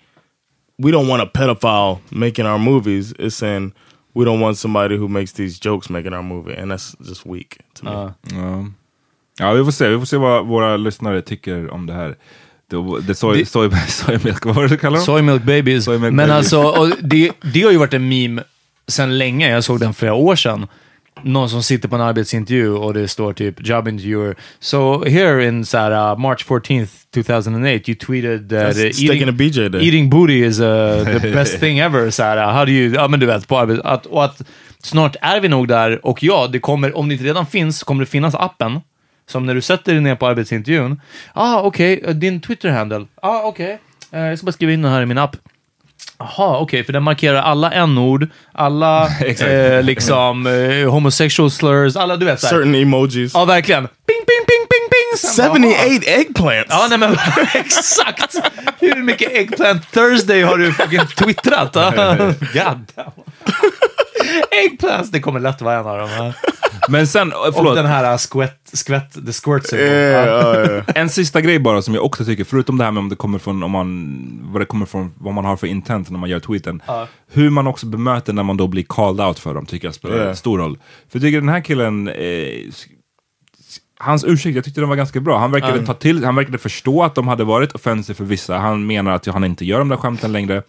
We 0.78 0.90
don't 0.90 1.08
want 1.08 1.22
a 1.22 1.30
pedophile 1.34 1.98
making 2.08 2.46
our 2.46 2.58
movies. 2.58 3.12
It's 3.12 3.30
saying 3.34 3.72
we 4.14 4.24
don't 4.24 4.40
want 4.40 4.58
somebody 4.58 4.96
who 4.96 5.08
makes 5.08 5.32
these 5.32 5.58
jokes 5.68 5.90
making 5.90 6.14
our 6.14 6.22
movie, 6.22 6.62
and 6.62 6.72
that's 6.72 6.94
just 7.08 7.26
weak 7.26 7.58
to 7.74 7.84
me. 7.84 7.90
Ja. 7.90 8.14
ja, 9.38 9.52
vi 9.52 9.64
får 9.64 9.70
se. 9.72 9.88
Vi 9.88 9.98
får 9.98 10.06
se 10.06 10.16
vad 10.16 10.46
våra 10.46 10.76
lyssnare 10.76 11.22
tycker 11.22 11.70
om 11.70 11.86
det 11.86 11.92
här. 11.92 12.16
Det, 13.06 13.14
soy, 13.14 13.44
soy, 13.44 13.68
milk, 14.24 14.44
vad 14.44 14.54
var 14.54 14.62
det 14.62 14.68
du 14.68 14.76
kallade 14.76 14.98
dem? 14.98 15.06
Soy 15.06 15.22
milk 15.22 15.42
babies. 15.42 15.84
Soy 15.84 15.98
milk 15.98 16.12
Men 16.12 16.28
babies. 16.28 16.52
alltså, 16.52 16.62
och 16.62 16.90
det, 17.02 17.32
det 17.52 17.62
har 17.62 17.70
ju 17.70 17.78
varit 17.78 17.94
en 17.94 18.08
meme 18.08 18.42
sedan 18.88 19.18
länge. 19.18 19.50
Jag 19.50 19.64
såg 19.64 19.80
den 19.80 19.94
flera 19.94 20.14
år 20.14 20.36
sedan. 20.36 20.66
Någon 21.22 21.50
som 21.50 21.62
sitter 21.62 21.88
på 21.88 21.94
en 21.94 22.00
arbetsintervju 22.00 22.70
och 22.70 22.94
det 22.94 23.08
står 23.08 23.32
typ 23.32 23.68
job 23.68 23.88
interviewer. 23.88 24.36
So 24.60 25.04
here 25.04 25.48
in 25.48 25.64
så 25.64 25.78
här, 25.78 26.12
uh, 26.12 26.18
March 26.18 26.46
14th 26.46 26.88
2008 27.14 27.90
you 27.90 27.94
tweeted 27.94 28.48
that 28.48 28.76
uh, 28.76 28.90
sticking 28.90 29.28
a 29.28 29.32
BJ 29.32 29.52
there. 29.52 29.84
eating 29.84 30.10
booty 30.10 30.44
is 30.44 30.60
uh, 30.60 31.04
the 31.04 31.30
best 31.34 31.60
thing 31.60 31.78
ever. 31.78 32.10
Så 32.10 32.22
här, 32.22 32.36
uh, 32.36 32.54
how 32.54 32.64
do 32.64 32.72
you, 32.72 32.94
ja 32.94 33.08
men 33.08 33.20
du 33.20 33.26
vet, 33.26 33.48
på 33.48 33.58
arbet, 33.58 33.80
att, 33.84 34.06
och 34.06 34.24
att 34.24 34.42
snart 34.82 35.16
är 35.20 35.40
vi 35.40 35.48
nog 35.48 35.68
där 35.68 36.06
och 36.06 36.22
ja, 36.22 36.48
det 36.52 36.58
kommer, 36.58 36.96
om 36.96 37.08
det 37.08 37.12
inte 37.12 37.24
redan 37.24 37.46
finns, 37.46 37.82
kommer 37.82 38.04
det 38.04 38.10
finnas 38.10 38.34
appen. 38.34 38.80
Som 39.26 39.46
när 39.46 39.54
du 39.54 39.60
sätter 39.60 39.92
dig 39.92 40.00
ner 40.00 40.14
på 40.14 40.26
arbetsintervjun. 40.26 41.00
Ah, 41.32 41.60
okej, 41.60 42.02
uh, 42.08 42.14
din 42.14 42.40
Twitter-handle. 42.40 43.06
Ah, 43.22 43.42
okej. 43.42 43.78
Eh, 44.12 44.20
jag 44.20 44.38
ska 44.38 44.44
bara 44.44 44.52
skriva 44.52 44.72
in 44.72 44.82
den 44.82 44.92
här 44.92 45.02
i 45.02 45.06
min 45.06 45.18
app. 45.18 45.36
Jaha, 46.18 46.58
okej, 46.58 46.84
för 46.84 46.92
den 46.92 47.02
markerar 47.02 47.42
alla 47.42 47.70
n-ord, 47.70 48.28
alla 48.52 49.06
eh, 49.40 49.82
liksom 49.82 50.46
eh, 50.46 50.90
homosexual 50.90 51.50
slurs, 51.50 51.96
alla 51.96 52.16
du 52.16 52.26
vet 52.26 52.40
såhär. 52.40 52.54
Certain 52.54 52.74
emojis. 52.74 53.34
Ja, 53.34 53.44
verkligen. 53.44 53.82
Ping, 53.82 53.96
ping, 54.06 54.46
ping, 54.46 54.66
ping, 54.68 54.88
ping. 54.90 55.18
Sen 55.18 55.48
bara, 55.48 55.58
Seventy-eight 55.58 56.04
eggplants. 56.06 56.66
Ja, 56.70 56.86
nej 56.88 56.98
men 56.98 57.16
exakt! 57.54 58.36
Hur 58.80 59.02
mycket 59.02 59.32
Eggplant 59.32 59.92
Thursday 59.92 60.42
har 60.42 60.58
du 60.58 60.72
fucking 60.72 61.06
twittrat? 61.06 61.72
God 62.54 62.86
damn. 62.94 63.12
Eggplants, 64.64 65.10
det 65.10 65.20
kommer 65.20 65.40
lätt 65.40 65.60
vara 65.60 65.78
en 65.78 65.86
av 65.86 65.98
dem. 65.98 66.32
Men 66.88 67.06
sen, 67.06 67.32
Och 67.32 67.54
förlåt. 67.54 67.74
den 67.76 67.86
här 67.86 68.12
uh, 68.12 68.16
skvätt, 68.16 68.70
skvätt, 68.72 69.12
the 69.26 69.32
squirt 69.32 69.66
symbol. 69.66 69.86
Yeah, 69.86 70.50
oh, 70.50 70.70
yeah. 70.70 70.84
En 70.94 71.08
sista 71.08 71.40
grej 71.40 71.58
bara 71.58 71.82
som 71.82 71.94
jag 71.94 72.04
också 72.04 72.24
tycker, 72.24 72.44
förutom 72.44 72.78
det 72.78 72.84
här 72.84 72.90
med 72.90 72.98
om 73.00 73.08
det 73.08 73.16
kommer 73.16 73.38
från, 73.38 73.62
om 73.62 73.70
man, 73.70 74.40
vad 74.42 74.62
det 74.62 74.66
kommer 74.66 74.86
från, 74.86 75.14
vad 75.18 75.34
man 75.34 75.44
har 75.44 75.56
för 75.56 75.66
intent 75.66 76.10
när 76.10 76.18
man 76.18 76.30
gör 76.30 76.40
tweeten. 76.40 76.82
Hur 77.32 77.50
man 77.50 77.66
också 77.66 77.86
bemöter 77.86 78.32
när 78.32 78.42
man 78.42 78.56
då 78.56 78.66
blir 78.66 78.82
called 78.88 79.26
out 79.26 79.38
för 79.38 79.54
dem 79.54 79.66
tycker 79.66 79.86
jag 79.86 79.94
spelar 79.94 80.16
Yeah. 80.16 80.34
stor 80.34 80.58
roll. 80.58 80.78
För 81.08 81.18
jag 81.18 81.22
tycker 81.22 81.40
den 81.40 81.48
här 81.48 81.60
killen, 81.60 82.08
eh, 82.08 82.48
hans 83.98 84.24
ursäkt, 84.24 84.56
jag 84.56 84.64
tyckte 84.64 84.80
den 84.80 84.88
var 84.88 84.96
ganska 84.96 85.20
bra. 85.20 85.38
Han 85.38 85.50
verkade, 85.50 85.86
ta 85.86 85.94
till, 85.94 86.24
han 86.24 86.36
verkade 86.36 86.58
förstå 86.58 87.02
att 87.02 87.14
de 87.14 87.28
hade 87.28 87.44
varit 87.44 87.72
offensive 87.72 88.16
för 88.16 88.24
vissa. 88.24 88.58
Han 88.58 88.86
menar 88.86 89.12
att 89.12 89.26
han 89.26 89.44
inte 89.44 89.64
gör 89.64 89.78
de 89.78 89.88
där 89.88 89.96
skämten 89.96 90.32
längre. 90.32 90.62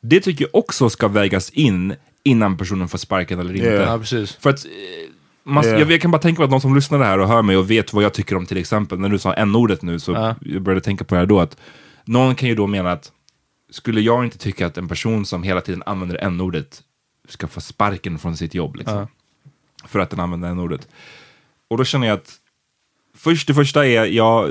Det 0.00 0.20
tycker 0.20 0.44
jag 0.44 0.54
också 0.54 0.90
ska 0.90 1.08
vägas 1.08 1.50
in 1.50 1.94
innan 2.24 2.56
personen 2.56 2.88
får 2.88 2.98
sparken 2.98 3.38
eller 3.38 3.54
inte. 3.54 3.66
Yeah. 3.68 3.90
Ja, 3.92 3.98
precis. 3.98 4.32
För 4.32 4.50
att, 4.50 4.64
eh, 4.64 4.70
man, 5.44 5.64
Yeah. 5.64 5.80
jag, 5.80 5.90
jag 5.92 6.00
kan 6.00 6.10
bara 6.10 6.22
tänka 6.22 6.36
på 6.38 6.44
att 6.44 6.50
någon 6.50 6.60
som 6.60 6.74
lyssnar 6.74 6.98
här 6.98 7.18
och 7.18 7.28
hör 7.28 7.42
mig 7.42 7.56
och 7.56 7.70
vet 7.70 7.92
vad 7.92 8.04
jag 8.04 8.14
tycker 8.14 8.36
om 8.36 8.46
till 8.46 8.56
exempel, 8.56 8.98
när 8.98 9.08
du 9.08 9.18
sa 9.18 9.34
n-ordet 9.34 9.82
nu 9.82 9.98
så 10.00 10.12
Ja. 10.12 10.34
jag 10.40 10.62
började 10.62 10.80
tänka 10.80 11.04
på 11.04 11.14
det 11.14 11.18
här 11.18 11.26
då, 11.26 11.40
att 11.40 11.56
någon 12.04 12.34
kan 12.34 12.48
ju 12.48 12.54
då 12.54 12.66
mena 12.66 12.92
att 12.92 13.12
skulle 13.70 14.00
jag 14.00 14.24
inte 14.24 14.38
tycka 14.38 14.66
att 14.66 14.78
en 14.78 14.88
person 14.88 15.26
som 15.26 15.42
hela 15.42 15.60
tiden 15.60 15.82
använder 15.86 16.16
n-ordet 16.16 16.82
ska 17.28 17.46
få 17.46 17.60
sparken 17.60 18.18
från 18.18 18.36
sitt 18.36 18.54
jobb 18.54 18.76
liksom, 18.76 19.06
för 19.86 19.98
att 19.98 20.10
den 20.10 20.20
använder 20.20 20.48
n-ordet. 20.50 20.88
Och 21.68 21.78
då 21.78 21.84
känner 21.84 22.06
jag 22.06 22.14
att 22.14 22.34
Först 23.16 23.46
det 23.48 23.54
första 23.54 23.86
är, 23.86 24.04
ja, 24.06 24.46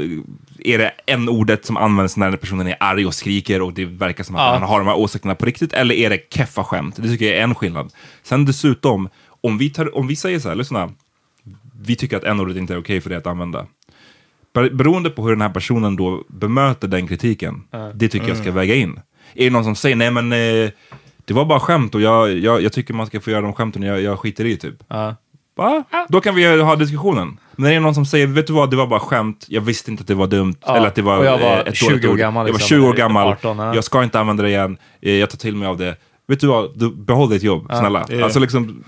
är 0.59 0.77
det 0.77 0.91
en 1.05 1.29
ordet 1.29 1.65
som 1.65 1.77
används 1.77 2.17
när 2.17 2.37
personen 2.37 2.67
är 2.67 2.75
arg 2.79 3.05
och 3.05 3.13
skriker 3.13 3.61
och 3.61 3.73
det 3.73 3.85
verkar 3.85 4.23
som 4.23 4.35
att 4.35 4.41
Ja. 4.41 4.53
han 4.53 4.63
har 4.63 4.79
de 4.79 4.87
här 4.87 4.95
åsikterna 4.97 5.35
på 5.35 5.45
riktigt, 5.45 5.73
eller 5.73 5.95
är 5.95 6.09
det 6.09 6.19
keffa 6.33 6.63
skämt? 6.63 6.95
Det 6.95 7.07
tycker 7.09 7.25
jag 7.25 7.35
är 7.37 7.43
en 7.43 7.55
skillnad. 7.55 7.93
Sen 8.23 8.45
dessutom, 8.45 9.09
om 9.41 9.57
vi, 9.57 9.69
tar, 9.69 9.97
om 9.97 10.07
vi 10.07 10.15
säger 10.15 10.39
så 10.39 10.49
här, 10.49 10.55
lyssna, 10.55 10.89
vi 11.81 11.95
tycker 11.95 12.17
att 12.17 12.23
n-ordet 12.23 12.57
inte 12.57 12.73
är 12.73 12.77
okej 12.79 13.01
för 13.01 13.09
det 13.09 13.17
att 13.17 13.27
använda. 13.27 13.65
Ber- 14.53 14.69
Beroende 14.75 15.09
på 15.09 15.23
hur 15.23 15.29
den 15.29 15.41
här 15.41 15.49
personen 15.49 15.95
då 15.95 16.23
bemöter 16.27 16.87
den 16.87 17.07
kritiken, 17.07 17.63
det 17.95 18.07
tycker 18.09 18.27
jag 18.27 18.37
ska 18.37 18.51
väga 18.51 18.75
in. 18.75 18.99
Är 19.33 19.43
det 19.43 19.49
någon 19.49 19.63
som 19.63 19.75
säger, 19.75 19.95
nej 19.95 20.11
men 20.11 20.31
eh, 20.31 20.69
det 21.25 21.33
var 21.33 21.45
bara 21.45 21.59
skämt 21.59 21.95
och 21.95 22.01
jag, 22.01 22.37
jag, 22.37 22.61
jag 22.61 22.73
tycker 22.73 22.93
man 22.93 23.07
ska 23.07 23.19
få 23.21 23.29
göra 23.31 23.41
de 23.41 23.53
skämten 23.53 23.83
jag, 23.83 24.01
jag 24.01 24.19
skiter 24.19 24.45
i 24.45 24.57
typ. 24.57 24.75
Ja. 24.87 25.15
Va? 25.55 25.83
Då 26.09 26.21
kan 26.21 26.35
vi 26.35 26.61
ha 26.61 26.75
diskussionen. 26.75 27.37
Men 27.55 27.69
är 27.71 27.73
det 27.73 27.79
någon 27.79 27.95
som 27.95 28.05
säger, 28.05 28.27
vet 28.27 28.47
du 28.47 28.53
vad, 28.53 28.69
det 28.69 28.75
var 28.75 28.87
bara 28.87 28.99
skämt, 28.99 29.45
jag 29.47 29.61
visste 29.61 29.91
inte 29.91 30.01
att 30.01 30.07
det 30.07 30.15
var 30.15 30.27
dumt, 30.27 30.55
Ja, 30.65 30.75
eller 30.77 30.87
att 30.87 30.95
det 30.95 31.01
var, 31.01 31.17
och 31.17 31.25
jag 31.25 31.37
var 31.37 31.53
eh, 31.53 31.59
ett 31.59 31.75
20 31.75 31.87
dåligt 31.89 32.05
år 32.05 32.09
ord. 32.11 32.17
gammal, 32.17 32.47
Jag 32.47 32.53
var 32.53 32.59
liksom, 32.59 32.77
20 32.77 32.81
år 32.81 32.87
eller 32.87 32.97
gammal, 32.97 33.27
18, 33.27 33.59
ja. 33.59 33.75
jag 33.75 33.83
ska 33.83 34.03
inte 34.03 34.19
använda 34.19 34.43
det 34.43 34.49
igen, 34.49 34.77
eh, 35.01 35.13
jag 35.13 35.29
tar 35.29 35.37
till 35.37 35.55
mig 35.55 35.67
av 35.67 35.77
det. 35.77 35.95
Vet 36.27 36.39
du 36.39 36.47
vad, 36.47 36.79
du, 36.79 36.91
behåll 36.95 37.29
ditt 37.29 37.43
jobb, 37.43 37.65
snälla. 37.79 38.05
Ja. 38.09 38.23
Alltså 38.23 38.39
liksom, 38.39 38.83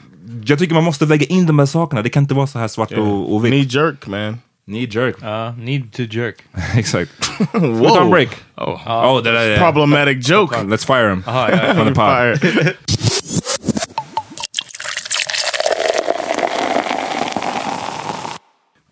jag 0.46 0.60
tycker 0.60 0.74
man 0.76 0.84
måste 0.84 1.06
väga 1.06 1.26
in 1.26 1.46
de 1.46 1.60
här 1.60 1.66
sakerna, 1.66 2.02
det 2.02 2.10
kan 2.10 2.24
inte 2.24 2.34
vara 2.34 2.48
så 2.48 2.60
här 2.60 2.68
svart 2.68 2.92
och, 2.92 3.34
och 3.36 3.46
vitt. 3.46 3.52
Knee 3.52 3.84
jerk, 3.84 4.08
man. 4.08 4.38
Knee 4.66 4.88
jerk. 4.92 5.16
Ja, 5.22 5.52
need 5.52 5.94
to 5.94 6.02
jerk. 6.02 6.36
Exakt. 6.76 7.12
Whoa. 7.54 8.10
break. 8.10 8.30
Oh, 8.58 9.14
Oh, 9.16 9.24
det 9.24 9.32
där 9.32 9.50
är... 9.50 9.58
problematic 9.58 10.30
joke. 10.30 10.56
Let's 10.56 10.88
fire 10.88 11.10
him. 11.10 11.24
Aha, 11.28 11.50
ja, 11.50 11.58
ja. 11.76 11.82
On 11.82 11.88
the 11.88 11.94
pod. 11.94 12.74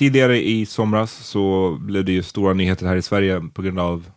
tidigare 0.00 0.42
i 0.42 0.66
somras 0.66 1.12
så 1.12 1.76
blev 1.80 2.04
det 2.04 2.12
ju 2.12 2.22
stora 2.22 2.54
nyheter 2.54 2.86
här 2.86 2.96
i 2.96 3.02
Sverige 3.02 3.40
på 3.54 3.62
grund 3.62 3.80
av 3.80 4.10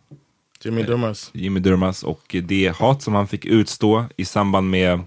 Jimmy 0.62 0.82
Durmaz. 0.82 1.30
Jimmy 1.34 1.60
Durmaz 1.60 2.02
och 2.02 2.36
det 2.42 2.76
hat 2.76 3.02
som 3.02 3.14
han 3.14 3.28
fick 3.28 3.44
utstå 3.44 4.04
i 4.16 4.24
samband 4.24 4.70
med 4.70 5.00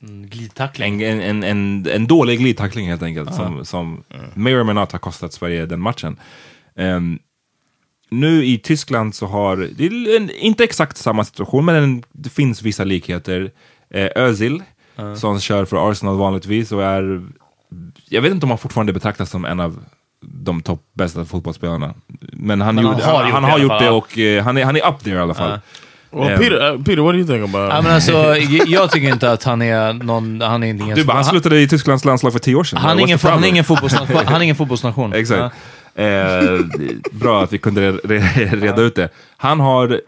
Glidtackling. 0.00 1.02
en, 1.02 1.20
en, 1.20 1.42
en, 1.42 1.86
en, 1.86 2.06
dålig 2.06 2.38
glidtackling 2.38 2.88
helt 2.88 3.02
enkelt. 3.02 3.34
Som, 3.34 3.64
som 3.64 4.04
may 4.34 4.54
or 4.54 4.64
may 4.64 4.74
not 4.74 4.92
har 4.92 4.98
kostat 4.98 5.32
Sverige 5.32 5.66
den 5.66 5.80
matchen. 5.80 6.16
Ehm, 6.76 7.18
nu 8.10 8.44
i 8.44 8.58
Tyskland 8.58 9.14
så 9.14 9.26
har, 9.26 9.56
det 9.56 9.86
är 9.86 10.16
en, 10.16 10.30
inte 10.30 10.64
exakt 10.64 10.96
samma 10.96 11.24
situation, 11.24 11.64
men 11.64 11.76
en, 11.76 12.02
det 12.12 12.30
finns 12.30 12.62
vissa 12.62 12.84
likheter. 12.84 13.50
Eh, 13.90 14.08
Özil, 14.16 14.62
som 15.16 15.40
kör 15.40 15.64
för 15.64 15.90
Arsenal 15.90 16.16
vanligtvis 16.16 16.72
och 16.72 16.84
är, 16.84 17.22
jag 18.08 18.22
vet 18.22 18.32
inte 18.32 18.46
om 18.46 18.50
han 18.50 18.58
fortfarande 18.58 18.92
betraktas 18.92 19.30
som 19.30 19.44
en 19.44 19.60
av 19.60 19.84
de 20.20 20.62
topp 20.62 20.82
bästa 20.92 21.24
fotbollsspelarna. 21.24 21.94
Men 22.32 22.60
han, 22.60 22.74
Men 22.74 22.84
han 22.84 22.94
gjorde, 22.94 23.04
har 23.04 23.22
han, 23.24 23.30
gjort 23.30 23.32
han 23.32 23.42
det 23.42 23.48
i 23.48 23.50
har 23.50 23.58
alla 23.58 23.62
gjort 23.62 23.80
det 23.80 23.90
och 23.90 24.18
eh, 24.18 24.44
han, 24.44 24.56
är, 24.58 24.64
han 24.64 24.76
är 24.76 24.88
up 24.88 25.04
there 25.04 25.16
i 25.16 25.18
alla 25.18 25.34
fall. 25.34 25.50
Well, 25.50 25.60
Um, 26.10 26.38
Peter, 26.38 26.72
uh, 26.72 26.82
Peter, 26.84 27.02
what 27.02 27.12
do 27.12 27.18
you 27.18 27.26
think 27.26 27.54
about? 27.54 27.72
Ja, 27.74 27.82
men 27.82 27.92
alltså, 27.92 28.36
jag 28.66 28.90
tycker 28.90 29.12
inte 29.12 29.32
att 29.32 29.44
han 29.44 29.62
är 29.62 29.92
någon... 29.92 30.40
Han 30.40 30.62
är 30.62 30.68
ingen... 30.68 30.96
Du 30.96 31.04
bara, 31.04 31.12
han 31.12 31.24
slutade 31.24 31.60
i 31.60 31.68
Tysklands 31.68 32.04
landslag 32.04 32.32
för 32.32 32.38
tio 32.38 32.54
år 32.54 32.64
sedan. 32.64 32.78
Han 32.78 32.98
är 32.98 33.02
ingen, 33.02 33.18
han 33.22 33.44
är 33.44 33.48
ingen 33.48 33.64
fotbollsnation. 33.64 34.16
Han 34.26 34.34
är 34.36 34.42
ingen 34.42 34.56
fotbollsnation. 34.56 35.12
Exakt. 35.12 35.56
Eh, 35.94 36.60
bra 37.12 37.42
att 37.44 37.52
vi 37.52 37.58
kunde 37.58 37.92
re- 37.92 38.00
re- 38.04 38.56
reda 38.60 38.82
ut 38.82 38.94
det. 38.94 39.08
Han 39.36 39.60
har 39.60 40.00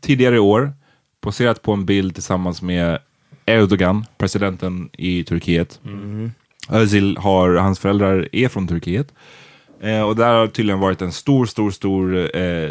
tidigare 0.00 0.36
i 0.36 0.38
år 0.38 0.72
poserat 1.20 1.62
på 1.62 1.72
en 1.72 1.86
bild 1.86 2.14
tillsammans 2.14 2.62
med 2.62 2.98
Erdogan, 3.46 4.06
presidenten 4.18 4.88
i 4.92 5.24
Turkiet. 5.24 5.80
Özil 6.68 7.16
har, 7.16 7.54
hans 7.54 7.78
föräldrar 7.78 8.28
är 8.32 8.48
från 8.48 8.68
Turkiet. 8.68 9.12
Eh, 9.80 10.02
och 10.02 10.16
där 10.16 10.34
har 10.34 10.46
tydligen 10.46 10.80
varit 10.80 11.02
en 11.02 11.12
stor, 11.12 11.46
stor, 11.46 11.70
stor 11.70 12.36
eh, 12.36 12.70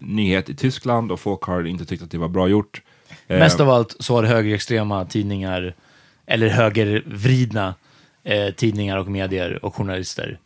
nyhet 0.00 0.48
i 0.48 0.56
Tyskland 0.56 1.12
och 1.12 1.20
folk 1.20 1.42
har 1.42 1.66
inte 1.66 1.84
tyckt 1.84 2.02
att 2.02 2.10
det 2.10 2.18
var 2.18 2.28
bra 2.28 2.48
gjort. 2.48 2.82
Eh, 3.26 3.38
Mest 3.38 3.60
av 3.60 3.70
allt 3.70 3.96
så 4.00 4.14
har 4.14 4.22
högerextrema 4.22 5.04
tidningar, 5.04 5.74
eller 6.26 6.48
högervridna 6.48 7.74
eh, 8.24 8.54
tidningar 8.54 8.96
och 8.96 9.08
medier 9.08 9.64
och 9.64 9.74
journalister 9.74 10.38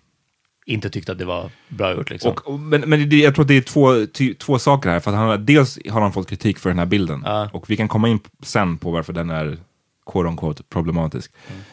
inte 0.66 0.90
tyckt 0.90 1.08
att 1.08 1.18
det 1.18 1.24
var 1.24 1.50
bra 1.68 1.94
gjort. 1.94 2.10
Liksom. 2.10 2.30
Och, 2.30 2.48
och, 2.48 2.60
men 2.60 2.80
men 2.80 3.08
det, 3.08 3.16
jag 3.16 3.34
tror 3.34 3.42
att 3.44 3.48
det 3.48 3.56
är 3.56 3.60
två, 3.60 4.06
ty, 4.06 4.34
två 4.34 4.58
saker 4.58 4.90
här. 4.90 5.00
För 5.00 5.10
att 5.10 5.16
han, 5.16 5.46
dels 5.46 5.78
har 5.90 6.00
han 6.00 6.12
fått 6.12 6.28
kritik 6.28 6.58
för 6.58 6.70
den 6.70 6.78
här 6.78 6.86
bilden. 6.86 7.24
Och 7.52 7.70
vi 7.70 7.76
kan 7.76 7.88
komma 7.88 8.08
in 8.08 8.20
sen 8.42 8.78
på 8.78 8.90
varför 8.90 9.12
den 9.12 9.30
är 9.30 9.58
quote 10.06 10.28
unquote 10.28 10.62
problematisk. 10.62 11.32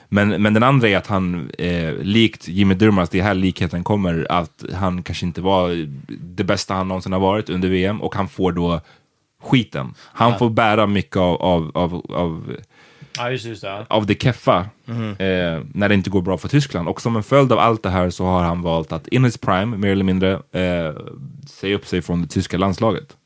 Men, 0.09 0.41
men 0.41 0.53
den 0.53 0.63
andra 0.63 0.89
är 0.89 0.97
att 0.97 1.07
han, 1.07 1.51
eh, 1.57 1.93
likt 1.93 2.47
Jimmy 2.47 2.73
Durmaz, 2.73 3.09
det 3.09 3.19
är 3.19 3.23
här 3.23 3.33
likheten 3.33 3.83
kommer, 3.83 4.27
att 4.29 4.63
han 4.73 5.03
kanske 5.03 5.25
inte 5.25 5.41
var 5.41 5.87
det 6.07 6.43
bästa 6.43 6.73
han 6.73 6.87
någonsin 6.87 7.13
har 7.13 7.19
varit 7.19 7.49
under 7.49 7.69
VM 7.69 8.01
och 8.01 8.15
han 8.15 8.27
får 8.27 8.51
då 8.51 8.81
skiten. 9.41 9.93
Han 9.99 10.39
får 10.39 10.49
bära 10.49 10.87
mycket 10.87 11.17
av, 11.17 11.41
av, 11.41 11.71
av, 11.73 12.05
av 12.11 12.55
ja, 13.17 13.31
just, 13.31 13.45
just 13.45 13.61
det. 13.61 13.85
av 13.89 14.05
det 14.05 14.21
keffa 14.21 14.57
eh, 14.87 15.61
när 15.73 15.89
det 15.89 15.95
inte 15.95 16.09
går 16.09 16.21
bra 16.21 16.37
för 16.37 16.47
Tyskland. 16.47 16.87
Och 16.87 17.01
som 17.01 17.15
en 17.15 17.23
följd 17.23 17.51
av 17.51 17.59
allt 17.59 17.83
det 17.83 17.89
här 17.89 18.09
så 18.09 18.25
har 18.25 18.43
han 18.43 18.61
valt 18.61 18.91
att 18.91 19.07
in 19.07 19.25
his 19.25 19.37
prime, 19.37 19.77
mer 19.77 19.91
eller 19.91 20.03
mindre, 20.03 20.31
eh, 20.33 20.95
säga 21.47 21.75
upp 21.75 21.87
sig 21.87 22.01
från 22.01 22.21
det 22.21 22.27
tyska 22.27 22.57
landslaget. 22.57 23.17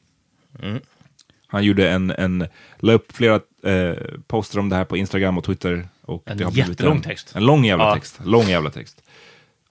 Han 1.54 1.63
gjorde 1.63 1.89
en, 1.89 2.12
en, 2.12 2.48
la 2.80 2.94
upp 2.94 3.12
flera 3.16 3.39
eh, 3.63 3.94
poster 4.28 4.60
om 4.60 4.70
det 4.70 4.76
här 4.76 4.86
på 4.86 4.98
Instagram 4.98 5.38
och 5.38 5.44
Twitter. 5.44 5.88
Och 6.02 6.24
En 6.26 6.38
det 6.38 6.44
har 6.44 6.52
blivit 6.52 6.70
jättelång 6.70 6.96
en, 6.96 7.02
text. 7.02 7.32
En 7.36 7.46
lång 7.46 7.66
jävla 7.66 7.86
Ja. 7.86 7.96
text. 7.96 8.20
Lång 8.24 8.48
jävla 8.48 8.70
text. 8.70 9.02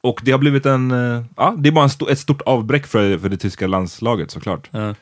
Och 0.01 0.21
det 0.25 0.31
har 0.33 0.39
blivit 0.39 0.67
en, 0.67 0.91
eh, 0.91 1.25
ja, 1.37 1.55
det 1.59 1.69
är 1.69 1.73
bara 1.73 1.85
en 1.85 1.91
sto- 1.91 2.11
ett 2.11 2.19
stort 2.19 2.43
avbräck 2.43 2.87
för, 2.87 3.19
för 3.19 3.29
det 3.29 3.37
tyska 3.37 3.67
landslaget 3.67 4.31
såklart. 4.31 4.71
That's 4.73 4.97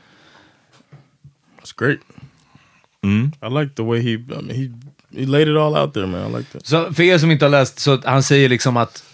great. 1.76 1.98
Mm. 3.02 3.32
I 3.42 3.48
like 3.62 3.74
the 3.74 3.82
way 3.82 4.00
he, 4.02 4.10
I 4.10 4.18
mean, 4.28 4.50
he, 4.50 4.70
he 5.20 5.26
laid 5.26 5.48
it 5.48 5.56
all 5.56 5.76
out 5.76 5.94
there, 5.94 6.06
man. 6.06 6.34
I 6.34 6.38
like 6.38 6.52
that. 6.52 6.66
Så 6.66 6.92
för 6.92 7.02
er 7.02 7.18
som 7.18 7.30
inte 7.30 7.44
har 7.44 7.50
läst, 7.50 7.78
så 7.78 7.92
att 7.94 8.04
han 8.04 8.22
säger 8.22 8.48
liksom 8.48 8.76
att 8.76 9.04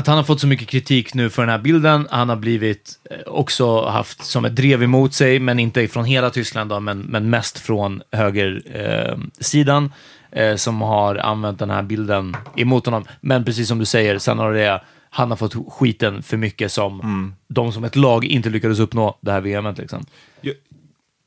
att 0.00 0.06
han 0.06 0.16
har 0.16 0.24
fått 0.24 0.40
så 0.40 0.46
mycket 0.46 0.68
kritik 0.68 1.14
nu 1.14 1.30
för 1.30 1.42
den 1.42 1.48
här 1.48 1.58
bilden. 1.58 2.06
Han 2.10 2.28
har 2.28 2.36
blivit 2.36 2.98
eh, 3.10 3.18
också 3.26 3.84
haft 3.84 4.24
som 4.24 4.44
ett 4.44 4.56
drev 4.56 4.82
emot 4.82 5.14
sig, 5.14 5.38
men 5.40 5.58
inte 5.58 5.88
från 5.88 6.04
hela 6.04 6.30
Tyskland 6.30 6.70
då, 6.70 6.80
men, 6.80 7.00
men 7.00 7.30
mest 7.30 7.58
från 7.58 8.02
högersidan. 8.12 9.84
Eh, 9.84 9.90
eh, 10.32 10.56
som 10.56 10.82
har 10.82 11.16
använt 11.16 11.58
den 11.58 11.70
här 11.70 11.82
bilden 11.82 12.36
emot 12.56 12.86
honom. 12.86 13.04
Men 13.20 13.44
precis 13.44 13.68
som 13.68 13.78
du 13.78 13.84
säger, 13.84 14.18
sen 14.18 14.38
har 14.38 14.52
det 14.52 14.82
han 15.10 15.30
har 15.30 15.36
fått 15.36 15.72
skiten 15.72 16.22
för 16.22 16.36
mycket 16.36 16.72
som 16.72 17.34
de 17.48 17.72
som 17.72 17.84
ett 17.84 17.96
lag 17.96 18.24
inte 18.24 18.50
lyckades 18.50 18.78
uppnå 18.78 19.18
det 19.20 19.32
här 19.32 19.40
VMet. 19.40 19.78
Liksom. 19.78 20.06
Jag, 20.40 20.54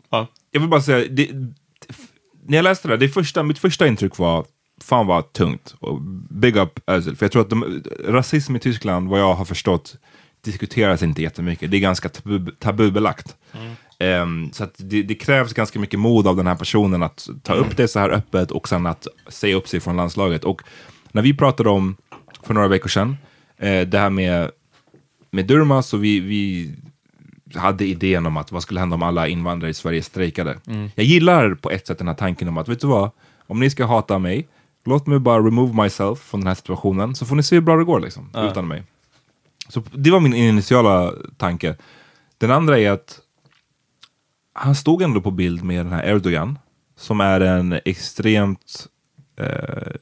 ja. 0.09 0.27
jag 0.51 0.59
vill 0.59 0.69
bara 0.69 0.81
säga, 0.81 1.07
det, 1.11 1.29
när 2.45 2.57
jag 2.57 2.63
läste 2.63 2.87
det, 2.87 2.97
det 2.97 3.09
första, 3.09 3.43
mitt 3.43 3.59
första 3.59 3.87
intryck 3.87 4.17
var 4.17 4.45
fan 4.83 5.07
vad 5.07 5.33
tungt. 5.33 5.75
Och 5.79 6.01
big 6.29 6.57
up 6.57 6.79
Özil. 6.87 7.15
För 7.15 7.25
jag 7.25 7.31
tror 7.31 7.41
att 7.41 7.49
de, 7.49 7.83
rasism 8.07 8.55
i 8.55 8.59
Tyskland, 8.59 9.09
vad 9.09 9.19
jag 9.19 9.33
har 9.33 9.45
förstått, 9.45 9.95
diskuteras 10.41 11.03
inte 11.03 11.21
jättemycket. 11.21 11.71
Det 11.71 11.77
är 11.77 11.81
ganska 11.81 12.09
tabu, 12.09 12.51
tabubelagt. 12.59 13.35
Ehm, 13.99 14.51
så 14.53 14.63
att 14.63 14.75
det, 14.77 15.03
det 15.03 15.15
krävs 15.15 15.53
ganska 15.53 15.79
mycket 15.79 15.99
mod 15.99 16.27
av 16.27 16.35
den 16.35 16.47
här 16.47 16.55
personen 16.55 17.03
att 17.03 17.29
ta 17.43 17.53
upp 17.53 17.77
det 17.77 17.87
så 17.87 17.99
här 17.99 18.09
öppet 18.09 18.51
och 18.51 18.67
sen 18.67 18.85
att 18.85 19.07
säga 19.27 19.55
upp 19.55 19.67
sig 19.67 19.79
från 19.79 19.95
landslaget. 19.95 20.43
Och 20.43 20.61
när 21.11 21.21
vi 21.21 21.33
pratade 21.33 21.69
om, 21.69 21.95
för 22.43 22.53
några 22.53 22.67
veckor 22.67 22.89
sedan, 22.89 23.17
eh, 23.57 23.87
det 23.87 23.99
här 23.99 24.09
med, 24.09 24.51
med 25.31 25.45
Durmaz 25.45 25.93
och 25.93 26.03
vi, 26.03 26.19
vi 26.19 26.75
hade 27.55 27.85
idén 27.85 28.25
om 28.25 28.37
att 28.37 28.51
vad 28.51 28.61
skulle 28.61 28.79
hända 28.79 28.95
om 28.95 29.03
alla 29.03 29.27
invandrare 29.27 29.71
i 29.71 29.73
Sverige 29.73 30.03
strejkade. 30.03 30.57
Mm. 30.67 30.89
Jag 30.95 31.05
gillar 31.05 31.55
på 31.55 31.71
ett 31.71 31.87
sätt 31.87 31.97
den 31.97 32.07
här 32.07 32.15
tanken 32.15 32.47
om 32.47 32.57
att, 32.57 32.67
vet 32.67 32.81
du 32.81 32.87
vad? 32.87 33.11
Om 33.47 33.59
ni 33.59 33.69
ska 33.69 33.85
hata 33.85 34.19
mig, 34.19 34.47
låt 34.85 35.07
mig 35.07 35.19
bara 35.19 35.37
remove 35.39 35.83
myself 35.83 36.19
från 36.19 36.39
den 36.41 36.47
här 36.47 36.55
situationen, 36.55 37.15
så 37.15 37.25
får 37.25 37.35
ni 37.35 37.43
se 37.43 37.55
hur 37.55 37.61
bra 37.61 37.75
det 37.77 37.83
går 37.83 37.99
liksom, 37.99 38.29
Ja. 38.33 38.51
utan 38.51 38.67
mig. 38.67 38.83
Så 39.69 39.83
det 39.91 40.11
var 40.11 40.19
min 40.19 40.33
initiala 40.33 41.13
tanke. 41.37 41.75
Den 42.37 42.51
andra 42.51 42.79
är 42.79 42.91
att 42.91 43.19
han 44.53 44.75
stod 44.75 45.01
ändå 45.01 45.21
på 45.21 45.31
bild 45.31 45.63
med 45.63 45.85
den 45.85 45.93
här 45.93 46.03
Erdogan, 46.09 46.59
som 46.95 47.21
är 47.21 47.41
en 47.41 47.79
extremt, 47.85 48.87
eh, 49.39 49.93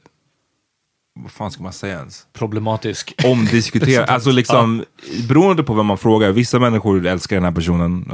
vad 1.14 1.30
fan 1.32 1.50
ska 1.50 1.62
man 1.62 1.72
säga 1.72 1.98
ens? 1.98 2.26
Problematisk. 2.32 3.14
Omdiskuterad, 3.24 4.08
alltså 4.08 4.30
liksom, 4.30 4.84
beroende 5.28 5.62
på 5.62 5.74
vem 5.74 5.86
man 5.86 5.98
frågar, 5.98 6.32
vissa 6.32 6.58
människor 6.58 7.06
älskar 7.06 7.36
den 7.36 7.44
här 7.44 7.52
personen, 7.52 8.12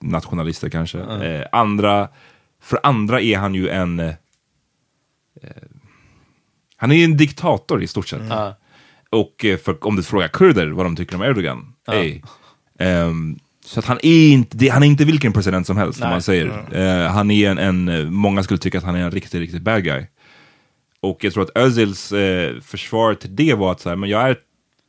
nationalister 0.00 0.70
kanske. 0.70 0.98
Eh, 1.00 1.46
andra, 1.52 2.08
för 2.60 2.80
andra 2.82 3.20
är 3.20 3.38
han 3.38 3.54
ju 3.54 3.68
en, 3.68 4.00
eh, 4.00 4.14
han 6.84 6.92
är 6.92 6.96
ju 6.96 7.04
en 7.04 7.16
diktator 7.16 7.82
i 7.82 7.86
stort 7.86 8.08
sett. 8.08 8.22
Ja. 8.28 8.56
Och 9.10 9.44
eh, 9.44 9.58
för, 9.58 9.86
om 9.86 9.96
du 9.96 10.02
frågar 10.02 10.28
kurder 10.28 10.66
vad 10.70 10.86
de 10.86 10.96
tycker 10.96 11.16
om 11.16 11.22
Erdogan, 11.22 11.74
Ja. 11.86 11.94
ey. 11.94 12.22
Ehm, 12.78 13.38
så 13.64 13.80
att 13.80 13.86
han 13.86 13.98
är 14.02 14.28
inte, 14.28 14.70
han 14.70 14.82
är 14.82 14.86
inte 14.86 15.04
vilken 15.04 15.32
president 15.32 15.66
som 15.66 15.76
helst, 15.76 16.00
Nej. 16.00 16.10
man 16.10 16.22
säger. 16.22 16.46
Eh, 16.72 17.10
han 17.10 17.30
är 17.30 17.50
en, 17.50 17.58
en, 17.58 17.88
eh, 17.88 18.10
många 18.10 18.42
skulle 18.42 18.58
tycka 18.58 18.78
att 18.78 18.84
han 18.84 18.94
är 18.94 19.00
en 19.04 19.10
riktigt, 19.10 19.40
riktigt 19.40 19.62
bad 19.62 19.84
guy. 19.84 20.06
Och 21.00 21.24
jag 21.24 21.32
tror 21.32 21.42
att 21.44 21.56
Özils 21.58 22.12
eh, 22.12 22.60
försvar 22.60 23.14
till 23.14 23.36
det 23.36 23.54
var 23.54 23.72
att 23.72 23.80
så 23.80 23.88
här, 23.88 23.96
men 23.96 24.10
jag 24.10 24.28
är 24.30 24.36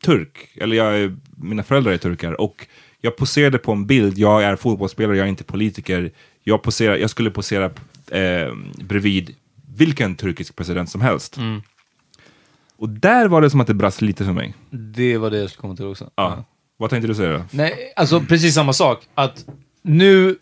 turk, 0.06 0.50
eller 0.56 0.76
jag 0.76 0.98
är, 1.00 1.16
mina 1.38 1.64
föräldrar 1.64 1.92
är 1.92 1.98
turkar, 1.98 2.42
och 2.42 2.68
jag 3.02 3.16
poserade 3.18 3.58
på 3.58 3.72
en 3.72 3.86
bild, 3.88 4.18
jag 4.18 4.44
är 4.44 4.56
fotbollsspelare, 4.56 5.18
jag 5.18 5.26
är 5.26 5.30
inte 5.30 5.44
politiker, 5.44 6.12
jag, 6.44 6.64
poserar, 6.64 6.96
jag 6.96 7.10
skulle 7.10 7.32
posera 7.32 7.66
eh, 8.12 8.54
bredvid 8.84 9.36
vilken 9.78 10.16
turkisk 10.16 10.56
president 10.56 10.90
som 10.90 11.02
helst. 11.02 11.38
Mm. 11.38 11.62
Och 12.78 12.90
där 12.90 13.28
var 13.28 13.42
det 13.42 13.50
som 13.50 13.62
att 13.62 13.68
det 13.68 13.74
brast 13.74 14.02
lite 14.02 14.26
för 14.26 14.34
mig. 14.34 14.54
Det 14.70 15.18
var 15.18 15.32
det 15.32 15.38
jag 15.38 15.50
skulle 15.50 15.62
komma 15.62 15.76
till 15.76 15.86
också. 15.86 16.10
Ja. 16.16 16.44
Vad 16.78 16.90
tänkte 16.90 17.08
du 17.08 17.16
säga 17.16 17.32
då? 17.32 17.44
Nej, 17.52 17.94
alltså 17.96 18.22
precis 18.22 18.56
samma 18.56 18.74
sak. 18.74 19.08
Att 19.16 19.46
nu... 19.82 20.38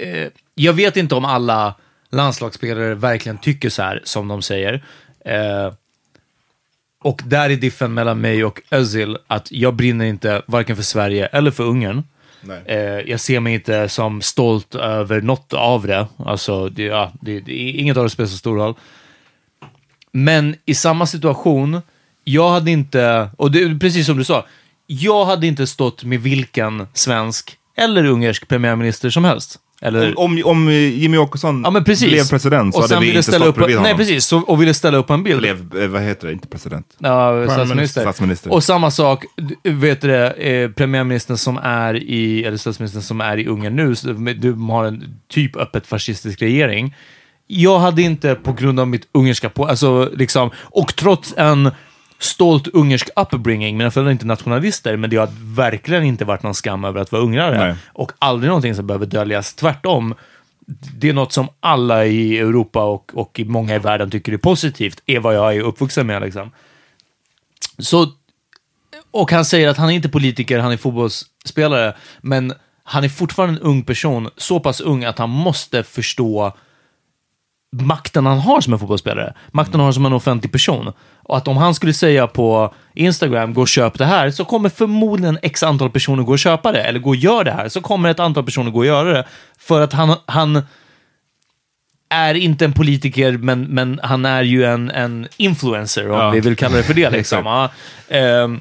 Eh, 0.00 0.28
jag 0.54 0.72
vet 0.72 0.96
inte 0.96 1.14
om 1.14 1.24
alla 1.24 1.74
landslagsspelare 2.10 2.94
verkligen 2.94 3.38
tycker 3.38 3.68
så 3.68 3.82
här 3.82 4.00
som 4.04 4.28
de 4.28 4.42
säger. 4.42 4.84
Eh, 5.24 5.72
och 7.02 7.22
där 7.24 7.50
är 7.50 7.56
diffen 7.56 7.94
mellan 7.94 8.20
mig 8.20 8.44
och 8.44 8.62
Özil 8.70 9.18
att 9.26 9.52
jag 9.52 9.74
brinner 9.74 10.04
inte 10.04 10.42
varken 10.46 10.76
för 10.76 10.82
Sverige 10.82 11.26
eller 11.26 11.50
för 11.50 11.64
Ungern. 11.64 12.02
Eh, 12.66 12.78
jag 12.80 13.20
ser 13.20 13.40
mig 13.40 13.54
inte 13.54 13.88
som 13.88 14.22
stolt 14.22 14.74
över 14.74 15.20
något 15.20 15.52
av 15.52 15.86
det. 15.86 16.06
Alltså, 16.16 16.68
det, 16.68 16.82
ja, 16.82 17.12
det, 17.20 17.40
det, 17.40 17.52
inget 17.52 17.96
av 17.96 18.04
det 18.04 18.10
spelar 18.10 18.28
så 18.28 18.36
stor 18.36 18.56
roll. 18.56 18.74
Men 20.16 20.54
i 20.66 20.74
samma 20.74 21.06
situation, 21.06 21.80
jag 22.24 22.50
hade 22.50 22.70
inte, 22.70 23.30
och 23.36 23.50
det 23.50 23.62
är 23.62 23.78
precis 23.78 24.06
som 24.06 24.18
du 24.18 24.24
sa, 24.24 24.46
jag 24.86 25.24
hade 25.24 25.46
inte 25.46 25.66
stått 25.66 26.04
med 26.04 26.20
vilken 26.20 26.86
svensk 26.92 27.56
eller 27.76 28.04
ungersk 28.04 28.48
premiärminister 28.48 29.10
som 29.10 29.24
helst. 29.24 29.58
Eller, 29.80 30.18
Om, 30.18 30.42
om, 30.44 30.70
Jimmy 30.72 31.16
Åkesson 31.16 31.62
ja, 31.64 31.70
blev 31.70 31.84
president 31.84 32.74
så 32.74 32.80
och 32.80 32.88
hade 32.88 33.00
vi 33.00 33.06
ville 33.06 33.18
inte 33.18 33.22
ställa 33.22 33.44
stått 33.44 33.48
upp, 33.48 33.56
bredvid 33.56 33.76
Nej, 33.76 33.84
honom. 33.84 33.98
precis. 33.98 34.24
Så, 34.24 34.38
och 34.38 34.62
ville 34.62 34.74
ställa 34.74 34.98
upp 34.98 35.10
en 35.10 35.22
bild. 35.22 35.38
Blev, 35.38 35.78
eh, 35.82 35.88
vad 35.88 36.02
heter 36.02 36.26
det, 36.26 36.32
inte 36.32 36.48
president? 36.48 36.96
Ja, 36.98 37.44
statsminister. 37.50 38.00
Statsminister. 38.00 38.52
Och 38.52 38.64
samma 38.64 38.90
sak, 38.90 39.24
vet 39.62 40.00
du 40.00 40.08
det, 40.08 40.30
eh, 40.30 40.70
premiärministern 40.70 41.36
som 41.36 41.56
är 41.56 41.94
i, 41.94 42.44
eller 42.44 42.56
statsministern 42.56 43.02
som 43.02 43.20
är 43.20 43.36
i 43.36 43.46
Ungern 43.46 43.76
nu, 43.76 43.94
du 44.34 44.52
har 44.52 44.84
en 44.84 45.18
typ 45.28 45.56
öppet 45.56 45.86
fascistisk 45.86 46.42
regering. 46.42 46.94
Jag 47.46 47.78
hade 47.78 48.02
inte 48.02 48.34
på 48.34 48.52
grund 48.52 48.80
av 48.80 48.88
mitt 48.88 49.08
ungerska 49.12 49.48
på, 49.48 49.66
alltså 49.66 50.10
liksom, 50.16 50.50
och 50.56 50.96
trots 50.96 51.34
en 51.36 51.70
stolt 52.18 52.68
ungersk 52.68 53.08
upbringing, 53.16 53.76
mina 53.76 53.90
föräldrar 53.90 54.10
är 54.10 54.12
inte 54.12 54.26
nationalister, 54.26 54.96
men 54.96 55.10
det 55.10 55.16
har 55.16 55.28
verkligen 55.54 56.04
inte 56.04 56.24
varit 56.24 56.42
någon 56.42 56.54
skam 56.54 56.84
över 56.84 57.00
att 57.00 57.12
vara 57.12 57.22
ungrare. 57.22 57.66
Nej. 57.66 57.74
Och 57.86 58.12
aldrig 58.18 58.48
någonting 58.48 58.74
som 58.74 58.86
behöver 58.86 59.06
döljas. 59.06 59.54
Tvärtom, 59.54 60.14
det 60.96 61.08
är 61.08 61.12
något 61.12 61.32
som 61.32 61.48
alla 61.60 62.06
i 62.06 62.38
Europa 62.38 62.84
och, 62.84 63.12
och 63.14 63.40
i 63.40 63.44
många 63.44 63.74
i 63.74 63.78
världen 63.78 64.10
tycker 64.10 64.32
är 64.32 64.36
positivt, 64.36 65.02
är 65.06 65.20
vad 65.20 65.34
jag 65.34 65.56
är 65.56 65.60
uppvuxen 65.60 66.06
med. 66.06 66.22
Liksom. 66.22 66.50
Så, 67.78 68.06
och 69.10 69.32
han 69.32 69.44
säger 69.44 69.68
att 69.68 69.76
han 69.76 69.90
är 69.90 69.94
inte 69.94 70.08
politiker, 70.08 70.58
han 70.58 70.72
är 70.72 70.76
fotbollsspelare, 70.76 71.94
men 72.20 72.52
han 72.84 73.04
är 73.04 73.08
fortfarande 73.08 73.60
en 73.60 73.66
ung 73.66 73.82
person, 73.82 74.30
så 74.36 74.60
pass 74.60 74.80
ung 74.80 75.04
att 75.04 75.18
han 75.18 75.30
måste 75.30 75.82
förstå 75.82 76.52
makten 77.80 78.26
han 78.26 78.38
har 78.38 78.60
som 78.60 78.72
en 78.72 78.78
fotbollsspelare. 78.78 79.34
Makten 79.52 79.80
han 79.80 79.84
har 79.84 79.92
som 79.92 80.06
en 80.06 80.12
offentlig 80.12 80.52
person. 80.52 80.92
Och 81.16 81.36
att 81.36 81.48
om 81.48 81.56
han 81.56 81.74
skulle 81.74 81.92
säga 81.92 82.26
på 82.26 82.74
Instagram, 82.94 83.54
gå 83.54 83.60
och 83.60 83.68
köp 83.68 83.98
det 83.98 84.04
här, 84.04 84.30
så 84.30 84.44
kommer 84.44 84.68
förmodligen 84.68 85.38
x 85.42 85.62
antal 85.62 85.90
personer 85.90 86.22
gå 86.22 86.32
och 86.32 86.38
köpa 86.38 86.72
det. 86.72 86.82
Eller 86.82 86.98
gå 87.00 87.08
och 87.10 87.16
gör 87.16 87.44
det 87.44 87.50
här, 87.52 87.68
så 87.68 87.80
kommer 87.80 88.08
ett 88.08 88.20
antal 88.20 88.44
personer 88.44 88.70
gå 88.70 88.78
och 88.78 88.86
göra 88.86 89.12
det. 89.12 89.24
För 89.58 89.80
att 89.80 89.92
han, 89.92 90.16
han 90.26 90.62
är 92.08 92.34
inte 92.34 92.64
en 92.64 92.72
politiker, 92.72 93.32
men, 93.32 93.62
men 93.64 94.00
han 94.02 94.24
är 94.24 94.42
ju 94.42 94.64
en, 94.64 94.90
en 94.90 95.28
influencer, 95.36 96.10
om 96.10 96.18
Ja. 96.18 96.30
vi 96.30 96.40
vill 96.40 96.56
kalla 96.56 96.76
det 96.76 96.82
för 96.82 96.94
det. 96.94 97.10
Liksom. 97.18 97.68
Ehm, 98.08 98.60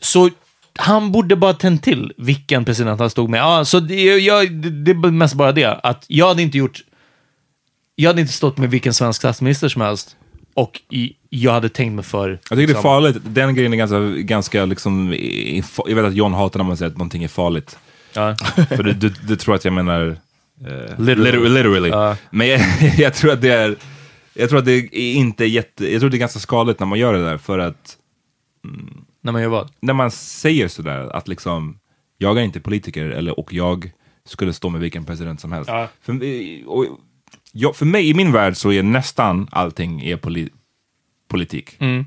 så 0.00 0.30
han 0.78 1.12
borde 1.12 1.36
bara 1.36 1.52
tänt 1.54 1.82
till 1.82 2.12
vilken 2.16 2.64
president 2.64 3.00
han 3.00 3.10
stod 3.10 3.30
med. 3.30 3.40
Ja, 3.40 3.64
så 3.64 3.80
det, 3.80 4.02
jag, 4.04 4.52
det, 4.52 4.70
det 4.70 4.90
är 4.90 5.10
mest 5.10 5.34
bara 5.34 5.52
det, 5.52 5.64
att 5.82 6.04
jag 6.08 6.28
hade 6.28 6.42
inte 6.42 6.58
gjort... 6.58 6.80
Jag 7.94 8.10
hade 8.10 8.20
inte 8.20 8.32
stått 8.32 8.58
med 8.58 8.70
vilken 8.70 8.94
svensk 8.94 9.18
statsminister 9.18 9.68
som 9.68 9.82
helst 9.82 10.16
och 10.54 10.80
i, 10.90 11.12
jag 11.28 11.52
hade 11.52 11.68
tänkt 11.68 11.92
mig 11.94 12.04
för... 12.04 12.30
Jag 12.30 12.40
tycker 12.42 12.56
det 12.56 12.62
är 12.62 12.66
liksom- 12.66 12.82
farligt, 12.82 13.16
den 13.24 13.54
grejen 13.54 13.72
är 13.72 13.76
ganska, 13.76 13.98
ganska 14.00 14.64
liksom, 14.64 15.12
jag 15.86 15.94
vet 15.96 16.04
att 16.04 16.14
John 16.14 16.34
hatar 16.34 16.58
när 16.58 16.64
man 16.64 16.76
säger 16.76 16.90
att 16.90 16.96
någonting 16.98 17.24
är 17.24 17.28
farligt. 17.28 17.78
Ja. 18.14 18.36
För 18.68 18.82
du, 18.82 18.92
du, 18.92 19.08
du 19.08 19.36
tror 19.36 19.54
att 19.54 19.64
jag 19.64 19.74
menar 19.74 20.16
eh, 20.66 21.00
Literally. 21.00 21.48
literally. 21.48 21.88
Ja. 21.88 22.16
Men 22.30 22.48
jag, 22.48 22.60
jag 22.98 23.14
tror 23.14 23.32
att 23.32 23.40
det 23.42 23.50
är, 23.50 23.76
jag 24.34 24.48
tror 24.48 24.58
att 24.58 24.64
det 24.64 24.72
är 24.72 25.14
inte 25.14 25.44
jätte, 25.44 25.92
jag 25.92 26.00
tror 26.00 26.10
det 26.10 26.16
är 26.16 26.18
ganska 26.18 26.38
skadligt 26.38 26.80
när 26.80 26.86
man 26.86 26.98
gör 26.98 27.14
det 27.14 27.24
där 27.24 27.38
för 27.38 27.58
att 27.58 27.96
När 29.22 29.32
man 29.32 29.42
gör 29.42 29.48
vad? 29.48 29.70
när 29.80 29.94
man 29.94 30.10
säger 30.10 30.68
sådär 30.68 31.16
att 31.16 31.28
liksom, 31.28 31.78
jag 32.18 32.38
är 32.38 32.42
inte 32.42 32.60
politiker 32.60 33.04
eller, 33.04 33.38
och 33.38 33.52
jag 33.52 33.90
skulle 34.24 34.52
stå 34.52 34.68
med 34.68 34.80
vilken 34.80 35.04
president 35.04 35.40
som 35.40 35.52
helst. 35.52 35.70
Ja. 35.70 35.88
För, 36.02 36.20
och, 36.66 36.86
jag, 37.52 37.76
för 37.76 37.86
mig, 37.86 38.08
i 38.10 38.14
min 38.14 38.32
värld 38.32 38.56
så 38.56 38.72
är 38.72 38.82
nästan 38.82 39.48
allting 39.50 40.02
är 40.02 40.16
poli, 40.16 40.48
politik. 41.28 41.76
Mm. 41.78 42.06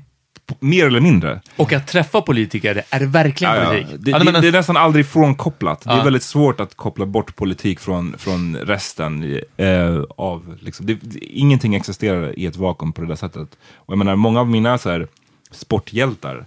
Mer 0.60 0.86
eller 0.86 1.00
mindre. 1.00 1.40
Och 1.56 1.72
att 1.72 1.86
träffa 1.88 2.20
politiker 2.22 2.82
är 2.90 3.06
verkligen 3.06 3.54
Ja, 3.54 3.62
ja. 3.62 3.68
politik. 3.68 3.96
Det, 3.98 4.10
Ja, 4.10 4.18
det, 4.18 4.32
men- 4.32 4.42
det 4.42 4.48
är 4.48 4.52
nästan 4.52 4.76
aldrig 4.76 5.06
frånkopplat. 5.06 5.80
Det 5.80 5.90
Ja. 5.90 6.00
är 6.00 6.04
väldigt 6.04 6.22
svårt 6.22 6.60
att 6.60 6.74
koppla 6.74 7.06
bort 7.06 7.36
politik 7.36 7.80
från, 7.80 8.14
från 8.18 8.56
resten 8.56 9.40
eh, 9.56 10.02
av... 10.16 10.56
Liksom, 10.60 10.86
det, 10.86 10.94
det, 10.94 11.18
ingenting 11.24 11.74
existerar 11.74 12.38
i 12.38 12.46
ett 12.46 12.56
vakuum 12.56 12.92
på 12.92 13.00
det 13.02 13.06
där 13.08 13.16
sättet. 13.16 13.48
Och 13.74 13.92
jag 13.92 13.98
menar, 13.98 14.16
många 14.16 14.40
av 14.40 14.48
mina 14.50 14.78
så 14.78 14.90
här, 14.90 15.06
sporthjältar, 15.50 16.46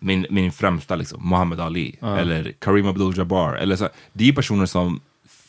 min, 0.00 0.26
min 0.30 0.52
främsta 0.52 0.96
liksom, 0.96 1.28
Muhammad 1.28 1.60
Ali, 1.60 1.96
eller 2.02 2.52
Karim 2.58 2.86
Abdul-Jabbar, 2.86 3.54
eller 3.56 3.76
så, 3.76 3.84
här, 3.84 3.92
det 4.12 4.28
är 4.28 4.32
personer 4.32 4.66
som, 4.66 5.00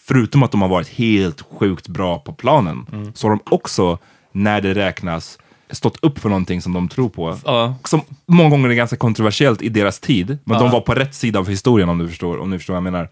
förutom 0.08 0.43
att 0.43 0.51
de 0.51 0.62
har 0.62 0.70
varit 0.70 0.88
helt 0.89 1.41
sjukt 1.41 1.88
bra 1.88 2.20
på 2.20 2.34
planen, 2.34 2.86
så 3.16 3.28
har 3.28 3.32
de 3.32 3.39
också, 3.55 3.97
när 4.32 4.62
det 4.62 4.74
räknas, 4.74 5.39
stått 5.72 5.97
upp 6.03 6.20
för 6.20 6.30
någonting 6.30 6.62
som 6.62 6.74
de 6.74 6.88
tror 6.89 7.10
på. 7.10 7.38
Ja. 7.45 7.76
Som 7.84 8.01
många 8.26 8.49
gånger 8.49 8.70
är 8.70 8.74
ganska 8.74 8.97
kontroversiellt 8.97 9.62
i 9.62 9.70
deras 9.70 9.99
tid, 9.99 10.38
men 10.43 10.58
Ja. 10.58 10.64
de 10.64 10.72
var 10.72 10.82
på 10.82 10.93
rätt 10.93 11.16
sida 11.16 11.39
av 11.39 11.47
historien 11.49 11.89
om 11.89 11.97
du 11.97 12.08
förstår, 12.08 12.38
om 12.39 12.49
ni 12.49 12.58
förstår 12.58 12.74
vad 12.74 12.78
jag 12.86 12.91
menar. 12.91 13.10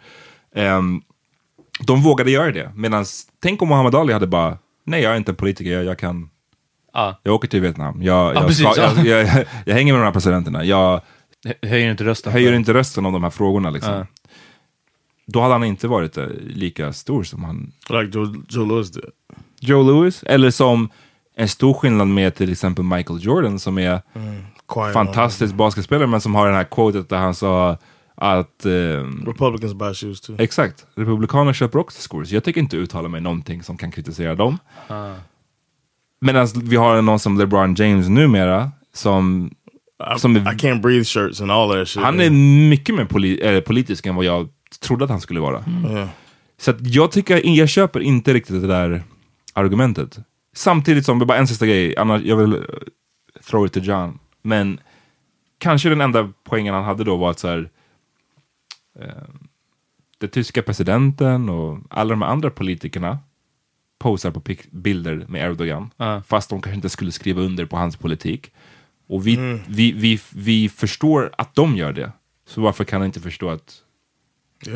Ehm, 0.55 1.01
de 1.79 2.01
vågade 2.03 2.31
göra 2.31 2.51
det, 2.51 2.71
medan 2.75 3.05
tänk 3.41 3.61
om 3.61 3.67
Muhammad 3.69 3.95
Ali 3.95 4.13
hade 4.13 4.27
bara, 4.27 4.57
nej 4.85 5.01
jag 5.01 5.13
är 5.13 5.17
inte 5.17 5.33
politiker, 5.33 5.71
jag, 5.71 5.83
jag 5.85 5.99
kan 5.99 6.29
Ja. 6.93 7.19
jag 7.23 7.35
åker 7.35 7.47
till 7.47 7.61
Vietnam, 7.61 8.01
jag, 8.03 8.35
jag, 8.35 8.47
precis, 8.47 8.67
ska, 8.71 8.81
ja. 8.81 8.91
jag, 9.05 9.45
jag, 9.65 9.73
hänger 9.75 9.93
med 9.93 10.01
de 10.01 10.05
här 10.05 10.11
presidenterna, 10.11 10.63
jag 10.65 11.01
Hö- 11.45 11.69
Höjer 11.69 11.91
inte 11.91 12.03
rösten. 12.03 12.33
höjer 12.33 12.53
inte 12.53 12.73
rösten 12.73 13.05
om 13.05 13.13
de 13.13 13.23
här 13.23 13.29
frågorna. 13.29 13.69
Liksom. 13.69 14.05
Då 15.25 15.41
hade 15.41 15.53
han 15.53 15.63
inte 15.63 15.87
varit 15.87 16.17
eh, 16.17 16.27
lika 16.43 16.93
stor 16.93 17.23
som 17.23 17.43
han... 17.43 17.71
Like 17.89 18.17
Joe, 18.17 18.35
Joe 18.49 18.65
Lewis 18.65 18.91
did. 18.91 19.03
Joe 19.59 19.83
Lewis, 19.83 20.23
eller 20.23 20.51
som 20.51 20.89
en 21.35 21.47
stor 21.49 21.73
skillnad 21.73 22.07
med 22.07 22.35
till 22.35 22.51
exempel 22.51 22.83
Michael 22.85 23.19
Jordan 23.23 23.59
som 23.59 23.77
är 23.77 24.01
Quiet 24.73 24.93
fantastisk 24.93 25.53
basketspelare 25.55 26.07
men 26.07 26.21
som 26.21 26.35
har 26.35 26.45
den 26.45 26.55
här 26.55 26.63
quotet 26.63 27.09
där 27.09 27.17
han 27.17 27.35
sa 27.35 27.77
att... 28.15 28.65
ehm, 28.65 29.23
Republicans 29.27 29.73
buy 29.73 29.93
shoes 29.93 30.21
too. 30.21 30.35
Exakt. 30.39 30.85
Republikaner 30.95 31.53
köper 31.53 31.79
också 31.79 32.01
skor. 32.01 32.23
Så 32.23 32.35
jag 32.35 32.43
tänker 32.43 32.61
inte 32.61 32.77
uttala 32.77 33.09
mig 33.09 33.21
någonting 33.21 33.63
som 33.63 33.77
kan 33.77 33.91
kritisera 33.91 34.35
dem. 34.35 34.57
Medan 36.21 36.47
vi 36.63 36.75
har 36.75 37.01
någon 37.01 37.19
som 37.19 37.37
LeBron 37.37 37.75
James 37.75 38.09
numera 38.09 38.71
som... 38.93 39.51
I, 40.15 40.19
som 40.19 40.37
I 40.37 40.39
can't 40.39 40.81
breathe 40.81 41.03
shirts 41.05 41.41
and 41.41 41.51
all 41.51 41.69
that 41.69 41.87
shit. 41.87 42.03
han 42.03 42.19
är 42.21 42.29
mycket 42.69 42.95
mer 42.95 43.05
poli 43.05 43.55
eh, 43.55 43.61
politisk 43.61 44.05
än 44.05 44.15
vad 44.15 44.25
jag 44.25 44.49
trodde 44.79 45.03
att 45.03 45.09
han 45.09 45.21
skulle 45.21 45.39
vara. 45.39 45.63
Yeah. 45.89 46.09
Så 46.57 46.71
att 46.71 46.77
jag 46.87 47.11
tycker, 47.11 47.47
jag 47.57 47.69
köper 47.69 47.99
inte 47.99 48.33
riktigt 48.33 48.61
det 48.61 48.67
där 48.67 49.03
argumentet. 49.53 50.17
Samtidigt 50.53 51.05
som, 51.05 51.19
bara 51.19 51.37
en 51.37 51.47
sista 51.47 51.65
grej, 51.65 51.97
annars, 51.97 52.21
jag 52.21 52.35
vill 52.37 52.53
eh, 52.53 52.59
throw 53.49 53.65
it 53.65 53.73
to 53.73 53.79
John. 53.79 54.19
Men 54.41 54.79
kanske 55.57 55.89
den 55.89 56.01
enda 56.01 56.31
poängen 56.43 56.73
han 56.73 56.83
hade 56.83 57.03
då 57.03 57.15
var 57.17 57.31
att 57.31 57.39
så 57.39 57.47
här, 57.47 57.69
eh, 58.99 59.07
den 60.17 60.29
tyska 60.29 60.61
presidenten 60.61 61.49
och 61.49 61.79
alla 61.89 62.09
de 62.09 62.23
andra 62.23 62.49
politikerna 62.49 63.19
posar 63.99 64.31
på 64.31 64.41
bilder 64.71 65.25
med 65.29 65.49
Erdogan, 65.51 65.89
Ja. 65.97 66.21
fast 66.27 66.49
de 66.49 66.61
kanske 66.61 66.75
inte 66.75 66.89
skulle 66.89 67.11
skriva 67.11 67.41
under 67.41 67.65
på 67.65 67.77
hans 67.77 67.97
politik. 67.97 68.51
Och 69.07 69.27
vi, 69.27 69.59
vi, 69.67 69.91
vi, 69.91 70.19
vi 70.35 70.69
förstår 70.69 71.31
att 71.37 71.55
de 71.55 71.75
gör 71.75 71.93
det, 71.93 72.11
så 72.47 72.61
varför 72.61 72.83
kan 72.83 73.01
jag 73.01 73.07
inte 73.07 73.19
förstå 73.21 73.49
att 73.49 73.81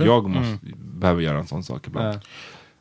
jag 0.06 0.30
måste, 0.30 0.58
behöver 1.00 1.22
göra 1.22 1.38
en 1.38 1.48
sån 1.48 1.64
sak 1.64 1.88
ibland? 1.88 2.20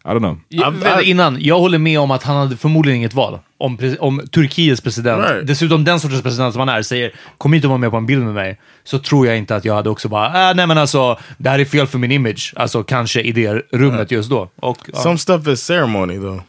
I 0.04 0.08
don't 0.08 0.18
know. 0.18 0.40
Ja, 0.48 0.70
vänta, 0.70 1.02
innan, 1.02 1.36
jag 1.40 1.58
håller 1.60 1.78
med 1.78 2.00
om 2.00 2.10
att 2.10 2.22
han 2.22 2.36
hade 2.36 2.56
förmodligen 2.56 2.96
inget 2.96 3.14
val. 3.14 3.38
Om, 3.58 3.78
pre- 3.78 3.98
om 3.98 4.20
Turkiets 4.32 4.80
president, 4.80 5.22
Right. 5.30 5.46
dessutom 5.46 5.84
den 5.84 6.00
sortens 6.00 6.22
president 6.22 6.52
som 6.54 6.60
han 6.60 6.68
är, 6.68 6.82
säger 6.82 7.12
kom 7.38 7.54
inte 7.54 7.66
och 7.66 7.70
vara 7.70 7.78
med 7.78 7.90
på 7.90 7.96
en 7.96 8.06
bild 8.06 8.24
med 8.24 8.34
mig, 8.34 8.60
så 8.84 8.98
tror 8.98 9.26
jag 9.26 9.38
inte 9.38 9.56
att 9.56 9.64
jag 9.64 9.74
hade 9.74 9.90
också 9.90 10.08
bara, 10.08 10.50
äh, 10.50 10.56
nej 10.56 10.66
men 10.66 10.78
alltså, 10.78 11.18
det 11.38 11.50
här 11.50 11.58
är 11.58 11.64
fel 11.64 11.86
för 11.86 11.98
min 11.98 12.12
image. 12.12 12.52
Alltså 12.56 12.82
kanske 12.82 13.20
i 13.20 13.32
det 13.32 13.52
rummet 13.72 14.10
just 14.10 14.30
då. 14.30 14.48
Och, 14.60 14.78
ja. 14.92 14.98
Some 14.98 15.18
stuff 15.18 15.46
is 15.48 15.60
ceremony 15.64 16.16
though. 16.18 16.40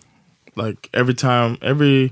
Like 0.68 0.90
every 0.92 1.16
time, 1.16 1.56
every 1.62 2.10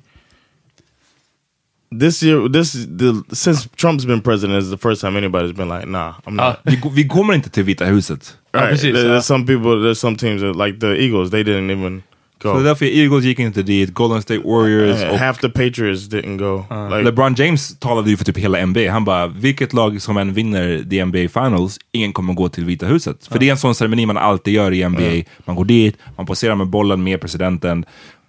this 1.99 2.23
year, 2.23 2.49
this 2.49 2.71
the 2.73 3.23
since 3.35 3.69
Trump's 3.75 4.05
been 4.05 4.21
president 4.21 4.63
is 4.63 4.69
the 4.69 4.77
first 4.77 5.01
time 5.01 5.17
anybody's 5.17 5.53
been 5.55 5.69
like, 5.69 5.88
nah, 5.88 6.13
I'm 6.25 6.35
not. 6.35 6.59
Vi, 6.65 6.75
go- 6.75 6.89
vi 6.89 7.07
kommer 7.07 7.33
inte 7.33 7.49
till 7.49 7.63
Vita 7.63 7.85
huset. 7.85 8.38
right. 8.53 8.69
precis, 8.69 8.95
There- 8.95 9.05
ja. 9.07 9.09
there's 9.13 9.25
some 9.25 9.45
people, 9.45 9.71
there's 9.83 9.99
some 9.99 10.15
teams 10.17 10.41
that 10.41 10.55
like 10.67 10.79
the 10.79 10.95
Eagles, 11.03 11.31
they 11.31 11.43
didn't 11.43 11.71
even 11.71 12.03
go. 12.41 12.53
Så 12.53 12.59
därför 12.59 12.85
Eagles 12.85 13.23
gick 13.23 13.39
inte 13.39 13.63
dit, 13.63 13.93
Golden 13.93 14.21
State 14.21 14.41
Warriors 14.45 15.03
Uh, 15.03 15.09
och 15.09 15.17
half 15.17 15.38
the 15.38 15.49
Patriots 15.49 16.07
didn't 16.09 16.38
go. 16.38 16.65
like, 16.89 17.03
LeBron 17.03 17.35
James 17.35 17.79
talade 17.79 18.09
ju 18.09 18.17
för 18.17 18.25
typ 18.25 18.38
hela 18.38 18.65
NBA. 18.65 18.91
Han 18.91 19.05
bara, 19.05 19.27
vilket 19.27 19.73
lag 19.73 20.01
som 20.01 20.17
än 20.17 20.33
vinner 20.33 20.83
the 20.89 21.05
NBA 21.05 21.17
Finals, 21.43 21.77
ingen 21.91 22.13
kommer 22.13 22.33
gå 22.33 22.49
till 22.49 22.65
Vita 22.65 22.85
huset. 22.85 23.27
För 23.27 23.39
det 23.39 23.47
är 23.47 23.51
en 23.51 23.57
sån 23.57 23.75
ceremoni 23.75 24.05
man 24.05 24.17
alltid 24.17 24.53
gör 24.53 24.71
i 24.73 24.89
NBA. 24.89 25.23
Man 25.45 25.55
går 25.55 25.65
dit, 25.65 25.97
man 26.17 26.25
poserar 26.25 26.55
med 26.55 26.67
bollen 26.67 27.03
med 27.03 27.21
presidenten. 27.21 27.85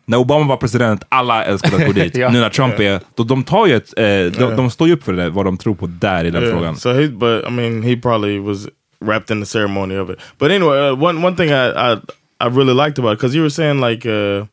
När 0.09 0.19
Obama 0.19 0.47
var 0.47 0.57
president, 0.57 1.05
alla 1.09 1.45
älskade 1.45 1.77
att 1.77 1.87
gå 1.87 1.93
dit. 1.93 2.17
Ja. 2.17 2.31
Nu 2.31 2.41
när 2.41 2.51
Trump 2.51 2.81
är, 2.81 3.01
då, 3.15 3.25
de 3.25 3.45
tar 3.45 3.67
ju 3.67 3.75
ett, 3.77 3.99
eh, 3.99 4.05
de, 4.41 4.57
de 4.57 4.71
står 4.71 4.89
ju 4.89 4.95
upp 4.95 5.03
för 5.05 5.13
det, 5.13 5.31
vad 5.31 5.45
de 5.45 5.57
tror 5.57 5.75
på 5.75 5.87
där 5.87 6.25
i 6.25 6.31
den 6.31 6.43
Yeah. 6.43 6.55
frågan. 6.57 6.77
So 6.77 6.93
he, 6.93 7.09
but 7.09 7.45
I 7.49 7.51
mean, 7.51 7.83
he 7.83 7.97
probably 7.97 8.39
was 8.39 8.69
wrapped 9.01 9.31
in 9.37 9.43
the 9.43 9.47
ceremony 9.47 9.97
of 9.99 10.11
it. 10.11 10.19
But 10.39 10.51
anyway, 10.51 10.91
uh, 10.91 11.05
one 11.05 11.27
one 11.27 11.37
thing 11.37 11.51
I 11.51 11.69
I, 11.69 11.93
I 12.41 12.49
really 12.49 12.75
liked 12.87 12.99
about 12.99 13.13
it 13.13 13.19
because 13.21 13.37
you 13.37 13.43
were 13.43 13.51
saying 13.51 13.81
like 13.91 14.09
uh 14.09 14.47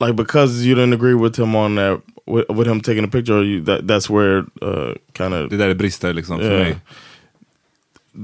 like 0.00 0.16
because 0.16 0.64
you 0.66 0.74
didn't 0.74 0.92
agree 0.94 1.14
with 1.14 1.38
him 1.40 1.56
on 1.56 1.74
that 1.76 2.00
with, 2.26 2.48
with 2.48 2.68
him 2.68 2.80
taking 2.80 3.04
a 3.04 3.08
picture, 3.08 3.42
you 3.44 3.64
that 3.64 3.80
that's 3.88 4.08
where 4.10 4.38
uh 4.62 4.94
kind 5.12 5.34
of 5.34 5.50
Det 5.50 5.56
där 5.56 5.68
är 5.68 5.74
brister 5.74 6.12
liksom 6.12 6.38
för 6.38 6.44
Yeah. 6.52 6.58
mig. 6.68 6.76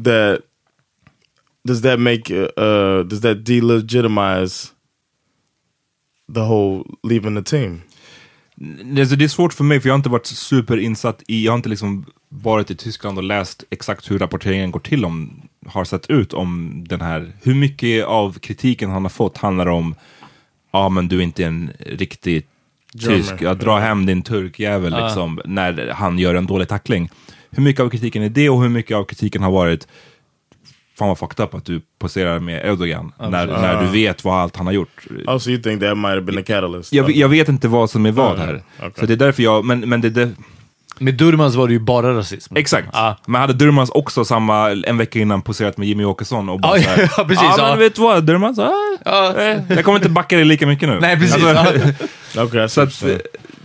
that 0.04 0.40
does 1.68 1.82
that 1.82 1.98
make 2.00 2.30
uh, 2.30 2.48
uh 2.62 3.02
does 3.04 3.20
that 3.20 3.36
delegitimize 3.46 4.70
the 6.34 6.40
whole 6.40 6.84
leaving 7.02 7.36
the 7.36 7.50
team? 7.50 7.80
Alltså, 8.98 9.16
det 9.16 9.24
är 9.24 9.28
svårt 9.28 9.52
för 9.52 9.64
mig 9.64 9.80
för 9.80 9.88
jag 9.88 9.94
har 9.94 9.98
inte 9.98 10.08
varit 10.08 10.26
superinsatt 10.26 11.22
i, 11.28 11.44
jag 11.44 11.52
har 11.52 11.56
inte 11.56 11.68
liksom 11.68 12.04
varit 12.28 12.70
i 12.70 12.74
Tyskland 12.74 13.18
och 13.18 13.24
läst 13.24 13.64
exakt 13.70 14.10
hur 14.10 14.18
rapporteringen 14.18 14.70
går 14.70 14.80
till 14.80 15.04
om, 15.04 15.42
har 15.66 15.84
sett 15.84 16.10
ut 16.10 16.32
om 16.32 16.84
den 16.88 17.00
här, 17.00 17.32
hur 17.42 17.54
mycket 17.54 18.04
av 18.04 18.38
kritiken 18.38 18.90
han 18.90 19.02
har 19.02 19.10
fått 19.10 19.38
handlar 19.38 19.66
om, 19.66 19.94
ja 20.72 20.88
men 20.88 21.08
du 21.08 21.18
är 21.18 21.22
inte 21.22 21.44
en 21.44 21.70
riktig 21.86 22.46
tysk, 23.00 23.34
ja, 23.40 23.54
dra 23.54 23.78
hem 23.78 24.06
din 24.06 24.22
turkjävel 24.22 24.96
liksom, 25.04 25.40
när 25.44 25.90
han 25.92 26.18
gör 26.18 26.34
en 26.34 26.46
dålig 26.46 26.68
tackling. 26.68 27.10
Hur 27.50 27.62
mycket 27.62 27.82
av 27.82 27.90
kritiken 27.90 28.22
är 28.22 28.28
det 28.28 28.50
och 28.50 28.62
hur 28.62 28.68
mycket 28.68 28.96
av 28.96 29.04
kritiken 29.04 29.42
har 29.42 29.50
varit, 29.50 29.88
fan 30.98 31.08
vad 31.08 31.18
fucked 31.18 31.44
up 31.44 31.54
att 31.54 31.64
du 31.64 31.80
poserar 31.98 32.38
med 32.40 32.66
Erdogan, 32.66 33.12
när, 33.18 33.46
när 33.46 33.80
du 33.82 33.86
vet 33.88 34.24
vad 34.24 34.40
allt 34.40 34.56
han 34.56 34.66
har 34.66 34.72
gjort. 34.72 35.06
Oh, 35.26 35.38
so 35.38 35.50
you 35.50 35.62
think 35.62 35.80
that 35.82 35.96
might 35.98 36.08
have 36.10 36.20
been 36.20 36.36
the 36.36 36.42
catalyst? 36.42 36.92
Jag, 36.92 37.10
jag 37.10 37.28
vet 37.28 37.48
inte 37.48 37.68
vad 37.68 37.90
som 37.90 38.06
är 38.06 38.12
vad 38.12 38.34
Mm, 38.34 38.46
här. 38.46 38.62
okej. 38.78 38.92
Så 39.00 39.06
det 39.06 39.12
är 39.12 39.16
därför 39.16 39.42
jag, 39.42 39.64
men, 39.64 39.80
men 39.80 40.00
det, 40.00 40.10
det 40.10 40.30
Med 40.98 41.14
Durmaz 41.14 41.54
var 41.54 41.66
det 41.66 41.72
ju 41.72 41.78
bara 41.80 42.14
rasism. 42.18 42.56
Exakt. 42.56 42.88
Ja. 42.92 43.16
Men 43.26 43.40
hade 43.40 43.52
Durmaz 43.52 43.90
också 43.90 44.24
samma, 44.24 44.70
en 44.70 44.98
vecka 44.98 45.18
innan 45.18 45.42
poserat 45.42 45.76
med 45.76 45.88
Jimmy 45.88 46.04
Åkesson 46.04 46.48
och 46.48 46.60
bara 46.60 46.76
Ja, 46.78 46.82
så 46.84 46.88
här, 46.90 47.10
ja, 47.16 47.24
precis, 47.24 47.42
Ja, 47.44 47.54
ja. 47.58 47.68
men 47.70 47.78
vet 47.78 47.94
du 47.94 48.02
vad 48.02 48.24
Durmaz? 48.24 48.58
Ah, 48.58 48.72
Ja. 49.04 49.34
eh, 49.40 49.60
jag 49.68 49.84
kommer 49.84 49.98
inte 49.98 50.08
backa 50.08 50.36
dig 50.36 50.44
lika 50.44 50.66
mycket 50.66 50.88
nu. 50.88 50.98
Nej, 51.00 51.16
precis. 51.16 51.44
Alltså, 51.44 51.78
ja. 52.34 52.42
Okay, 52.44 52.68
så 52.68 52.80
att, 52.80 53.02
eh, 53.02 53.16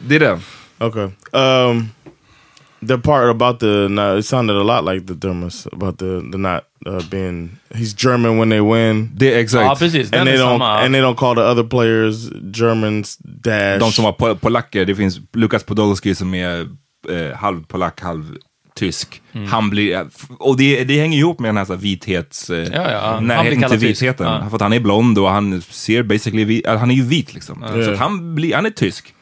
det 0.08 0.16
är 0.16 0.20
det. 0.20 0.40
Okay. 0.80 1.08
Um, 1.32 1.90
the 2.88 2.98
part 2.98 3.30
about 3.30 3.60
the 3.60 3.88
no, 3.90 4.18
it 4.18 4.26
sounded 4.26 4.56
a 4.58 4.64
lot 4.64 4.94
like 4.94 5.06
the 5.08 5.14
Dermis 5.14 5.68
about 5.74 5.98
the 5.98 6.22
the 6.32 6.38
not 6.38 6.64
uh, 6.88 7.02
being 7.12 7.50
he's 7.76 7.94
German 7.94 8.38
when 8.40 8.50
they 8.50 8.62
win, 8.62 9.10
Det 9.16 9.34
är 9.34 9.40
exakt. 9.40 9.66
Ja, 9.66 9.76
precis. 9.76 10.10
Den 10.12 10.20
and 10.20 10.28
they 10.30 10.36
är 10.38 10.44
don't 10.44 10.50
samma. 10.60 10.80
and 10.80 10.94
they 10.94 11.02
don't 11.02 11.16
call 11.16 11.36
the 11.36 11.42
other 11.42 11.64
players 11.64 12.30
Germans 12.60 13.18
dash. 13.18 13.80
De 13.80 13.92
som 13.92 14.04
var 14.06 14.12
pol- 14.14 14.36
polacker, 14.36 14.86
det 14.86 14.96
finns 14.96 15.20
Lukas 15.34 15.64
Podolski 15.64 16.16
som 16.16 16.34
är 16.34 16.60
eh, 17.10 17.36
halv 17.38 17.64
polack, 17.68 18.02
halv 18.02 18.24
tysk. 18.76 19.22
Mm. 19.34 19.48
Han 19.48 19.70
blir, 19.70 20.08
och 20.40 20.58
det, 20.58 20.84
det 20.84 21.00
hänger 21.00 21.18
ihop 21.18 21.40
med 21.40 21.50
den 21.50 21.58
här, 21.58 21.66
så 21.66 21.74
här 21.74 21.80
vithets, 21.82 22.50
eh, 22.50 22.58
Ja, 22.74 22.92
ja, 22.92 23.00
han 23.00 23.18
blir 23.26 23.28
närheten 23.36 23.62
kallad 23.62 23.80
till 23.80 23.90
tysk. 23.90 24.02
vitheten. 24.02 24.26
Ja. 24.28 24.50
För 24.50 24.56
att 24.56 24.62
han 24.62 24.74
är 24.74 24.80
blond 24.80 25.18
och 25.20 25.30
han 25.30 25.62
ser 25.62 26.04
basically, 26.04 26.46
vi, 26.46 26.64
äh, 26.68 26.78
han 26.78 26.92
är 26.92 26.96
ju 26.96 27.04
vit 27.04 27.34
liksom. 27.34 27.64
Så 27.84 27.92
att 27.92 27.98
han, 27.98 28.36
blir, 28.36 28.56
han 28.56 28.66
är 28.66 28.70
tysk. 28.70 29.14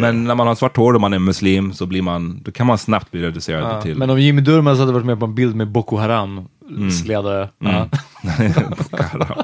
Men 0.00 0.24
när 0.24 0.34
man 0.34 0.46
har 0.46 0.54
svart 0.54 0.76
hår 0.76 0.94
och 0.94 1.00
man 1.00 1.12
är 1.12 1.18
muslim 1.18 1.72
så 1.72 1.86
blir 1.86 2.02
man, 2.02 2.42
då 2.42 2.52
kan 2.52 2.66
man 2.66 2.78
snabbt 2.78 3.10
bli 3.10 3.22
reducerad 3.22 3.62
Ja, 3.62 3.82
till... 3.82 3.96
Men 3.96 4.10
om 4.10 4.20
Jimmy 4.20 4.40
Durmaz 4.40 4.78
hade 4.78 4.92
varit 4.92 5.06
med 5.06 5.18
på 5.18 5.24
en 5.24 5.34
bild 5.34 5.56
med 5.56 5.68
Boko 5.68 5.96
Haram 5.96 6.48
ledare. 7.06 7.48
Ja. 7.58 7.88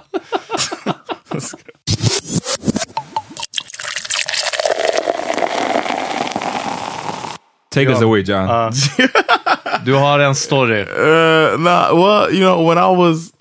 Take 7.70 7.88
us 7.90 8.03
away 8.03 8.22
John. 8.22 8.48
Du 9.84 9.94
har 9.94 10.18
en 10.18 10.34
story. 10.34 10.82
Uh, 10.82 11.59
nah, 11.59 11.92
well, 11.92 12.30
you 12.30 12.40
know, 12.40 12.68
when 12.68 12.78
I 12.78 12.96
was, 12.96 13.32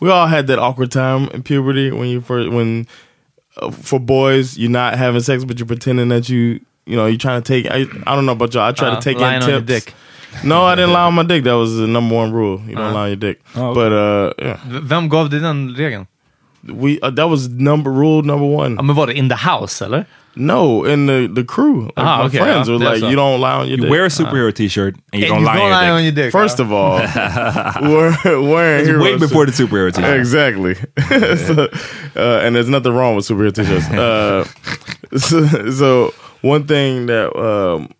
we 0.00 0.10
all 0.10 0.26
had 0.26 0.46
that 0.46 0.58
awkward 0.58 0.90
time 0.90 1.28
in 1.34 1.42
puberty 1.42 1.90
when 1.90 2.08
you 2.08 2.20
first, 2.20 2.50
when 2.50 2.80
uh, 2.80 2.84
for 3.72 3.98
boys 4.00 4.56
you're 4.58 4.70
not 4.70 4.96
having 4.98 5.20
sex 5.20 5.44
but 5.44 5.58
you're 5.58 5.66
pretending 5.66 6.08
that 6.08 6.28
you, 6.28 6.60
you 6.86 6.96
know, 6.96 7.06
you're 7.06 7.18
trying 7.18 7.42
to 7.42 7.46
take. 7.52 7.66
I, 7.70 7.86
I 8.06 8.14
don't 8.14 8.24
know 8.26 8.32
about 8.32 8.54
y'all. 8.54 8.64
I 8.68 8.72
try 8.72 8.88
Uh, 8.88 8.96
to 8.96 9.00
take 9.00 9.18
lying 9.18 9.36
in 9.36 9.42
on 9.42 9.48
your 9.50 9.60
tips. 9.60 9.84
dick. 9.86 9.94
No, 10.44 10.62
I 10.64 10.74
didn't 10.74 10.92
lie 10.92 11.04
on 11.06 11.14
my 11.14 11.22
dick. 11.24 11.44
That 11.44 11.54
was 11.54 11.76
the 11.76 11.86
number 11.86 12.14
one 12.14 12.32
rule. 12.32 12.60
You 12.68 12.76
don't 12.76 12.92
lie 12.94 13.02
on 13.04 13.08
your 13.08 13.16
dick. 13.16 13.40
Oh, 13.56 13.70
okay. 13.70 13.74
But 13.80 13.92
uh, 13.92 14.32
yeah, 14.38 14.56
V- 14.66 14.80
Vem 14.88 15.08
gav 15.08 15.30
dig 15.30 15.40
den 15.42 15.74
regeln? 15.76 16.06
we 16.66 17.00
uh, 17.00 17.10
that 17.10 17.28
was 17.28 17.48
number 17.48 17.90
rule 17.90 18.22
number 18.22 18.46
one. 18.46 18.74
Ja, 18.76 18.82
men 18.82 18.96
var 18.96 19.06
det 19.06 19.14
in 19.14 19.28
the 19.28 19.36
house 19.36 19.82
eller? 19.84 20.04
No, 20.38 20.84
in 20.84 21.06
the 21.06 21.26
the 21.32 21.44
crew, 21.44 21.82
like 21.82 21.92
Ah, 21.96 22.18
my 22.18 22.24
okay, 22.26 22.38
friends 22.38 22.68
yeah, 22.68 22.74
were 22.74 22.80
like, 22.80 23.00
that's 23.00 23.10
you 23.10 23.16
don't 23.16 23.40
lie 23.40 23.52
on 23.54 23.68
your 23.68 23.76
You 23.76 23.82
dick. 23.82 23.90
wear 23.90 24.04
a 24.04 24.08
superhero 24.08 24.54
t-shirt 24.54 24.96
and 25.12 25.22
you 25.22 25.28
don't 25.28 25.44
lie 25.44 25.58
on 25.58 25.68
your 25.86 25.92
on 25.92 26.02
dick. 26.02 26.16
your 26.16 26.24
dick. 26.26 26.32
First 26.32 26.58
ja. 26.58 26.64
of 26.64 26.72
all, 26.72 26.98
wearing, 27.82 28.48
wearing 28.48 28.80
It's 28.80 28.88
hero 28.88 29.02
way 29.02 29.18
before 29.18 29.46
the 29.46 29.52
superhero 29.52 29.92
t-shirt. 29.94 30.18
Exactly. 30.18 30.74
so, 31.36 31.68
uh, 32.16 32.40
and 32.42 32.54
there's 32.56 32.68
nothing 32.68 32.92
wrong 32.92 33.16
with 33.16 33.26
superhero 33.26 33.52
t-shirts. 33.54 33.86
Uh, 33.98 34.44
so, 35.18 35.70
so 35.70 36.14
one 36.42 36.66
thing 36.66 37.06
that 37.06 37.34
um, 37.38 37.90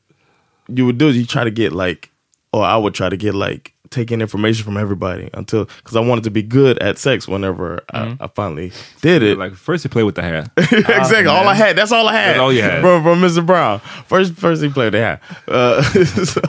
you 0.69 0.85
would 0.87 0.99
do 0.99 1.09
is 1.09 1.17
you 1.17 1.27
try 1.27 1.45
to 1.45 1.51
get 1.51 1.73
like, 1.73 2.11
or 2.53 2.65
I 2.65 2.77
would 2.77 2.95
try 2.95 3.09
to 3.09 3.17
get 3.17 3.35
like 3.35 3.75
taking 3.91 4.21
information 4.21 4.65
from 4.65 4.77
everybody 4.77 5.31
until 5.35 5.65
because 5.65 5.97
I 5.97 6.01
wanted 6.01 6.25
to 6.25 6.31
be 6.31 6.43
good 6.43 6.79
at 6.79 6.99
sex 6.99 7.27
whenever 7.27 7.83
I, 7.91 7.99
mm-hmm. 8.01 8.23
I 8.23 8.27
finally 8.29 8.73
did 9.01 9.23
it. 9.23 9.39
Like 9.39 9.55
first 9.55 9.83
he 9.83 9.89
played 9.89 10.05
with 10.05 10.15
the 10.15 10.23
hair. 10.23 10.47
exactly. 10.57 11.27
all 11.27 11.47
I 11.49 11.55
had. 11.55 11.77
That's 11.77 11.93
all 11.93 12.09
I 12.09 12.15
had. 12.15 12.29
That's 12.31 12.41
all 12.41 12.53
you 12.53 12.63
had. 12.63 12.81
from, 12.81 13.03
from 13.03 13.21
Mr. 13.21 13.45
Brown. 13.45 13.81
First, 14.07 14.35
first 14.35 14.63
he 14.63 14.69
played 14.69 14.93
the 14.95 15.01
hat. 15.01 15.23
Uh, 15.47 15.83
so, 16.05 16.41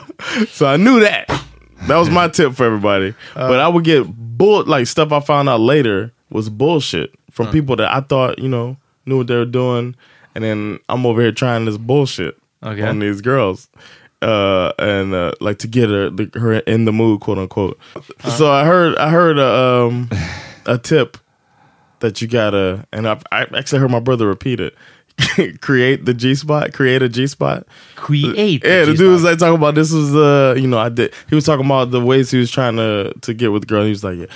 so 0.48 0.66
I 0.66 0.76
knew 0.76 1.00
that. 1.00 1.26
That 1.86 1.96
was 1.96 2.10
my 2.10 2.28
tip 2.28 2.54
for 2.54 2.64
everybody. 2.64 3.14
Uh. 3.34 3.48
but 3.48 3.60
I 3.60 3.68
would 3.68 3.84
get 3.84 4.04
bull 4.06 4.64
like 4.64 4.86
stuff 4.86 5.12
I 5.12 5.20
found 5.20 5.48
out 5.48 5.60
later 5.60 6.12
was 6.30 6.48
bullshit 6.48 7.12
from 7.30 7.48
uh. 7.48 7.52
people 7.52 7.76
that 7.76 7.92
I 7.92 8.00
thought 8.00 8.38
you 8.38 8.48
know 8.48 8.76
knew 9.06 9.18
what 9.18 9.26
they 9.26 9.36
were 9.36 9.44
doing, 9.44 9.96
and 10.34 10.44
then 10.44 10.78
I'm 10.88 11.06
over 11.06 11.20
here 11.20 11.32
trying 11.32 11.64
this 11.64 11.78
bullshit 11.78 12.36
Okay. 12.62 12.82
on 12.82 12.98
these 12.98 13.20
girls. 13.20 13.68
Uh, 14.22 14.72
and 14.78 15.14
uh, 15.14 15.32
like 15.40 15.58
to 15.58 15.66
get 15.66 15.88
her, 15.88 16.10
the, 16.10 16.30
her 16.38 16.54
in 16.54 16.84
the 16.84 16.92
mood, 16.92 17.20
quote 17.20 17.38
unquote. 17.38 17.78
So 18.36 18.52
I 18.52 18.64
heard, 18.64 18.96
I 18.98 19.10
heard 19.10 19.38
a, 19.38 19.86
um, 19.86 20.10
a 20.66 20.76
tip 20.76 21.16
that 22.00 22.20
you 22.20 22.28
gotta, 22.28 22.86
and 22.92 23.08
I've, 23.08 23.22
I 23.32 23.46
actually 23.56 23.78
heard 23.78 23.90
my 23.90 24.00
brother 24.00 24.26
repeat 24.26 24.60
it. 24.60 24.74
create 25.60 26.04
the 26.04 26.14
G 26.14 26.34
spot, 26.34 26.72
create 26.72 27.02
a 27.02 27.08
G 27.08 27.26
spot. 27.26 27.66
Create. 27.96 28.64
Yeah, 28.64 28.80
the 28.80 28.92
G-spot. 28.92 28.96
dude 28.96 29.12
was 29.12 29.24
like 29.24 29.38
talking 29.38 29.56
about 29.56 29.74
this 29.74 29.92
was 29.92 30.14
uh, 30.14 30.54
you 30.56 30.66
know, 30.66 30.78
I 30.78 30.88
did. 30.88 31.14
He 31.28 31.34
was 31.34 31.44
talking 31.44 31.66
about 31.66 31.90
the 31.90 32.00
ways 32.00 32.30
he 32.30 32.38
was 32.38 32.50
trying 32.50 32.76
to 32.76 33.12
to 33.22 33.34
get 33.34 33.52
with 33.52 33.62
the 33.62 33.66
girl. 33.66 33.84
He 33.84 33.90
was 33.90 34.04
like, 34.04 34.18
yeah, 34.18 34.26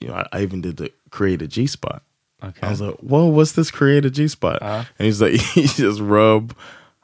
you 0.00 0.08
know, 0.08 0.14
I, 0.14 0.26
I 0.32 0.42
even 0.42 0.60
did 0.60 0.76
the 0.76 0.92
create 1.10 1.42
a 1.42 1.46
G 1.46 1.66
spot. 1.66 2.02
Okay. 2.42 2.66
I 2.66 2.70
was 2.70 2.80
like, 2.80 2.96
whoa, 2.96 3.26
what's 3.26 3.52
this 3.52 3.70
create 3.70 4.04
a 4.04 4.10
G 4.10 4.28
spot? 4.28 4.62
Uh-huh. 4.62 4.84
And 4.98 5.06
he's 5.06 5.20
like, 5.20 5.32
you 5.56 5.66
just 5.66 6.00
rub 6.00 6.54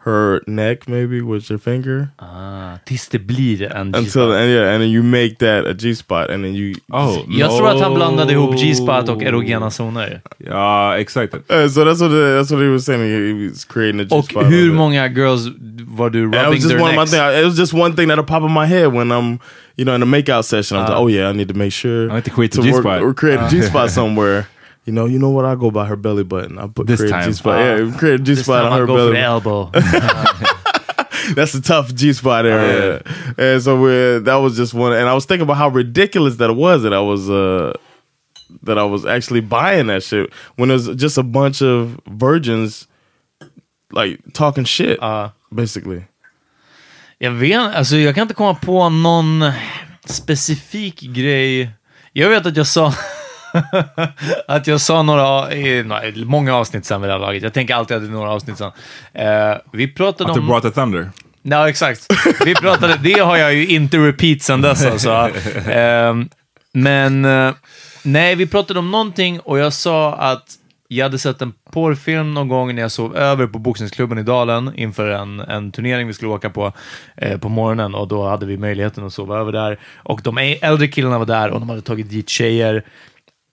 her 0.04 0.40
neck 0.46 0.88
maybe 0.88 1.20
with 1.20 1.50
your 1.50 1.58
finger 1.58 2.08
Ah, 2.18 2.78
tills 2.86 3.08
det 3.08 3.18
blir 3.18 3.62
en 3.76 3.86
until 3.94 4.02
G-spot. 4.04 4.32
and 4.36 4.50
yeah, 4.50 4.72
and 4.74 4.82
then 4.82 4.90
you 4.90 5.02
make 5.02 5.36
that 5.38 5.66
a 5.66 5.74
G 5.74 5.94
spot, 5.94 6.30
and 6.30 6.42
then 6.44 6.54
you 6.54 6.74
Oh, 6.92 7.24
Jag 7.28 7.50
tror 7.50 7.68
att 7.68 7.80
han 7.80 7.94
blandade 7.94 8.32
ihop 8.32 8.56
G-spot 8.58 9.08
och 9.08 9.18
no. 9.22 9.28
erogena 9.28 9.70
zoner. 9.70 10.20
Ja, 10.38 10.96
exakt. 10.98 11.34
Uh, 11.34 11.40
so 11.68 11.84
that's 11.84 12.00
what 12.00 12.10
the, 12.10 12.38
that's 12.38 12.50
what 12.50 12.62
he 12.62 12.68
was 12.68 12.84
saying. 12.84 13.02
He, 13.02 13.48
was 13.48 13.64
creating 13.64 14.00
a 14.00 14.04
G 14.04 14.14
Och 14.16 14.44
hur 14.44 14.72
många 14.72 15.08
girls 15.08 15.48
var 15.86 16.10
du 16.10 16.22
rubbing 16.24 16.38
was 16.50 16.54
just 16.58 16.68
their 16.68 16.80
one 16.82 16.90
of 16.90 16.94
my 16.96 17.00
necks? 17.00 17.10
things. 17.10 17.40
It 17.42 17.44
was 17.44 17.56
just 17.58 17.74
one 17.74 17.94
thing 17.96 18.08
that'll 18.08 18.24
pop 18.24 18.42
in 18.42 18.52
my 18.52 18.66
head 18.66 18.92
when 18.92 19.10
I'm, 19.12 19.38
you 19.76 19.84
know, 19.84 19.94
in 19.94 20.02
a 20.02 20.06
makeout 20.06 20.42
session. 20.44 20.78
I'm 20.78 20.84
Uh. 20.84 20.88
like, 20.88 20.98
oh 20.98 21.08
yeah, 21.08 21.28
I 21.28 21.32
need 21.32 21.48
to 21.48 21.54
make 21.58 21.72
sure 21.72 22.10
I 22.10 22.14
need 22.14 22.24
to 22.24 22.30
work- 22.36 22.50
G-spot. 22.52 23.02
or 23.02 23.12
create 23.14 23.38
a 23.40 23.44
Uh. 23.44 23.50
G 23.50 23.62
spot 23.62 23.90
somewhere. 24.00 24.46
You 24.90 24.94
know, 24.96 25.06
you 25.06 25.18
know 25.20 25.30
what? 25.30 25.44
I 25.44 25.54
go 25.54 25.70
by 25.70 25.86
her 25.86 25.94
belly 25.96 26.24
button. 26.24 26.58
I 26.58 26.66
put 26.66 26.88
This 26.88 26.98
create 26.98 27.10
a 27.10 27.12
time. 27.12 27.28
G 27.28 27.32
spot. 27.32 27.54
Uh. 27.60 27.62
yeah, 27.84 27.96
create 27.96 28.20
a 28.20 28.22
G 28.24 28.34
This 28.34 28.42
spot 28.44 28.62
time 28.64 28.72
on 28.72 28.78
I 28.78 28.80
her 28.80 28.86
go 28.86 28.94
for 28.94 28.98
belly. 28.98 29.12
the 29.12 29.20
elbow. 29.20 29.70
That's 31.36 31.54
a 31.54 31.62
tough 31.62 31.94
G 31.94 32.12
spot 32.12 32.44
area. 32.44 33.02
And 33.38 33.62
so 33.62 33.80
we 33.80 34.18
that 34.24 34.34
was 34.42 34.56
just 34.56 34.74
one. 34.74 34.92
And 34.92 35.08
I 35.08 35.14
was 35.14 35.26
thinking 35.26 35.42
about 35.44 35.58
how 35.58 35.68
ridiculous 35.68 36.36
that 36.38 36.50
it 36.50 36.56
was 36.56 36.82
that 36.82 36.92
I 36.92 37.00
was 37.00 37.30
uh 37.30 37.72
that 38.62 38.78
I 38.78 38.82
was 38.84 39.06
actually 39.06 39.40
buying 39.42 39.86
that 39.86 40.02
shit 40.02 40.32
when 40.56 40.70
it 40.70 40.72
was 40.74 40.88
just 40.96 41.18
a 41.18 41.22
bunch 41.22 41.62
of 41.62 42.00
virgins 42.08 42.88
like 43.92 44.18
talking 44.32 44.64
shit, 44.64 44.98
Uh. 45.02 45.28
basically. 45.54 46.04
Jag 47.18 47.30
vet 47.30 47.74
alltså 47.76 47.96
jag 47.96 48.14
kan 48.14 48.22
inte 48.22 48.34
komma 48.34 48.54
på 48.54 48.88
någon 48.88 49.44
specifik 50.04 51.00
grej. 51.00 51.70
Jag 52.12 52.28
vet 52.28 52.46
att 52.46 52.56
jag 52.56 52.66
sa 52.66 52.94
att 54.48 54.66
jag 54.66 54.80
sa 54.80 55.02
några, 55.02 55.54
i 55.54 55.84
många 56.26 56.54
avsnitt 56.54 56.84
sen 56.84 57.00
vid 57.00 57.10
det 57.10 57.14
här 57.14 57.20
laget. 57.20 57.42
Jag 57.42 57.52
tänker 57.52 57.74
alltid 57.74 57.96
att 57.96 58.02
det 58.02 58.08
är 58.08 58.12
några 58.12 58.30
avsnitt 58.30 58.58
sen. 58.58 58.70
Eh, 59.12 59.56
vi 59.72 59.88
pratade 59.94 60.30
Att 60.30 60.34
du 60.34 60.40
om... 60.40 60.46
brought 60.46 60.62
the 60.62 60.70
thunder. 60.70 61.10
Ja, 61.42 61.68
exakt. 61.68 62.06
Vi 62.44 62.54
pratade, 62.54 62.96
det 63.02 63.20
har 63.20 63.36
jag 63.36 63.54
ju 63.54 63.66
inte 63.66 63.98
repeat 63.98 64.42
sen 64.42 64.60
dess 64.60 64.86
alltså. 64.86 65.30
Ehm, 65.70 66.28
men, 66.72 67.24
eh, 67.24 67.52
nej, 68.02 68.34
vi 68.34 68.46
pratade 68.46 68.78
om 68.78 68.90
någonting 68.90 69.40
och 69.40 69.58
jag 69.58 69.72
sa 69.72 70.14
att 70.14 70.56
jag 70.92 71.04
hade 71.04 71.18
sett 71.18 71.42
en 71.42 71.52
porrfilm 71.72 72.34
någon 72.34 72.48
gång 72.48 72.74
när 72.74 72.82
jag 72.82 72.90
sov 72.90 73.16
över 73.16 73.46
på 73.46 73.58
boxningsklubben 73.58 74.18
i 74.18 74.22
Dalen 74.22 74.72
inför 74.76 75.08
en, 75.08 75.40
en 75.40 75.72
turnering 75.72 76.06
vi 76.06 76.12
skulle 76.12 76.30
åka 76.30 76.50
på 76.50 76.72
eh, 77.16 77.38
på 77.38 77.48
morgonen 77.48 77.94
och 77.94 78.08
då 78.08 78.28
hade 78.28 78.46
vi 78.46 78.56
möjligheten 78.56 79.06
att 79.06 79.12
sova 79.12 79.38
över 79.38 79.52
där. 79.52 79.80
Och 79.96 80.20
de 80.24 80.56
äldre 80.62 80.88
killarna 80.88 81.18
var 81.18 81.26
där 81.26 81.50
och 81.50 81.60
de 81.60 81.68
hade 81.68 81.82
tagit 81.82 82.10
dit 82.10 82.28
tjejer 82.28 82.84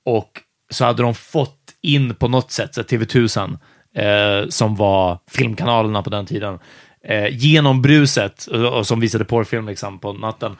och 0.07 0.41
så 0.69 0.85
hade 0.85 1.03
de 1.03 1.15
fått 1.15 1.59
in 1.81 2.15
på 2.15 2.27
något 2.27 2.51
sätt, 2.51 2.75
så 2.75 2.81
TV1000, 2.81 3.57
eh, 3.95 4.49
som 4.49 4.75
var 4.75 5.19
filmkanalerna 5.31 6.03
på 6.03 6.09
den 6.09 6.25
tiden, 6.25 6.59
eh, 7.03 7.27
genom 7.31 7.81
bruset 7.81 8.45
och, 8.45 8.77
och 8.77 8.87
som 8.87 8.99
visade 8.99 9.25
porrfilm 9.25 9.67
liksom, 9.67 9.99
på 9.99 10.13
natten. 10.13 10.55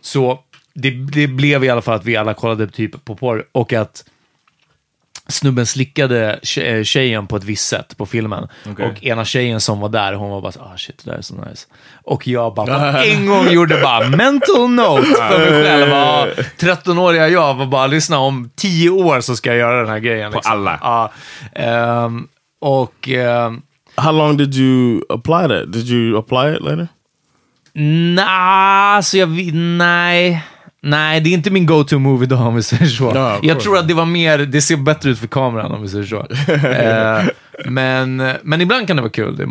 Så 0.00 0.40
det, 0.74 0.90
det 0.90 1.26
blev 1.26 1.64
i 1.64 1.68
alla 1.68 1.82
fall 1.82 1.94
att 1.94 2.04
vi 2.04 2.16
alla 2.16 2.34
kollade 2.34 2.66
typ 2.68 3.04
på 3.04 3.16
porr 3.16 3.44
och 3.52 3.72
att 3.72 4.04
snubben 5.30 5.66
slickade 5.66 6.40
eh, 6.58 6.82
tjejen 6.82 7.26
på 7.26 7.36
ett 7.36 7.44
visst 7.44 7.68
sätt 7.68 7.96
på 7.96 8.06
filmen. 8.06 8.48
Okej. 8.70 8.86
Och 8.86 9.04
ena 9.04 9.24
tjejen 9.24 9.60
som 9.60 9.80
var 9.80 9.88
där, 9.88 10.12
hon 10.12 10.30
var 10.30 10.40
bara 10.40 10.52
så, 10.52 10.60
ah 10.60 10.76
shit, 10.76 11.04
det 11.04 11.10
där 11.10 11.18
är 11.18 11.22
så 11.22 11.34
nice. 11.34 11.66
Och 12.04 12.28
jag 12.28 12.54
bara 12.54 12.92
på 12.92 12.98
en 13.04 13.26
gång 13.26 13.48
gjorde 13.50 13.80
bara 13.82 14.08
mental 14.08 14.70
note 14.70 15.06
för 15.06 15.38
mig 15.38 15.64
själv. 15.64 15.92
Ah, 15.92 16.26
13-åriga 16.58 17.28
jag 17.28 17.54
var 17.54 17.66
bara, 17.66 17.86
lyssna 17.86 18.18
om 18.18 18.50
10 18.56 18.90
år 18.90 19.20
så 19.20 19.36
ska 19.36 19.50
jag 19.50 19.58
göra 19.58 19.80
den 19.80 19.90
här 19.90 19.98
grejen. 19.98 20.32
Liksom. 20.32 20.52
alla. 20.52 20.78
Ja. 20.82 21.12
Ehm, 21.54 22.28
och 22.60 23.08
ehm, 23.08 23.62
How 23.96 24.12
long 24.12 24.36
did 24.36 24.54
you 24.54 25.02
apply 25.08 25.48
that? 25.48 25.72
Did 25.72 25.88
you 25.88 26.18
apply 26.18 26.56
it 26.56 26.62
later? 26.62 26.88
Nej, 27.74 29.02
så 29.02 29.16
jag 29.18 29.28
nej. 29.54 30.44
Nej, 30.82 31.20
det 31.20 31.30
är 31.30 31.34
inte 31.34 31.50
min 31.50 31.66
go-to-move 31.66 32.22
idag 32.22 32.40
om 32.40 32.54
vi 32.54 32.62
säger 32.62 32.86
så. 32.86 33.06
of 33.08 33.38
jag 33.42 33.60
tror 33.60 33.78
att 33.78 33.88
det 33.88 33.94
var 33.94 34.06
mer, 34.06 34.38
det 34.38 34.60
ser 34.60 34.76
bättre 34.76 35.10
ut 35.10 35.18
för 35.18 35.26
kameran 35.26 35.72
om 35.72 35.82
vi 35.82 35.88
säger 35.88 36.04
så. 36.04 36.26
eh, 36.68 37.24
men, 37.70 38.16
men 38.42 38.60
ibland 38.60 38.86
kan 38.86 38.96
det 38.96 39.02
vara 39.02 39.12
kul. 39.12 39.36
Det, 39.36 39.46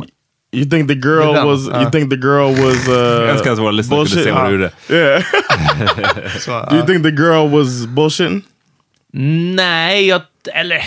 You 0.51 0.65
think 0.69 0.88
the 0.88 0.95
girl 0.95 1.30
Ibland, 1.30 1.49
was? 1.49 1.67
ja. 1.71 1.82
You 1.82 1.91
think 1.91 2.09
the 2.09 2.15
girl 2.15 2.55
was? 2.65 2.88
Uh, 2.88 2.93
Jag 2.95 3.30
önskar 3.30 3.51
att 3.51 3.59
våra 3.59 3.71
lyssnare 3.71 4.05
kunde 4.05 4.23
se 4.23 4.32
vad 4.32 4.47
du 4.47 4.51
gjorde. 4.51 4.71
Yeah. 4.89 5.23
Do 6.69 6.75
you 6.75 6.86
think 6.86 7.03
the 7.03 7.09
girl 7.23 7.49
was 7.49 7.86
bullshitting? 7.86 8.41
Nej, 9.55 10.07
jag, 10.07 10.21
eller 10.53 10.82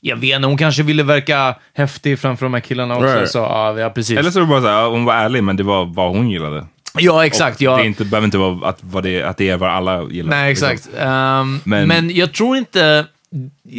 jag 0.00 0.16
vet 0.16 0.36
inte, 0.36 0.48
hon 0.48 0.56
kanske 0.58 0.82
ville 0.82 1.02
verka 1.02 1.54
häftig 1.74 2.18
framför 2.18 2.46
de 2.46 2.54
här 2.54 2.60
killarna 2.60 2.94
också. 2.96 3.06
Right. 3.06 3.30
Så, 3.30 3.38
ja, 3.38 3.80
ja, 3.80 3.90
precis. 3.90 4.18
Eller 4.18 4.30
så 4.30 4.38
är 4.38 4.40
det 4.40 4.48
bara 4.48 4.60
så 4.60 4.66
här, 4.68 4.86
hon 4.88 5.04
var 5.04 5.14
ärlig, 5.14 5.44
men 5.44 5.56
det 5.56 5.62
var 5.62 5.84
vad 5.84 6.10
hon 6.16 6.30
gillade. 6.30 6.66
Ja, 6.98 7.26
exakt. 7.26 7.60
Ja. 7.60 7.76
Det 7.76 7.86
inte, 7.86 8.04
behöver 8.04 8.24
inte 8.24 8.38
vara 8.38 8.68
att, 8.68 8.78
vad 8.80 9.02
det, 9.02 9.22
att 9.22 9.36
det 9.36 9.48
är 9.48 9.56
vad 9.56 9.70
alla 9.70 10.02
gillar. 10.10 10.30
Nej, 10.30 10.48
liksom. 10.50 10.68
exakt. 10.68 10.96
Ehm, 10.98 11.60
men, 11.64 11.88
Men- 11.88 12.10
jag 12.10 12.32
tror 12.32 12.56
inte... 12.56 13.06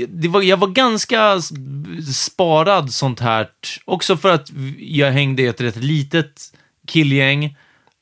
Det 0.08 0.28
var, 0.28 0.42
jag 0.42 0.58
var 0.58 0.68
ganska 0.68 1.42
sparad 2.14 2.94
sånt 2.94 3.20
här, 3.20 3.48
också 3.86 4.18
för 4.18 4.30
att 4.34 4.52
jag 4.80 5.12
hängde 5.12 5.42
i 5.42 5.48
ett 5.48 5.62
rätt 5.62 5.76
litet 5.76 6.42
killgäng 6.88 7.58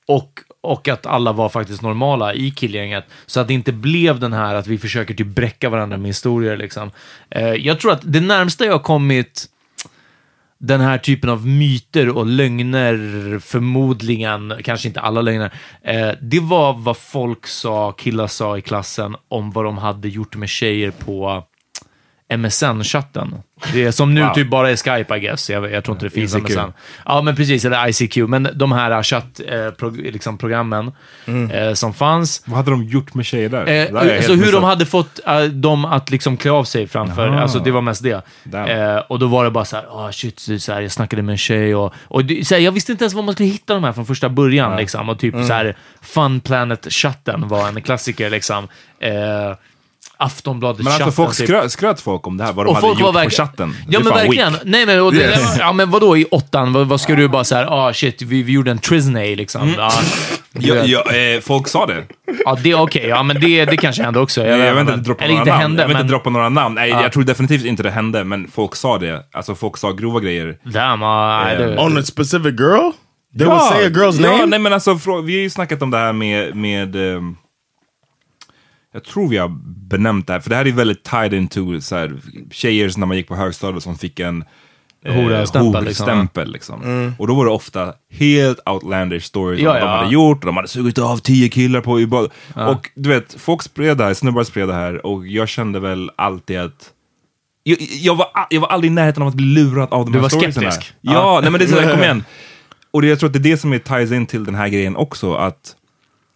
och, 0.08 0.40
och 0.62 0.88
att 0.88 1.06
alla 1.06 1.32
var 1.32 1.50
faktiskt 1.50 1.82
normala 1.82 2.34
i 2.34 2.52
killgänget. 2.52 3.06
Så 3.26 3.40
att 3.40 3.48
det 3.48 3.54
inte 3.54 3.72
blev 3.72 4.20
den 4.20 4.34
här 4.34 4.56
att 4.56 4.68
vi 4.68 4.78
försöker 4.78 5.14
typ 5.14 5.28
bräcka 5.28 5.70
varandra 5.70 5.98
med 5.98 6.10
historier. 6.10 6.58
Liksom. 6.58 6.92
Eh, 7.30 7.54
jag 7.54 7.80
tror 7.80 7.92
att 7.92 8.02
det 8.04 8.22
närmsta 8.22 8.66
jag 8.66 8.72
har 8.72 8.80
kommit 8.80 9.46
den 10.62 10.82
här 10.82 10.98
typen 10.98 11.30
av 11.30 11.48
myter 11.48 12.10
och 12.10 12.26
lögner, 12.26 13.40
förmodligen, 13.40 14.54
kanske 14.64 14.88
inte 14.88 15.02
alla 15.02 15.22
lögner, 15.22 15.54
eh, 15.82 16.12
det 16.22 16.40
var 16.40 16.74
vad 16.74 16.98
folk 16.98 17.48
sa, 17.48 17.92
killar 17.92 18.28
sa 18.28 18.58
i 18.58 18.62
klassen 18.62 19.16
om 19.28 19.52
vad 19.52 19.66
de 19.66 19.78
hade 19.78 20.10
gjort 20.10 20.36
med 20.36 20.50
tjejer 20.50 20.92
på 20.92 21.44
MSN-chatten. 22.38 23.36
Det 23.74 23.84
är 23.84 23.92
som 23.92 24.14
nu 24.14 24.22
Wow. 24.22 24.34
typ 24.34 24.50
bara 24.50 24.70
är 24.72 24.76
Skype, 24.76 25.18
I 25.18 25.20
guess. 25.20 25.50
Jag, 25.50 25.72
jag 25.72 25.84
tror 25.84 25.96
inte 25.96 26.06
det 26.06 26.10
finns 26.10 26.36
ICQ. 26.36 26.50
MSN. 26.50 26.72
Ja, 27.06 27.22
men 27.22 27.36
precis, 27.36 27.66
eller 27.66 27.88
ICQ. 28.04 28.18
Men 28.18 28.50
de 28.54 28.72
här 28.72 29.04
chattprogrammen 29.04 30.06
eh, 30.06 30.12
liksom 30.12 30.38
programmen, 30.38 30.92
eh, 31.54 31.74
som 31.74 31.94
fanns. 31.94 32.44
Vad 32.46 32.58
hade 32.58 32.72
de 32.72 32.84
gjort 32.84 33.14
med 33.14 33.26
tjejer 33.26 33.50
där? 33.50 33.60
Eh, 33.62 33.66
där 33.66 34.22
så 34.22 34.32
hur 34.34 34.38
de 34.40 34.46
missat. 34.46 34.64
hade 34.64 34.86
fått 34.86 35.20
eh, 35.28 35.42
dem 35.44 35.86
att 35.86 36.10
liksom 36.10 36.38
klä 36.38 36.52
av 36.52 36.64
sig 36.64 36.88
framför, 36.88 37.28
Jaha. 37.28 37.42
alltså 37.42 37.60
det 37.60 37.72
var 37.72 37.82
mest 37.82 38.04
det. 38.04 38.22
Eh, 38.54 38.98
och 38.98 39.20
då 39.20 39.28
var 39.28 39.44
det 39.44 39.52
bara 39.52 39.66
så 39.66 39.76
här, 39.76 39.86
ah 40.08 40.12
shit, 40.12 40.40
så 40.40 40.74
här, 40.74 40.82
jag 40.82 40.92
snackade 40.92 41.22
med 41.22 41.34
en 41.34 41.38
tjej 41.38 41.76
och, 41.76 41.94
och 42.04 42.26
det, 42.26 42.48
så 42.48 42.56
här, 42.56 42.62
jag 42.62 42.72
visste 42.72 42.92
inte 42.92 43.04
ens 43.04 43.14
var 43.14 43.24
man 43.24 43.34
skulle 43.34 43.50
hitta 43.50 43.74
de 43.74 43.84
här 43.84 43.92
från 43.94 44.06
första 44.06 44.30
början. 44.30 44.78
Liksom, 44.78 45.10
och 45.10 45.20
typ 45.20 45.34
så 45.34 45.54
här, 45.54 45.78
Fun 46.02 46.40
Planet-chatten 46.42 47.48
var 47.48 47.68
en 47.68 47.82
klassiker. 47.82 48.30
Liksom. 48.30 48.68
Eh, 50.22 50.26
Aftonbladet 50.26 50.84
Men 50.84 50.94
alltså 50.94 51.12
folk 51.12 51.38
typ. 51.38 51.48
skröt, 51.48 51.72
skröt 51.72 52.02
folk 52.02 52.28
om 52.28 52.38
det 52.38 52.44
här, 52.44 52.54
vad 52.54 52.66
de 52.66 52.70
Och 52.70 52.76
hade 52.76 52.88
folk 52.88 53.00
gjort 53.00 53.14
var 53.14 53.24
på 53.24 53.30
chatten. 53.30 53.76
Ja 53.90 54.00
men 54.00 54.14
verkligen. 54.14 54.52
weak. 54.54 54.62
Nej 54.66 54.86
men, 54.86 55.02
och 55.02 55.14
det, 55.14 55.20
Yes. 55.20 55.56
ja, 55.60 55.74
men 55.74 55.90
vadå 55.92 56.18
i 56.18 56.26
åttan? 56.26 56.74
Vad, 56.74 56.88
vad 56.88 57.02
ska 57.02 57.16
du 57.16 57.28
bara 57.28 57.44
säga? 57.44 57.68
Ah 57.70 57.94
shit, 57.94 58.22
vi, 58.22 58.44
vi 58.44 58.52
gjorde 58.52 58.72
en 58.72 58.80
Trisney 58.80 59.36
liksom. 59.36 59.62
Mm. 59.62 59.76
Ja, 59.78 59.92
Ja, 60.54 60.76
ja, 60.76 61.12
eh, 61.12 61.42
folk 61.42 61.68
sa 61.68 61.86
det. 61.86 62.04
ja 62.46 62.58
det 62.64 62.72
är 62.72 62.82
okej. 62.82 63.06
Ja 63.08 63.24
men 63.24 63.40
det, 63.42 63.66
det 63.66 63.78
kanske 63.78 64.04
hände 64.04 64.20
också. 64.20 64.46
Jag, 64.46 64.60
jag 64.60 64.72
vill 64.76 64.82
inte 64.82 64.96
droppa 64.96 65.24
några 65.28 65.40
inte 65.40 65.50
namn. 65.50 65.62
hände, 65.62 65.82
jag 65.84 65.88
vill 65.88 65.94
men... 65.98 66.02
inte 66.06 66.12
droppa 66.14 66.30
några 66.30 66.50
namn. 66.50 66.76
Nej, 66.76 66.90
Ja. 66.90 67.02
Jag 67.04 67.12
tror 67.12 67.24
definitivt 67.24 67.66
inte 67.66 67.84
det 67.84 67.92
hände, 67.92 68.24
men 68.24 68.48
folk 68.54 68.76
sa 68.76 68.98
det. 68.98 69.24
Alltså 69.34 69.56
folk 69.56 69.78
sa 69.78 69.92
grova 69.92 70.20
grejer. 70.20 70.58
Damn, 70.64 71.04
ah, 71.04 71.44
nej, 71.44 71.58
det- 71.58 71.78
On 71.78 71.98
a 71.98 72.04
specific 72.04 72.60
girl? 72.60 72.92
They 73.38 73.48
would 73.48 73.62
say 73.62 73.86
a 73.86 73.90
girl's 73.90 74.22
ja, 74.24 74.32
name? 74.32 74.46
Nej, 74.46 74.60
men 74.60 74.74
alltså, 74.74 74.94
vi 74.94 75.34
har 75.34 75.42
ju 75.42 75.50
snackat 75.50 75.82
om 75.82 75.92
det 75.92 75.98
här 75.98 76.14
med... 76.14 76.56
med 76.56 76.96
ehm, 76.96 77.36
jag 78.94 79.04
tror 79.04 79.28
vi 79.28 79.38
har 79.38 79.48
benämnt 79.90 80.28
det 80.28 80.34
här, 80.34 80.40
för 80.40 80.50
det 80.50 80.56
här 80.56 80.68
är 80.68 80.72
väldigt 80.72 81.04
tied 81.04 81.34
into 81.34 81.82
så 81.82 81.96
här, 81.96 82.14
tjejer 82.52 82.92
när 82.98 83.06
man 83.08 83.18
gick 83.18 83.28
på 83.28 83.36
högstadiet 83.36 83.84
som 83.84 83.98
fick 83.98 84.20
en 84.20 84.44
eh, 85.06 85.14
Horastämpel, 85.14 85.84
liksom. 85.84 86.06
horstämpel, 86.08 86.52
liksom. 86.52 86.82
Mm. 86.84 87.14
Och 87.20 87.28
då 87.28 87.36
var 87.36 87.46
det 87.46 87.52
ofta 87.52 87.94
helt 88.12 88.60
outlandish 88.70 89.22
stories 89.24 89.62
Ja, 89.62 89.70
om 89.70 89.74
vad 89.74 89.82
de 89.82 89.86
ja. 89.92 89.98
hade 89.98 90.14
gjort, 90.14 90.38
och 90.38 90.46
de 90.46 90.56
hade 90.56 90.68
sugit 90.68 90.98
av 90.98 91.18
tio 91.18 91.50
killar 91.50 91.82
på. 91.82 92.30
Ja. 92.56 92.68
Och 92.70 92.90
du 92.96 93.10
vet, 93.10 93.34
folk 93.42 93.62
spred 93.62 93.98
det 93.98 94.04
här, 94.04 94.14
snubbar 94.14 94.44
spred 94.44 94.68
det 94.68 94.74
här, 94.74 95.06
och 95.06 95.28
jag 95.28 95.50
kände 95.50 95.80
väl 95.80 96.12
alltid 96.16 96.60
att 96.60 96.90
jag, 97.64 97.78
jag, 97.82 98.16
var, 98.16 98.28
jag 98.50 98.62
var 98.62 98.68
aldrig 98.68 98.92
i 98.92 98.96
närheten 98.96 99.24
av 99.24 99.28
att 99.30 99.36
bli 99.36 99.46
lurad 99.46 99.94
av 99.94 100.06
de 100.06 100.12
Du 100.12 100.18
här 100.18 100.22
var 100.22 100.30
storiesarna. 100.30 100.72
skeptisk. 100.72 100.94
Ja, 101.02 101.14
Ja. 101.14 101.40
nej 101.42 101.52
men 101.52 101.60
det 101.60 101.66
är 101.66 101.68
så 101.70 101.80
här, 101.80 101.92
kom 101.92 102.04
igen. 102.04 102.24
Och 102.92 103.02
det, 103.02 103.08
jag 103.08 103.20
tror 103.20 103.30
att 103.30 103.34
det 103.34 103.40
är 103.40 103.52
det 103.52 103.58
som 103.58 103.74
är 103.74 103.80
ties 103.80 104.12
in 104.12 104.26
till 104.26 104.44
den 104.46 104.56
här 104.56 104.68
grejen 104.68 104.96
också, 104.96 105.34
att 105.34 105.76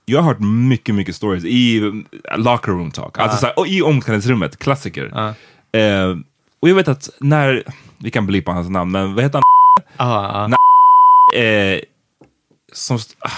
jag 0.06 0.22
har 0.22 0.28
hört 0.34 0.40
mycket, 0.40 0.96
mycket 0.96 1.16
stories 1.16 1.44
i 1.46 1.80
uh, 1.82 1.94
locker 2.38 2.72
room 2.72 2.92
talk, 2.92 3.18
alltså 3.20 3.38
så 3.38 3.46
här, 3.46 3.60
och 3.60 3.68
i 3.68 3.82
omklädningsrummet, 3.82 4.58
klassiker. 4.58 5.34
Eh, 5.72 6.18
och 6.60 6.70
jag 6.70 6.76
vet 6.76 6.88
att 6.88 7.10
när, 7.20 7.64
vi 7.98 8.12
kan 8.12 8.28
blipa 8.28 8.52
hans 8.52 8.70
namn, 8.70 8.92
men 8.92 9.16
vad 9.16 9.24
heter 9.24 9.38
han? 9.38 9.44
Ah, 10.08 10.48
ah. 11.34 11.38
Eh, 11.40 11.80
som, 12.74 12.98
ah, 13.20 13.30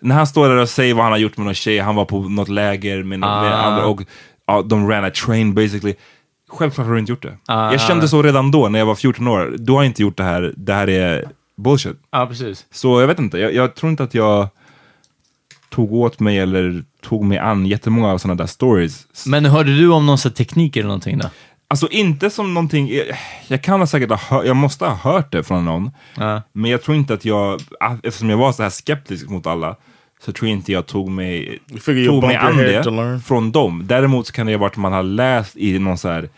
när 0.00 0.14
han 0.14 0.26
står 0.26 0.48
där 0.48 0.56
och 0.56 0.68
säger 0.68 0.94
vad 0.94 1.02
han 1.02 1.12
har 1.12 1.18
gjort 1.18 1.36
med 1.36 1.44
någon 1.46 1.54
tjej, 1.54 1.78
han 1.78 1.94
var 1.94 2.04
på 2.04 2.20
något 2.20 2.48
läger 2.48 3.02
med, 3.02 3.18
no- 3.18 3.42
med 3.42 3.52
Ah. 3.52 3.62
andra 3.62 3.86
och 3.86 4.02
ja, 4.46 4.62
de 4.62 4.90
ran 4.90 5.04
a 5.04 5.10
train 5.10 5.54
basically. 5.54 5.94
Självklart 6.48 6.86
har 6.86 6.94
du 6.94 7.00
inte 7.00 7.12
gjort 7.12 7.22
det. 7.22 7.36
Ah, 7.46 7.72
jag 7.72 7.80
kände 7.80 8.04
ah. 8.04 8.08
så 8.08 8.22
redan 8.22 8.50
då, 8.50 8.68
när 8.68 8.78
jag 8.78 8.86
var 8.86 8.94
14 8.94 9.28
år. 9.28 9.54
Du 9.58 9.72
har 9.72 9.84
inte 9.84 10.02
gjort 10.02 10.16
det 10.16 10.24
här, 10.24 10.54
det 10.56 10.74
här 10.74 10.88
är 10.88 11.24
bullshit. 11.56 11.96
Ja, 12.10 12.26
precis. 12.26 12.66
Så 12.70 13.00
jag 13.00 13.06
vet 13.08 13.18
inte, 13.18 13.38
jag, 13.38 13.54
jag 13.54 13.74
tror 13.74 13.90
inte 13.90 14.02
att 14.02 14.14
jag 14.14 14.48
tog 15.72 15.92
åt 15.92 16.20
mig 16.20 16.38
eller 16.38 16.84
tog 17.02 17.24
mig 17.24 17.38
an 17.38 17.66
jättemånga 17.66 18.12
av 18.12 18.18
sådana 18.18 18.34
där 18.42 18.46
stories. 18.46 19.06
Men 19.26 19.44
hörde 19.44 19.76
du 19.76 19.88
om 19.88 20.06
någon 20.06 20.18
teknik 20.18 20.76
eller 20.76 20.86
någonting 20.86 21.18
då? 21.18 21.28
Alltså 21.68 21.88
inte 21.88 22.30
som 22.30 22.54
någonting, 22.54 22.90
jag, 23.48 23.62
kan 23.62 23.80
ha 23.80 23.86
säkert 23.86 24.10
ha 24.10 24.16
hört, 24.16 24.46
jag 24.46 24.56
måste 24.56 24.84
ha 24.84 24.94
hört 25.12 25.32
det 25.32 25.42
från 25.42 25.64
någon. 25.64 25.90
Ja. 26.16 26.42
Men 26.52 26.70
jag 26.70 26.82
tror 26.82 26.96
inte 26.96 27.14
att 27.14 27.24
jag, 27.24 27.60
ah, 27.80 27.94
eftersom 28.02 28.30
jag 28.30 28.36
var 28.36 28.52
så 28.52 28.62
här 28.62 28.70
skeptisk 28.70 29.28
mot 29.28 29.46
alla, 29.46 29.76
så 30.24 30.32
tror 30.32 30.48
jag 30.48 30.56
inte 30.58 30.72
jag 30.72 30.86
tog 30.86 31.10
mig, 31.10 31.58
tog 32.06 32.22
mig 32.24 32.36
an 32.36 32.56
det 32.56 33.20
från 33.26 33.52
dem. 33.52 33.82
Däremot 33.86 34.26
så 34.26 34.32
kan 34.32 34.46
det 34.46 34.52
ha 34.52 34.58
varit 34.60 34.72
att 34.72 34.76
man 34.76 34.92
har 34.92 35.02
läst 35.02 35.56
i 35.56 35.78
någon 35.78 35.98
så 35.98 36.08
här 36.08 36.28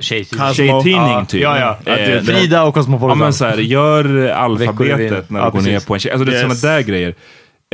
Tjejtidning. 0.00 0.54
tjejtidning 0.54 0.94
Ja, 0.96 1.24
typ. 1.24 1.42
ja, 1.42 1.78
ja. 1.86 1.92
Eh, 1.96 2.22
Frida 2.22 2.62
och 2.64 2.74
Cosmopolitan. 2.74 3.18
Ja 3.18 3.24
men 3.24 3.32
så 3.32 3.44
här, 3.44 3.56
gör 3.58 4.28
alfabetet 4.28 5.30
när 5.30 5.40
du 5.40 5.44
Ja, 5.44 5.50
går 5.50 5.58
precis. 5.58 5.72
ner 5.72 5.80
på 5.86 5.94
en 5.94 6.00
tjej. 6.00 6.12
Alltså 6.12 6.24
det 6.24 6.32
är 6.32 6.46
Yes. 6.48 6.60
sådana 6.60 6.76
där 6.76 6.82
grejer. 6.82 7.14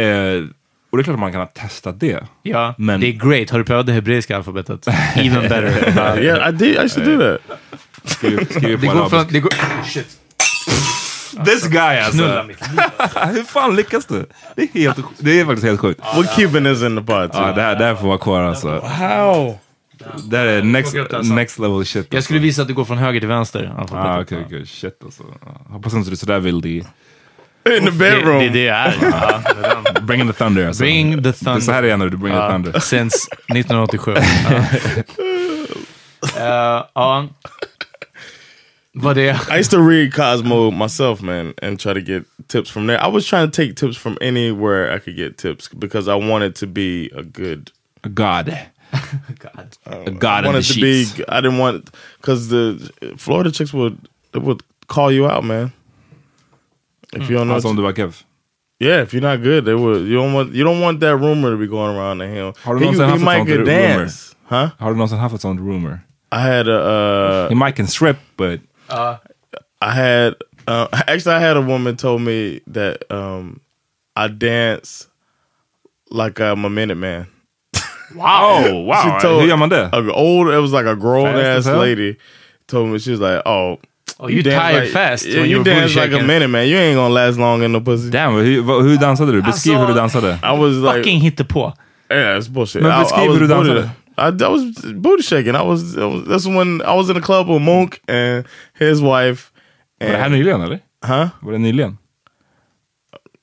Eh, 0.01 0.45
och 0.91 0.99
det 0.99 1.03
är 1.03 1.05
klart 1.05 1.15
att 1.15 1.21
man 1.21 1.33
kan 1.33 1.41
ha 1.41 1.47
testat 1.47 2.01
det. 2.01 2.25
Ja, 2.43 2.75
Men- 2.79 3.01
det 3.01 3.07
är 3.07 3.13
great. 3.13 3.51
Har 3.51 3.59
du 3.59 3.65
prövat 3.65 3.87
det 3.87 3.93
hebreiska 3.93 4.37
alfabetet? 4.37 4.89
Even 5.17 5.43
better. 5.43 6.19
Yeah, 6.23 6.49
I 6.49 6.53
did. 6.53 6.85
I 6.85 6.89
to 6.89 7.01
do 7.01 7.19
that. 7.19 7.59
Skriv, 8.05 8.49
skriv 8.51 8.81
Det 8.81 8.87
går 8.87 9.09
från... 9.09 9.27
Det 9.29 9.41
går, 9.41 9.53
shit. 9.85 10.17
This 11.45 11.69
guy 11.69 11.99
alltså. 11.99 12.25
Hur 13.33 13.45
fan 13.45 13.77
lyckas 13.77 14.07
du? 14.07 14.27
Det 14.57 14.63
är, 14.63 14.69
helt, 14.75 14.99
det 15.19 15.41
är 15.41 15.45
faktiskt 15.45 15.67
helt 15.67 15.81
sjukt. 15.81 16.01
What 16.17 16.37
Cuban 16.37 16.67
is 16.67 16.83
in 16.83 16.97
the 16.97 17.03
pod 17.03 17.33
too? 17.33 17.41
Ja, 17.41 17.53
det 17.53 17.63
här, 17.63 17.77
det 17.77 17.85
här 17.85 17.95
får 17.95 18.07
vara 18.09 18.19
kvar 18.19 18.43
alltså. 18.43 18.81
How? 18.81 19.59
Det 20.31 20.37
här 20.37 20.47
är 20.47 20.63
next, 20.63 20.97
alltså. 20.97 21.35
next 21.35 21.59
level 21.59 21.85
shit. 21.85 22.15
Jag 22.15 22.25
skulle 22.25 22.39
visa 22.41 22.63
att 22.63 22.69
det 22.69 22.75
går 22.75 22.85
från 22.85 22.99
höger 22.99 23.21
till 23.21 23.29
vänster. 23.29 23.73
Ah, 23.93 24.21
okej, 24.21 24.45
okej. 24.47 24.67
Shit 24.67 24.99
alltså. 25.05 25.23
Ja, 25.41 25.61
Hoppas 25.69 25.95
inte 25.95 26.11
du 26.11 26.15
är 26.15 26.17
sådär 26.17 26.39
vild 26.39 26.67
i... 26.67 26.85
In 27.79 27.85
the 27.85 27.91
bedroom. 27.93 28.39
det, 28.39 28.49
det 28.49 28.69
är 28.69 28.93
ja, 29.01 29.43
det 29.55 29.67
är 29.67 29.93
den. 29.95 30.07
Bring 30.07 30.27
the 30.27 30.33
thunder 30.33 30.67
alltså. 30.67 30.83
Bring 30.83 31.15
the 31.15 31.21
Det 31.21 31.29
är 31.29 31.33
thunder. 31.33 31.61
så 31.61 31.73
här 31.73 31.83
är 31.83 31.97
när 31.97 32.09
du 32.09 32.17
bring 32.17 32.35
Ja, 32.35 32.47
the 32.47 32.53
thunder. 32.53 32.81
Since 32.81 33.17
1987. 33.55 34.15
Ja. 36.37 36.91
Ja. 36.95 37.29
Vad 38.93 39.17
det 39.17 39.37
I 39.51 39.59
used 39.59 39.71
to 39.71 39.89
read 39.89 40.13
Cosmo 40.15 40.71
myself, 40.71 41.21
man, 41.23 41.55
and 41.63 41.79
try 41.81 41.95
to 41.95 42.01
get 42.01 42.23
tips 42.49 42.71
from 42.71 42.87
there. 42.89 42.99
I 43.09 43.11
was 43.11 43.27
trying 43.27 43.51
to 43.51 43.57
take 43.57 43.75
tips 43.75 43.97
from 43.97 44.17
anywhere 44.21 44.97
I 44.97 44.99
could 44.99 45.17
get 45.17 45.37
tips 45.39 45.69
because 45.69 46.09
I 46.09 46.15
wanted 46.31 46.55
to 46.57 46.67
be 46.67 47.09
a 47.17 47.23
good. 47.23 47.71
A 48.05 48.09
god. 48.09 48.47
God. 49.39 49.77
A 49.87 50.11
god 50.11 50.25
I 50.25 50.39
in 50.39 50.43
the 50.45 50.49
wanted 50.49 50.65
to 50.65 50.81
be. 50.81 51.07
I 51.29 51.41
didn't 51.41 51.59
want 51.59 51.91
because 52.21 52.49
the 52.49 52.91
Florida 53.17 53.53
chicks 53.53 53.73
would 53.73 53.97
they 54.33 54.41
would 54.41 54.63
call 54.89 55.13
you 55.13 55.29
out, 55.29 55.45
man. 55.45 55.73
If 57.13 57.31
you 57.31 57.37
don't 57.37 57.47
know, 57.47 57.55
Alltså 57.55 57.69
om 57.69 57.77
du 57.77 57.83
var 57.83 57.93
kev. 57.93 58.25
yeah, 58.81 59.03
if 59.03 59.13
you're 59.13 59.21
not 59.21 59.43
good, 59.43 59.65
they 59.65 59.75
would. 59.75 60.07
You 60.07 60.17
don't 60.17 60.33
want. 60.33 60.55
You 60.55 60.65
don't 60.65 60.81
want 60.81 61.01
that 61.01 61.17
rumor 61.17 61.51
to 61.51 61.57
be 61.57 61.67
going 61.67 61.97
around 61.97 62.19
the 62.19 62.27
hill. 62.27 62.53
Har 62.65 62.75
du 62.75 62.81
he, 62.81 62.87
någonsin 62.87 63.05
he 63.05 63.11
haft 63.11 63.21
ett 63.21 63.25
might 63.25 63.39
sånt 63.39 63.49
could 63.49 63.67
rumor? 63.69 63.99
dance, 63.99 64.37
huh? 64.49 64.69
Har 64.79 64.91
du 64.91 64.97
någonsin 64.97 65.19
haft 65.19 65.35
ett 65.35 65.41
sånt 65.41 65.61
rumor? 65.61 66.01
I 66.33 66.41
had 66.41 66.69
a. 66.69 67.49
He 67.49 67.55
Uh, 67.55 67.59
might 67.59 67.77
can 67.77 67.87
strip, 67.87 68.17
but... 68.37 68.61
I 69.83 69.93
had 69.95 70.35
uh, 70.69 70.89
actually 70.93 71.37
I 71.37 71.41
had 71.41 71.57
a 71.57 71.61
woman 71.61 71.97
told 71.97 72.21
me 72.23 72.61
that 72.67 73.11
um, 73.11 73.61
I 74.17 74.29
dance 74.29 75.09
like 76.11 76.41
I'm 76.41 76.65
a 76.65 76.71
minute 76.71 76.97
man. 76.97 77.27
Wow! 78.15 78.83
wow. 78.85 79.19
Hur 79.23 79.47
gör 79.47 79.57
man 79.57 79.69
det? 79.69 79.91
A 79.93 80.13
old, 80.13 80.49
it 80.49 80.59
was 80.59 80.73
like 80.73 80.87
a 80.87 80.97
grown 80.97 81.35
Fast 81.35 81.69
ass 81.69 81.77
lady 81.77 82.17
told 82.67 82.89
me 82.89 82.99
she 82.99 83.11
was 83.13 83.21
like, 83.21 83.43
"Oh, 83.47 83.79
Oh, 84.23 84.29
you 84.29 84.43
dance 84.43 84.57
tired 84.63 84.83
like, 84.85 84.93
fast 84.93 85.27
Yeah, 85.27 85.41
when 85.41 85.45
you 85.51 85.57
you 85.57 85.59
were 85.59 85.65
dance 85.65 85.97
like 85.97 86.09
a 86.09 86.13
shaking." 86.13 86.27
minute 86.27 86.49
man. 86.51 86.69
You 86.69 86.77
ain't 86.79 86.97
gonna 86.97 87.15
last 87.15 87.39
long 87.39 87.63
in 87.65 87.73
the 87.73 87.81
pussy." 87.81 88.11
Damn, 88.11 88.33
hur, 88.35 88.83
hur 88.83 88.97
dansade 88.99 89.33
du? 89.33 89.43
Beskriv 89.43 89.75
Alltså- 89.75 89.79
hur 89.79 89.87
du 89.87 89.95
dansade. 89.95 90.39
I 90.43 90.53
was 90.59 90.77
like, 90.77 90.97
Fucking 90.97 91.21
hittepå. 91.21 91.73
"Yeah, 92.11 92.39
it's 92.39 92.49
bullshit." 92.49 92.83
Men 92.83 92.91
I, 92.93 92.95
I 93.01 93.03
beskriv 93.05 93.33
hur 93.33 93.41
du 93.41 93.47
dansade. 93.47 93.91
I, 94.19 94.45
I 94.45 94.49
was 94.49 94.63
booty 94.95 95.23
shaking. 95.23 95.55
I 95.57 95.63
was, 95.63 95.97
I 95.97 96.05
was. 96.05 96.25
That's 96.29 96.47
when 96.47 96.83
I 96.83 96.95
was 96.97 97.09
in 97.11 97.17
a 97.17 97.21
club 97.21 97.49
with 97.49 97.63
Monk 97.63 98.01
and 98.09 98.45
his 98.79 99.01
wife. 99.01 99.51
Var 100.01 100.09
det 100.09 100.17
här 100.17 100.25
And, 100.27 100.35
nyligen 100.35 100.61
eller? 100.63 100.79
huh? 101.07 101.29
Var 101.43 101.53
det 101.53 101.59
nyligen? 101.59 101.97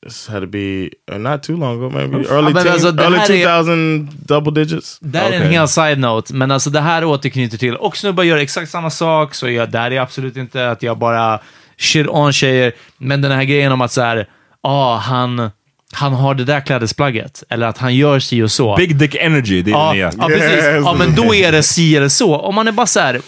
This 0.06 0.28
had 0.28 0.42
to 0.42 0.48
be 0.48 0.90
uh, 1.12 1.18
not 1.18 1.44
too 1.44 1.58
long 1.58 1.78
ago, 1.78 1.90
maybe 1.90 2.18
early, 2.30 2.54
teen, 2.54 2.68
alltså, 2.74 2.88
early 2.88 3.18
här 3.18 3.32
är- 3.32 3.44
2000 3.44 4.10
double 4.26 4.52
digits. 4.52 5.00
Det 5.00 5.20
här 5.20 5.32
är 5.32 5.42
en 5.42 5.52
hel 5.52 5.68
side-note, 5.68 6.34
men 6.34 6.52
alltså 6.52 6.70
det 6.70 6.80
här 6.82 7.04
återknyter 7.04 7.58
till, 7.58 7.76
och 7.76 7.98
snubbar 7.98 8.24
gör 8.24 8.38
exakt 8.38 8.72
samma 8.72 8.90
sak, 8.90 9.34
så 9.34 9.50
jag, 9.50 9.72
det 9.72 9.80
här 9.80 9.92
är 9.92 10.00
absolut 10.02 10.38
inte 10.38 10.70
att 10.70 10.84
jag 10.84 10.98
bara 10.98 11.40
shit 11.78 12.08
on 12.08 12.34
tjejer, 12.34 12.72
men 12.98 13.22
den 13.22 13.32
här 13.32 13.44
grejen 13.44 13.72
om 13.72 13.82
att 13.82 13.92
så 13.92 14.02
här, 14.02 14.28
ah, 14.62 14.98
han, 14.98 15.50
han 15.94 16.14
har 16.14 16.34
det 16.36 16.44
där 16.44 16.62
klädesplagget, 16.62 17.44
eller 17.50 17.68
att 17.68 17.78
han 17.78 17.96
gör 17.96 18.20
si 18.20 18.42
och 18.42 18.52
så. 18.52 18.76
Big 18.76 18.96
dick 18.98 19.16
energy, 19.16 19.62
det 19.62 19.72
är 19.72 19.74
ja, 19.74 19.88
det 19.88 19.94
nya. 19.94 20.12
ja, 20.18 20.28
precis. 20.28 20.66
Ja, 20.86 20.96
men 21.00 21.16
då 21.16 21.36
är 21.36 21.52
det 21.52 21.64
si 21.64 21.96
eller 21.96 22.10
så. 22.10 22.36
Om 22.38 22.56
man 22.56 22.68
är 22.68 22.72
bara 22.72 22.88
så 22.88 23.00
här, 23.00 23.22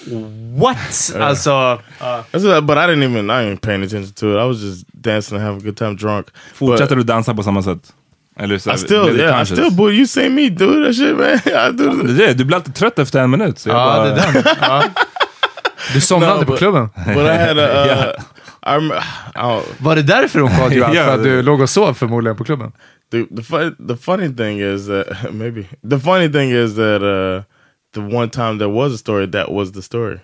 what? 0.60 1.16
Alltså, 1.22 1.80
That's 2.32 2.48
what, 2.54 2.64
but 2.64 2.78
I 2.78 2.80
didn't 2.80 3.04
even 3.04 3.30
I 3.30 3.34
ain't 3.34 3.62
paying 3.62 3.84
attention 3.84 4.14
to 4.14 4.26
it. 4.26 4.44
I 4.44 4.48
was 4.48 4.62
just 4.62 4.86
dancing 4.92 5.38
and 5.38 5.46
having 5.48 5.62
a 5.62 5.66
good 5.66 5.78
time 5.78 5.94
drunk. 5.94 6.28
Fortsätter 6.54 6.96
du 6.96 7.04
dansa 7.04 7.34
på 7.34 7.44
samma 7.44 7.64
sätt? 7.64 7.82
Eller 8.40 8.58
så 8.58 8.74
I 8.74 8.78
still 8.78 9.20
yeah, 9.20 9.42
I 9.44 9.46
still 9.46 9.72
boy, 9.72 9.94
you 9.96 10.08
see 10.08 10.30
me 10.30 10.50
do 10.50 10.86
that 10.86 10.96
shit, 10.96 11.18
man. 11.18 11.28
I 11.70 11.72
do 11.72 12.04
Det 12.04 12.24
är 12.24 12.28
det, 12.28 12.34
du 12.34 12.46
blir 12.46 12.56
alltid 12.58 12.76
trött 12.76 13.00
efter 13.00 13.20
en 13.20 13.30
minut. 13.30 13.60
Så 13.60 13.70
jag 13.70 13.78
ja, 13.78 13.86
bara, 13.86 14.06
det 14.06 14.22
är 14.22 14.34
den. 14.34 14.44
Ja. 14.62 14.84
Du 15.94 16.02
somnade 16.02 16.34
No, 16.42 16.46
på 16.46 16.54
but- 16.54 16.58
klubben. 16.58 16.90
but 16.96 17.18
I 17.26 17.38
had 17.38 17.60
a 17.60 17.86
uh, 17.86 17.92
oh, 17.92 18.24
Var 19.80 19.96
det 19.96 20.04
därför 20.04 20.40
hon 20.40 20.50
called 20.50 20.74
you 20.78 20.86
out? 20.88 20.96
För 20.98 21.14
att 21.16 21.24
du 21.24 21.42
låg 21.42 21.62
och 21.62 21.70
sov 21.70 21.94
förmodligen 21.94 22.38
på 22.38 22.44
klubben? 22.44 22.72
the 23.12 23.26
the 23.36 23.44
fun, 23.44 23.88
the 23.88 23.96
funny 23.98 24.30
thing 24.36 24.60
is 24.60 24.88
that 24.88 25.08
maybe 25.34 25.64
the 25.90 26.00
funny 26.00 26.30
thing 26.32 26.52
is 26.52 26.76
that 26.76 27.02
uh 27.02 27.42
the 27.94 28.00
one 28.18 28.30
time 28.30 28.60
there 28.60 28.72
was 28.72 28.94
a 28.94 28.98
story 28.98 29.32
that 29.32 29.50
was 29.52 29.72
the 29.72 29.82
story 29.82 30.20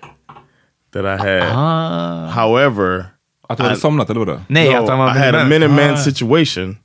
that 0.93 1.06
I 1.06 1.18
had. 1.18 1.43
Ah. 1.52 2.28
However, 2.30 3.06
Att 3.50 3.58
du 3.58 3.64
hade 3.64 3.76
I- 3.76 3.80
somnat 3.80 4.10
eller 4.10 4.20
vadå? 4.20 4.41
Nej, 4.48 4.74
no, 4.74 4.78
att 4.84 4.89
han 4.89 5.00
var 5.00 5.16
I 5.16 5.20
had 5.20 5.36
a 5.36 5.43
minute 5.43 5.68
minute 5.68 5.88
man 5.88 5.93
Ah. 5.93 5.98
situation, 5.98 6.78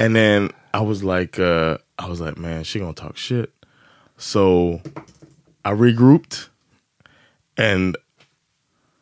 and 0.00 0.14
then 0.16 0.50
I 0.74 0.84
was 0.84 1.02
like, 1.02 1.42
uh, 1.42 1.76
I 2.06 2.10
was 2.10 2.20
like, 2.20 2.40
man, 2.40 2.64
she 2.64 2.78
gonna 2.78 2.92
talk 2.92 3.16
shit. 3.18 3.46
So 4.18 4.72
I 5.64 5.72
regrouped, 5.72 6.36
and 7.58 7.96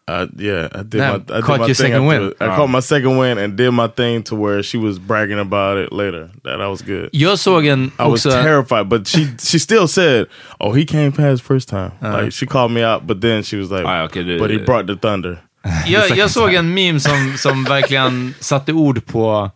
Uh, 0.07 0.27
yeah, 0.37 0.69
I 0.75 0.79
did 0.83 0.91
Damn, 0.99 1.13
my, 1.13 1.15
I 1.15 1.37
did 1.37 1.45
caught 1.45 1.61
my 1.61 1.67
your 1.67 1.75
thing 1.75 1.75
second 1.75 2.05
after- 2.05 2.21
win. 2.21 2.35
I 2.41 2.47
Wow. 2.49 2.57
caught 2.57 2.71
my 2.71 2.81
second 2.81 3.17
win 3.17 3.39
and 3.39 3.57
did 3.57 3.71
my 3.73 3.89
thing 3.89 4.23
to 4.25 4.37
where 4.37 4.63
she 4.63 4.79
was 4.79 4.99
bragging 4.99 5.39
about 5.39 5.79
it 5.79 5.93
later. 5.93 6.29
That 6.45 6.61
I 6.61 6.67
was 6.67 6.83
good. 6.83 7.09
Jag 7.13 7.39
såg 7.39 7.67
en 7.67 7.85
I 7.99 8.03
was 8.03 8.27
också... 8.27 8.31
terrified, 8.43 8.89
but 8.89 9.09
she 9.09 9.27
she 9.39 9.59
still 9.59 9.89
said, 9.89 10.27
"Oh, 10.61 10.73
he 10.77 10.85
came 10.85 11.11
past 11.13 11.43
first 11.43 11.69
time." 11.69 11.91
Like 12.03 12.31
she 12.33 12.47
called 12.47 12.71
me 12.73 12.85
out, 12.95 13.07
but 13.07 13.21
then 13.21 13.43
she 13.43 13.57
was 13.57 13.71
like, 13.71 13.85
Ah, 13.87 14.05
okay, 14.05 14.23
det- 14.23 14.39
"But 14.39 14.51
he 14.51 14.59
brought 14.59 14.87
the 14.87 14.97
thunder." 14.97 15.39
Jag, 15.87 16.11
jag 16.17 16.31
såg 16.31 16.55
en 16.55 16.75
meme 16.75 17.01
som, 17.01 17.35
som 17.39 17.65
verkligen 17.65 18.35
satte 18.41 18.73
ord 18.73 19.07
på 19.07 19.51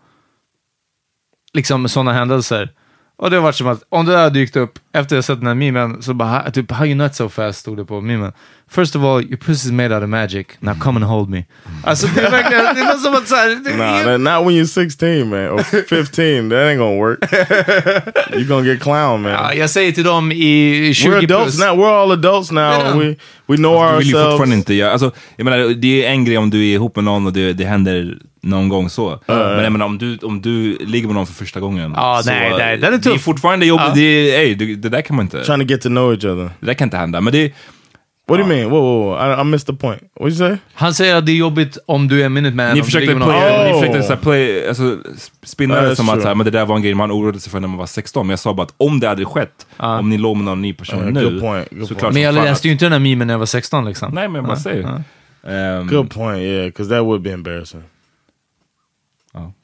liksom 1.55 1.89
sådana 1.89 2.13
händelser. 2.13 2.69
Och 3.17 3.31
det 3.31 3.37
har 3.37 3.43
varit 3.43 3.57
som 3.57 3.67
att 3.67 3.83
om 3.89 4.07
det 4.07 4.13
där 4.13 4.31
dykt 4.31 4.57
upp 4.57 4.79
efter 4.95 5.17
jag 5.17 5.25
sett 5.25 5.39
den 5.39 5.47
här 5.47 5.55
memen, 5.55 6.03
så 6.03 6.15
bara 6.15 6.51
typ 6.51 6.71
“How 6.73 6.87
you 6.87 6.95
nut 6.95 7.15
so 7.15 7.29
fast” 7.29 7.59
stod 7.61 7.77
det 7.77 7.85
på 7.85 8.01
memen. 8.01 8.33
First 8.71 8.97
of 8.97 9.03
all, 9.03 9.23
your 9.25 9.37
pussy 9.37 9.67
is 9.69 9.73
made 9.73 9.95
out 9.95 10.03
of 10.03 10.09
magic. 10.09 10.47
Now 10.61 10.75
come 10.75 10.97
and 10.97 11.05
hold 11.05 11.29
me. 11.31 11.45
Alltså 11.85 12.07
det 12.15 12.21
är 12.21 12.31
verkligen, 12.31 12.65
det 12.75 12.81
är 12.81 12.97
som 12.97 13.15
att 13.15 13.29
såhär... 13.29 13.77
Nah, 13.79 14.19
not 14.19 14.47
when 14.49 14.57
you're 14.57 14.67
16, 14.67 15.29
man, 15.29 15.39
or 15.49 15.63
15. 15.63 16.51
that 16.51 16.59
ain't 16.59 16.79
gonna 16.79 16.97
work. 17.01 17.19
You're 18.33 18.45
gonna 18.49 18.67
get 18.67 18.83
clown, 18.83 19.23
man. 19.23 19.33
Ja, 19.33 19.55
jag 19.55 19.71
säger 19.71 19.93
till 19.93 20.05
dem 20.05 20.33
i 20.33 20.93
20 20.95 21.09
we're 21.11 21.17
adults 21.25 21.45
plus. 21.57 21.59
now. 21.61 21.77
We're 21.85 22.03
all 22.03 22.13
adults 22.13 22.51
now. 22.51 22.61
Yeah. 22.63 22.99
We 22.99 23.17
we 23.47 23.57
know 23.57 23.93
Du 23.93 23.99
vill 23.99 24.07
ju 24.09 24.15
ourselves. 24.15 24.31
fortfarande 24.31 24.57
inte 24.57 24.75
göra, 24.75 24.93
alltså, 24.93 25.11
jag 25.37 25.45
menar, 25.45 25.69
det 25.75 26.05
är 26.05 26.11
en 26.11 26.25
grej 26.25 26.39
om 26.39 26.51
du 26.51 26.59
är 26.59 26.75
ihop 26.75 26.97
med 26.97 27.05
någon 27.05 27.27
och 27.27 27.33
det, 27.33 27.53
det 27.53 27.65
händer 27.65 28.19
någon 28.43 28.69
gång 28.69 28.91
så. 28.91 29.21
Men 29.27 29.63
jag 29.65 29.73
menar, 29.73 29.87
om 29.87 29.99
du, 29.99 30.17
om 30.23 30.43
du 30.43 30.77
ligger 30.81 31.07
med 31.07 31.15
någon 31.15 31.27
för 31.27 31.35
första 31.35 31.61
gången. 31.61 31.93
Ja, 31.97 32.21
så, 32.25 32.31
nej, 32.31 32.53
nej, 32.59 32.77
den 32.77 32.95
är 32.95 32.99
Det 32.99 33.09
är 33.09 33.13
tuff. 33.13 33.23
fortfarande 33.23 33.67
jobbigt. 33.67 33.87
Ja. 33.89 33.95
Det, 33.95 34.01
är- 34.35 34.39
ey, 34.41 34.55
det, 34.55 34.75
det 34.83 34.89
där 34.89 35.03
kan 35.03 35.17
man 35.17 35.25
inte, 35.27 35.45
Trying 35.45 35.61
to 35.67 35.73
get 35.73 35.81
to 35.83 35.89
know 35.89 36.13
each 36.13 36.25
other. 36.25 36.51
det 36.61 36.67
där 36.67 36.75
kan 36.75 36.87
inte 36.87 36.97
hända. 36.97 37.21
Men 37.21 37.33
det, 37.33 37.53
What 38.29 38.39
do 38.39 38.45
you 38.45 38.49
mean? 38.49 38.71
Whoa, 38.71 38.81
whoa, 38.81 39.17
whoa. 39.17 39.37
I, 39.39 39.41
I 39.41 39.45
missed 39.45 39.67
the 39.67 39.81
point. 39.81 40.03
What 40.21 40.29
you 40.29 40.35
say? 40.37 40.57
Han 40.75 40.95
säger 40.95 41.17
att 41.17 41.27
det 41.27 41.33
är 41.33 41.37
jobbigt 41.37 41.79
om 41.87 42.09
du 42.09 42.23
är 42.23 42.29
Minuteman. 42.29 42.75
ni 42.77 42.83
försökte, 42.83 43.15
play, 43.15 43.65
ni 43.65 43.73
Oh. 43.73 43.81
försökte 43.81 44.03
så 44.03 44.13
här 44.13 44.21
play, 44.21 44.69
alltså, 44.69 44.99
spinna 45.43 45.81
det 45.81 45.97
som 45.97 46.09
att 46.09 46.23
så 46.23 46.29
här, 46.29 46.35
men 46.35 46.45
det 46.45 46.51
där 46.51 46.67
var 46.67 46.77
en 46.77 46.83
grej 46.83 46.95
man 46.95 47.13
oroade 47.13 47.41
sig 47.41 47.51
för 47.53 47.61
när 47.61 47.69
man 47.69 47.79
var 47.79 47.87
16. 47.87 48.27
Men 48.27 48.31
jag 48.31 48.39
sa 48.39 48.55
bara 48.55 48.63
att 48.63 48.75
om 48.77 49.01
det 49.01 49.09
hade 49.09 49.25
skett, 49.25 49.67
om 49.77 50.11
ni 50.11 50.19
låg 50.19 50.37
med 50.37 50.45
någon 50.45 50.63
ny 50.63 50.73
person 50.75 50.99
Ja, 51.05 51.11
nu, 51.11 51.31
good 51.31 51.41
point, 51.41 51.69
good 51.71 51.81
såklart 51.89 52.01
point. 52.01 52.15
Men 52.15 52.23
jag 52.23 52.35
läste 52.35 52.69
ju 52.69 52.73
inte 52.73 52.85
den 52.85 52.93
här 52.93 52.99
memen 53.01 53.27
när 53.27 53.35
jag 53.35 53.39
var 53.39 53.47
16 53.47 53.85
liksom. 53.85 54.15
Nej, 54.15 54.29
men 54.29 54.35
jag 54.35 54.45
bara 54.45 54.57
säger. 54.57 55.03
Ehm, 55.47 55.87
Good 55.87 56.11
point. 56.11 56.39
Yeah, 56.39 56.65
because 56.67 56.91
that 56.91 57.05
would 57.05 57.23
be 57.23 57.31
embarrassing. 57.31 57.83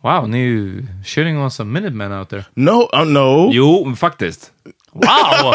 Wow, 0.02 0.28
ni 0.28 0.38
är 0.38 0.42
ju 0.46 0.86
shitting 1.04 1.38
on 1.38 1.50
some 1.50 1.72
Minutemen 1.80 2.12
out 2.12 2.28
there. 2.28 2.44
No, 2.54 2.88
uh, 2.94 3.04
no. 3.04 3.50
Jo, 3.52 3.94
faktiskt. 3.96 4.50
Wow! 4.94 5.54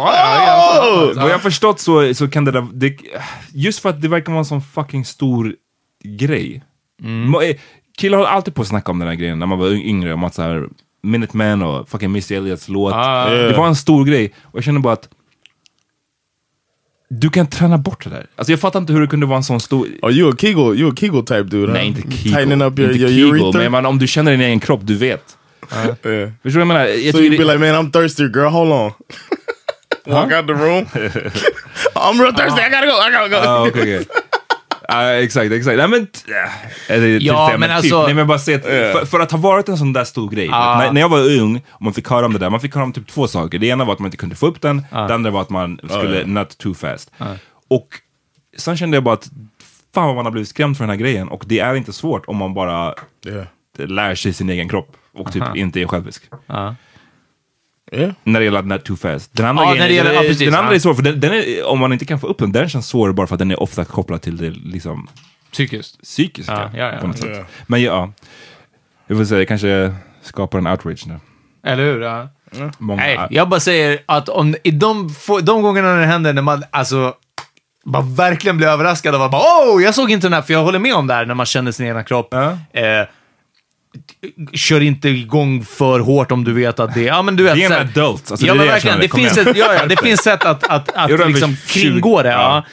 Wow! 0.00 1.14
Vad 1.16 1.30
jag 1.30 1.42
förstått 1.42 1.80
så, 1.80 2.14
så 2.14 2.28
kan 2.28 2.44
det 2.44 2.50
där... 2.50 2.66
Det, 2.72 2.96
just 3.52 3.78
för 3.78 3.88
att 3.88 4.02
det 4.02 4.08
verkar 4.08 4.32
vara 4.32 4.38
en 4.38 4.44
sån 4.44 4.62
fucking 4.62 5.04
stor 5.04 5.54
grej. 6.04 6.62
Ma- 7.02 7.42
eh, 7.50 7.56
Killar 7.98 8.18
har 8.18 8.24
alltid 8.26 8.54
på 8.54 8.62
att 8.62 8.68
snacka 8.68 8.90
om 8.90 8.98
den 8.98 9.08
här 9.08 9.14
grejen 9.14 9.38
när 9.38 9.46
man 9.46 9.58
var 9.58 9.66
yng- 9.68 9.82
yngre, 9.84 10.14
om 10.14 10.24
att 10.24 10.34
så 10.34 10.42
här, 10.42 10.68
Minutemen 11.02 11.62
och 11.62 11.88
fucking 11.88 12.12
Missy 12.12 12.34
Elliots 12.34 12.68
låt. 12.68 12.92
Ah. 12.94 13.28
Det 13.30 13.56
var 13.56 13.66
en 13.66 13.76
stor 13.76 14.04
grej. 14.04 14.32
Och 14.42 14.56
jag 14.56 14.64
känner 14.64 14.80
bara 14.80 14.92
att 14.92 15.08
du 17.10 17.30
kan 17.30 17.46
träna 17.46 17.78
bort 17.78 18.04
det 18.04 18.10
där. 18.10 18.26
Alltså 18.36 18.52
jag 18.52 18.60
fattar 18.60 18.80
inte 18.80 18.92
hur 18.92 19.00
det 19.00 19.06
kunde 19.06 19.26
vara 19.26 19.36
en 19.36 19.42
sån 19.42 19.60
stor... 19.60 19.86
Oh, 20.02 20.12
you 20.12 20.30
a 20.32 20.34
Kegel? 20.38 20.80
You 20.80 20.90
a 20.90 20.94
Kegel 20.96 21.20
type 21.20 21.42
dude? 21.42 21.66
Huh? 21.66 21.72
Nej, 21.72 21.86
inte 21.86 22.02
Kegel. 22.02 22.16
Tightening 22.22 22.62
up 22.62 22.78
your, 22.78 22.90
inte 22.92 23.02
your 23.04 23.32
Kegel, 23.34 23.46
urethra. 23.46 23.70
men 23.70 23.86
om 23.86 23.98
du 23.98 24.06
känner 24.06 24.30
din 24.30 24.40
egen 24.40 24.60
kropp, 24.60 24.80
du 24.82 24.96
vet. 24.96 25.36
Yeah. 25.72 25.94
Förstår 25.94 26.30
du 26.42 26.50
vad 26.50 26.60
jag 26.60 26.66
menar? 26.68 26.84
Jag 26.86 27.14
So 27.14 27.20
you'd 27.20 27.38
be 27.38 27.44
like, 27.44 27.58
man, 27.58 27.74
I'm 27.86 27.90
thirsty, 27.92 28.22
girl. 28.22 28.48
Hold 28.48 28.72
on. 28.72 28.92
Walk 30.06 30.32
out 30.32 30.46
the 30.46 30.52
room. 30.54 30.86
I'm 31.94 32.20
real 32.20 32.32
thirsty. 32.32 32.60
I 32.62 32.70
gotta 32.70 32.86
go. 32.86 32.92
I 33.08 33.10
gotta 33.10 33.28
go. 33.28 33.36
Ja, 33.44 33.66
okej, 33.68 33.82
okej. 33.82 34.06
Ja, 34.88 35.12
exakt, 35.22 35.52
exakt. 35.52 35.76
Nej, 35.76 35.88
men, 35.88 36.00
äh, 36.00 36.94
eller, 36.94 37.18
typ 37.18 37.22
Ja, 37.22 37.50
men 37.58 37.68
typ. 37.68 37.76
alltså- 37.76 38.02
Nej, 38.06 38.14
men 38.14 38.26
bara 38.26 38.38
se 38.38 38.54
att, 38.54 38.62
för, 38.62 39.04
för 39.06 39.20
att 39.20 39.30
ha 39.30 39.38
varit 39.38 39.68
en 39.68 39.78
sån 39.78 39.92
där 39.92 40.04
stor 40.04 40.30
grej. 40.30 40.48
Ah. 40.52 40.78
När, 40.78 40.92
när 40.92 41.00
jag 41.00 41.08
var 41.08 41.38
ung, 41.40 41.62
och 41.70 41.82
man 41.82 41.92
fick 41.94 42.08
höra 42.08 42.26
om 42.26 42.32
det 42.32 42.38
där, 42.38 42.50
man 42.50 42.60
fick 42.60 42.74
höra 42.74 42.84
om 42.84 42.92
typ 42.92 43.06
två 43.08 43.28
saker. 43.28 43.58
Det 43.58 43.66
ena 43.66 43.84
var 43.84 43.92
att 43.92 43.98
man 43.98 44.06
inte 44.06 44.16
kunde 44.16 44.36
få 44.36 44.46
upp 44.46 44.60
den, 44.60 44.82
det 44.90 45.14
andra 45.14 45.30
var 45.30 45.42
att 45.42 45.50
man 45.50 45.80
skulle 45.88 46.26
not 46.26 46.58
too 46.58 46.74
fast. 46.74 47.10
Och 47.70 47.88
sen 48.58 48.76
kände 48.76 48.96
jag 48.96 49.04
bara 49.04 49.14
att 49.14 49.28
fan 49.94 50.06
vad 50.06 50.14
man 50.16 50.24
har 50.24 50.32
blivit 50.32 50.48
skrämd 50.48 50.76
för 50.76 50.84
den 50.84 50.90
här 50.90 50.96
grejen. 50.96 51.28
Och 51.28 51.44
det 51.46 51.58
är 51.58 51.74
inte 51.74 51.92
svårt 51.92 52.26
om 52.26 52.36
man 52.36 52.54
bara 52.54 52.94
Yeah. 53.26 53.46
lär 53.78 54.14
sig 54.14 54.32
sin 54.32 54.50
egen 54.50 54.68
kropp 54.68 54.96
och 55.14 55.32
typ 55.32 55.42
inte 55.56 55.80
är 55.80 55.86
självisk. 55.86 56.22
Ja. 56.46 56.74
Yeah. 57.92 58.12
När 58.24 58.40
det 58.40 58.44
gäller 58.44 58.62
not 58.62 58.84
too 58.84 58.96
fast. 58.96 59.36
Den 59.36 59.46
andra, 59.46 59.64
Ja, 59.64 59.74
grejen, 59.74 59.94
gäller- 59.94 60.12
den 60.14 60.22
precis, 60.22 60.54
andra 60.54 60.70
ja. 60.70 60.74
är 60.74 60.78
svår, 60.78 60.94
för 60.94 61.02
den, 61.02 61.20
den 61.20 61.32
är, 61.32 61.66
om 61.66 61.78
man 61.78 61.92
inte 61.92 62.04
kan 62.04 62.20
få 62.20 62.26
upp 62.26 62.38
den, 62.38 62.52
den 62.52 62.68
känns 62.68 62.88
svår 62.88 63.12
bara 63.12 63.26
för 63.26 63.34
att 63.34 63.38
den 63.38 63.50
är 63.50 63.60
ofta 63.62 63.84
kopplad 63.84 64.22
till 64.22 64.36
det 64.36 64.50
liksom 64.50 65.08
Psykiskt. 65.52 66.02
psykiska 66.02 66.52
Ja, 66.52 66.78
ja, 66.78 66.92
ja. 66.92 66.98
på 67.00 67.06
något 67.06 67.18
sätt. 67.18 67.46
Men 67.66 67.82
ja, 67.82 68.12
jag 69.06 69.18
får 69.18 69.24
säga, 69.24 69.38
det 69.38 69.46
kanske 69.46 69.94
skapar 70.22 70.58
en 70.58 70.66
outrage 70.66 71.06
nu. 71.06 71.20
Eller 71.66 71.84
hur? 71.84 72.00
Ja. 72.00 72.28
Många, 72.78 73.02
Nej, 73.02 73.18
jag 73.30 73.48
bara 73.48 73.60
säger 73.60 73.98
att 74.06 74.28
om, 74.28 74.54
i 74.64 74.70
de, 74.70 75.14
de 75.42 75.62
gångerna 75.62 75.94
det 75.94 76.06
händer 76.06 76.32
när 76.32 76.42
man 76.42 76.64
alltså 76.70 77.14
bara 77.84 78.02
verkligen 78.02 78.56
blir 78.56 78.66
överraskad 78.68 79.14
av 79.14 79.22
att 79.22 79.30
bara, 79.30 79.42
oh, 79.42 79.82
jag 79.82 79.94
såg 79.94 80.10
inte 80.10 80.26
den 80.26 80.32
här, 80.32 80.42
för 80.42 80.52
jag 80.52 80.62
håller 80.64 80.78
med 80.78 80.94
om 80.94 81.06
det 81.06 81.14
här 81.14 81.26
när 81.26 81.34
man 81.34 81.46
känner 81.46 81.72
sin 81.72 81.86
egna 81.86 82.04
kropp. 82.04 82.28
Ja. 82.30 82.50
Eh, 82.80 83.06
kör 84.52 84.80
inte 84.80 85.08
igång 85.08 85.64
för 85.64 86.00
hårt 86.00 86.32
om 86.32 86.44
du 86.44 86.52
vet 86.52 86.80
att 86.80 86.94
det 86.94 87.02
ja 87.02 87.22
men 87.22 87.36
du 87.36 87.42
vet. 87.42 87.54
Det 87.54 87.64
är 87.64 87.80
en 87.80 87.88
adult, 87.88 88.30
alltså, 88.30 88.46
ja 88.46 88.54
det 88.54 88.60
är 88.60 88.64
men 88.64 88.66
verkligen, 88.66 89.00
det 89.00 89.08
finns, 89.08 89.38
ett, 89.38 89.56
ja, 89.56 89.74
ja, 89.74 89.86
det 89.86 89.96
finns 89.96 90.20
sätt 90.20 90.44
att, 90.44 90.64
att, 90.64 90.96
att 90.96 91.10
är 91.10 91.26
liksom 91.26 91.50
över 91.50 91.56
20, 91.66 91.80
kringgå 91.80 92.22
det. 92.22 92.28
Ja. 92.28 92.34
ja. 92.34 92.64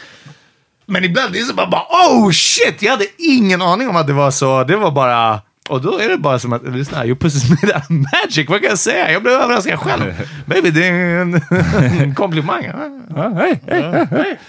Men 0.85 1.03
ibland 1.03 1.35
är 1.35 1.39
det 1.39 1.45
så 1.45 1.53
bara, 1.53 1.67
bara, 1.67 1.81
oh 1.81 2.31
shit, 2.31 2.81
jag 2.81 2.91
hade 2.91 3.05
ingen 3.17 3.61
aning 3.61 3.89
om 3.89 3.95
att 3.95 4.07
det 4.07 4.13
var 4.13 4.31
så. 4.31 4.63
Det 4.63 4.75
var 4.75 4.91
bara... 4.91 5.41
Och 5.69 5.81
då 5.81 5.99
är 5.99 6.09
det 6.09 6.17
bara 6.17 6.39
som 6.39 6.53
att, 6.53 6.63
lyssna, 6.63 7.05
your 7.05 7.15
pussy's 7.15 7.49
made 7.61 7.75
out 7.75 7.83
of 7.83 7.89
magic, 7.89 8.49
vad 8.49 8.61
kan 8.61 8.69
jag 8.69 8.79
säga? 8.79 9.11
Jag 9.11 9.23
blev 9.23 9.33
överraskad 9.33 9.79
själv. 9.79 10.29
Baby, 10.45 10.71
det 10.71 10.87
är 10.87 10.91
en, 12.01 12.15
komplimang. 12.15 12.71
Ja, 13.15 13.29
hej, 13.29 13.61
hej, 13.67 14.39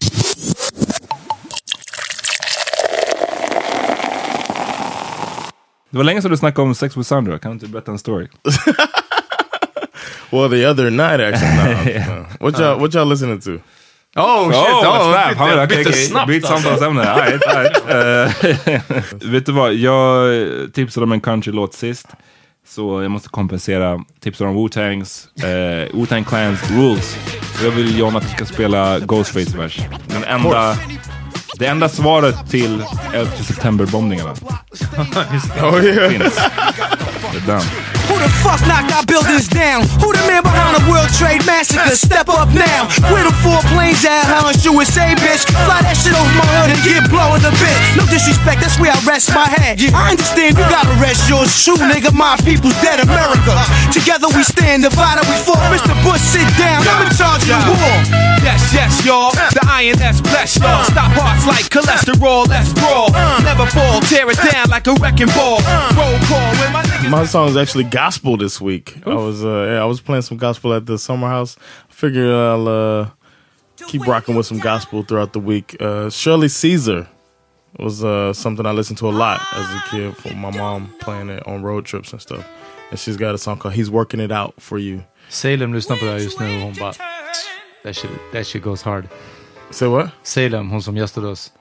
Det 5.91 5.97
var 5.97 6.05
länge 6.05 6.23
sedan 6.23 6.31
du 6.31 6.37
snackade 6.37 6.69
om 6.69 6.75
sex 6.75 6.97
with 6.97 7.09
Sandra, 7.09 7.39
kan 7.39 7.51
du 7.51 7.55
inte 7.55 7.67
berätta 7.67 7.93
en 7.93 7.99
story? 7.99 8.29
Well, 10.31 10.51
the 10.51 10.67
other 10.67 10.91
night, 10.91 11.21
actually. 11.21 11.99
No. 12.07 12.27
What 12.41 12.59
y'all 12.59 12.79
What 12.79 12.95
y'all 12.95 13.07
listening 13.09 13.41
to? 13.41 13.51
Oh 14.17 14.51
shit, 14.51 14.57
Oh, 14.57 14.85
oh, 14.87 15.13
snap! 15.13 15.39
bytte, 15.39 15.67
bytte 15.77 15.91
okej, 15.91 16.07
snabbt 16.07 16.29
Byt 16.29 16.45
alltså. 16.45 16.69
samtalsämne. 16.69 17.03
All 17.11 17.21
right, 17.21 17.43
right. 17.57 18.81
Eh, 19.21 19.31
vet 19.31 19.47
du 19.47 19.53
vad, 19.53 19.75
jag 19.75 20.29
tipsade 20.75 21.05
om 21.05 21.13
en 21.13 21.21
countrylåt 21.21 21.75
sist. 21.75 22.07
Så 22.67 23.03
jag 23.03 23.11
måste 23.11 23.29
kompensera. 23.29 23.99
Tipsade 24.21 24.51
om 24.51 24.57
Wu-Tangs, 24.57 25.29
uh, 25.45 26.01
Wu-Tang 26.01 26.25
Clans 26.25 26.71
Rules. 26.71 27.17
Så 27.59 27.65
jag 27.65 27.71
vill 27.71 27.99
John 27.99 28.17
att 28.17 28.23
du 28.23 28.29
ska 28.29 28.45
spela 28.47 28.99
Ghostface-vers. 28.99 29.81
Den 30.07 30.25
enda, 30.25 30.77
det 31.59 31.67
enda 31.67 31.89
svaret 31.89 32.51
till 32.51 32.85
11 33.15 33.31
september-bombningarna 33.45 34.35
finns. 36.11 36.37
Det 37.33 37.39
är 37.39 37.47
den. 37.47 37.63
Who 38.19 38.27
the 38.27 38.35
fuck 38.43 38.59
knocked 38.67 38.91
our 38.91 39.07
buildings 39.07 39.47
down? 39.47 39.87
Who 40.03 40.11
the 40.11 40.19
man 40.27 40.43
behind 40.43 40.75
the 40.75 40.83
World 40.91 41.07
Trade 41.15 41.47
Massacre? 41.47 41.95
Step 41.95 42.27
up 42.27 42.51
now. 42.51 42.91
Where 43.15 43.23
the 43.23 43.31
four 43.47 43.63
planes 43.71 44.03
at? 44.03 44.27
How 44.27 44.43
much 44.43 44.67
USA, 44.67 45.15
bitch? 45.15 45.47
Fly 45.47 45.87
that 45.87 45.95
shit 45.95 46.19
over 46.19 46.27
my 46.35 46.43
hood 46.59 46.75
and 46.75 46.83
get 46.83 47.07
blown 47.07 47.39
a 47.47 47.55
bit. 47.63 47.79
No 47.95 48.03
disrespect, 48.11 48.59
that's 48.59 48.75
where 48.83 48.91
I 48.91 48.99
rest 49.07 49.31
my 49.31 49.47
head. 49.47 49.79
I 49.95 50.19
understand 50.19 50.59
you 50.59 50.67
gotta 50.67 50.91
rest 50.99 51.31
yours 51.31 51.47
too, 51.63 51.79
nigga. 51.79 52.11
My 52.11 52.35
people's 52.43 52.75
dead 52.83 52.99
America. 52.99 53.55
Together 53.95 54.27
we 54.35 54.43
stand, 54.43 54.83
divided 54.83 55.23
we 55.31 55.39
fall. 55.47 55.63
Mr. 55.71 55.95
Bush, 56.03 56.19
sit 56.19 56.51
down. 56.59 56.83
I'm 56.91 57.07
in 57.07 57.15
charge 57.15 57.47
of 57.47 57.71
the 57.71 57.75
war. 57.79 57.99
Yes, 58.43 58.75
yes, 58.75 59.07
y'all. 59.07 59.31
The 59.55 59.63
INS 59.63 60.23
bless 60.23 60.59
y'all. 60.59 60.83
Uh. 60.83 60.91
Stop 60.91 61.13
hearts 61.15 61.47
like 61.47 61.71
cholesterol. 61.71 62.49
Let's 62.49 62.73
brawl. 62.75 63.15
Uh. 63.15 63.43
Never 63.47 63.67
fall. 63.67 64.01
Tear 64.11 64.31
it 64.31 64.39
uh. 64.39 64.51
down 64.51 64.71
like 64.71 64.87
a 64.87 64.95
wrecking 64.95 65.31
ball. 65.39 65.63
Roll 65.95 66.19
call 66.27 66.51
when 66.59 66.73
my 66.73 66.83
niggas. 66.83 67.11
My 67.11 67.25
song 67.25 67.49
is 67.51 67.57
actually 67.57 67.85
gospel 68.09 68.39
this 68.39 68.59
week. 68.59 68.97
I 69.05 69.15
was 69.15 69.45
uh, 69.45 69.67
yeah, 69.71 69.83
I 69.83 69.85
was 69.85 70.01
playing 70.01 70.23
some 70.23 70.39
gospel 70.39 70.73
at 70.73 70.87
the 70.87 70.97
summer 70.97 71.29
house. 71.29 71.57
Figure 71.91 72.33
I'll 72.35 72.69
uh, 72.69 73.11
keep 73.87 74.07
rocking 74.07 74.35
with 74.35 74.47
some 74.47 74.61
gospel 74.61 75.03
throughout 75.03 75.33
the 75.35 75.41
week. 75.41 75.77
Uh, 75.79 76.09
Shirley 76.09 76.49
Caesar 76.49 77.07
was 77.79 78.03
uh, 78.03 78.33
something 78.33 78.65
I 78.65 78.73
listened 78.73 78.99
to 78.99 79.09
a 79.09 79.17
lot 79.25 79.41
as 79.53 79.67
a 79.75 79.83
kid 79.91 80.17
from 80.17 80.39
my 80.39 80.51
mom 80.51 80.95
playing 81.01 81.29
it 81.29 81.47
on 81.47 81.63
road 81.63 81.85
trips 81.85 82.13
and 82.13 82.23
stuff. 82.23 82.47
And 82.91 82.99
she's 82.99 83.19
got 83.19 83.35
a 83.35 83.39
song 83.39 83.59
called 83.59 83.75
"He's 83.75 83.91
Working 83.91 84.21
It 84.21 84.33
Out 84.33 84.55
for 84.59 84.79
You." 84.79 85.03
Salem 85.29 85.75
lyssnar 85.75 85.97
på 85.97 86.05
det 86.05 86.11
här 86.11 86.19
just 86.19 86.41
nu 86.41 86.57
och 86.57 86.63
hon 86.63 86.75
bara, 86.81 86.93
that 87.85 87.97
shit, 87.97 88.11
that 88.33 88.47
shit 88.47 88.63
goes 88.63 88.83
hard. 88.83 89.09
Say 89.71 89.89
what? 89.89 90.11
Salem, 90.23 90.71
hon 90.71 90.83
som 90.83 90.97
gästade 90.97 91.29
oss. 91.29 91.53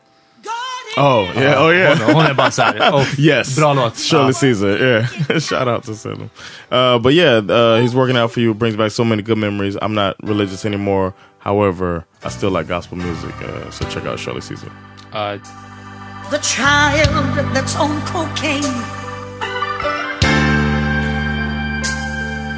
Oh 0.99 1.27
yeah, 1.35 1.55
oh 1.63 1.69
yeah. 1.71 1.95
Hon, 1.99 2.15
hon 2.15 2.25
är 2.25 2.33
bara 2.33 2.51
såhär, 2.51 2.89
oh, 2.93 3.05
Yes. 3.19 3.55
bra 3.55 3.73
låt. 3.73 3.97
Shirley 4.09 4.33
Caesar, 4.33 4.77
yeah. 4.87 5.39
Shout 5.39 5.67
out 5.67 5.83
to 5.85 5.95
Salem. 5.95 6.29
Uh, 6.71 6.97
but 6.99 7.13
yeah, 7.13 7.37
uh, 7.37 7.75
he's 7.81 7.93
working 7.95 8.17
out 8.17 8.31
for 8.31 8.39
you. 8.41 8.53
Brings 8.53 8.75
back 8.75 8.91
so 8.91 9.03
many 9.03 9.21
good 9.21 9.37
memories. 9.37 9.77
I'm 9.81 9.93
not 9.93 10.15
religious 10.23 10.65
anymore. 10.65 11.13
However, 11.39 12.03
I 12.23 12.29
still 12.29 12.49
like 12.51 12.67
gospel 12.67 12.97
music. 12.97 13.33
Uh, 13.41 13.69
so 13.71 13.85
check 13.89 14.05
out 14.05 14.19
Shirley 14.19 14.41
Caesar. 14.41 14.71
Ja. 15.13 15.37
the 16.31 16.39
child 16.39 17.09
that's 17.53 17.75
on 17.75 18.01
cocaine. 18.01 18.63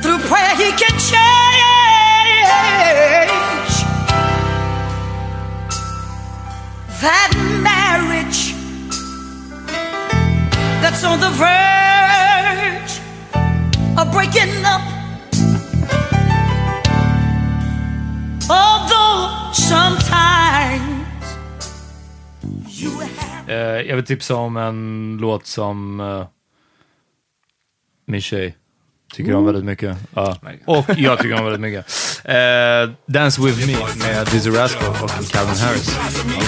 Through 0.02 0.20
prayer, 0.30 0.56
he 0.56 0.72
can 0.72 0.98
change 0.98 1.20
that 7.02 7.49
that's 10.90 11.04
on 11.04 11.20
the 11.20 11.30
verge 11.30 13.00
of 13.98 14.12
breaking 14.12 14.66
up. 14.66 14.82
Although 18.50 19.52
sometimes 19.54 20.82
you 22.82 22.90
have. 23.00 23.50
Eh, 23.50 23.88
jag 23.88 23.96
vill 23.96 24.06
tipsa 24.06 24.36
om 24.36 24.58
en 24.58 25.18
låt 25.22 25.46
som 25.46 26.00
uh, 26.00 26.26
min 28.06 28.22
tjej 28.22 28.58
tycker 29.14 29.36
om 29.36 29.46
väldigt 29.46 29.66
mycket. 29.66 29.98
Ja. 30.16 30.38
Och 30.66 30.86
jag 30.98 31.20
tycker 31.20 31.34
om 31.40 31.44
väldigt 31.44 31.62
mycket. 31.62 31.86
Eh, 32.24 32.90
Dance 33.06 33.42
With 33.42 33.68
Me 33.68 33.78
med 34.06 34.28
Dizzy 34.28 34.50
Rascal 34.50 34.90
och 35.04 35.10
Calvin 35.32 35.56
Harris. 35.56 35.90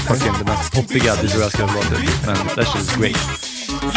Fucking 0.07 0.33
den 0.33 0.45
mest 0.45 0.73
poppiga 0.73 1.15
Dizzy 1.15 1.39
Rascal-låten. 1.39 1.97
Men 2.25 2.35
that 2.35 2.67
shit 2.67 2.81
is 2.81 2.95
great. 2.95 3.50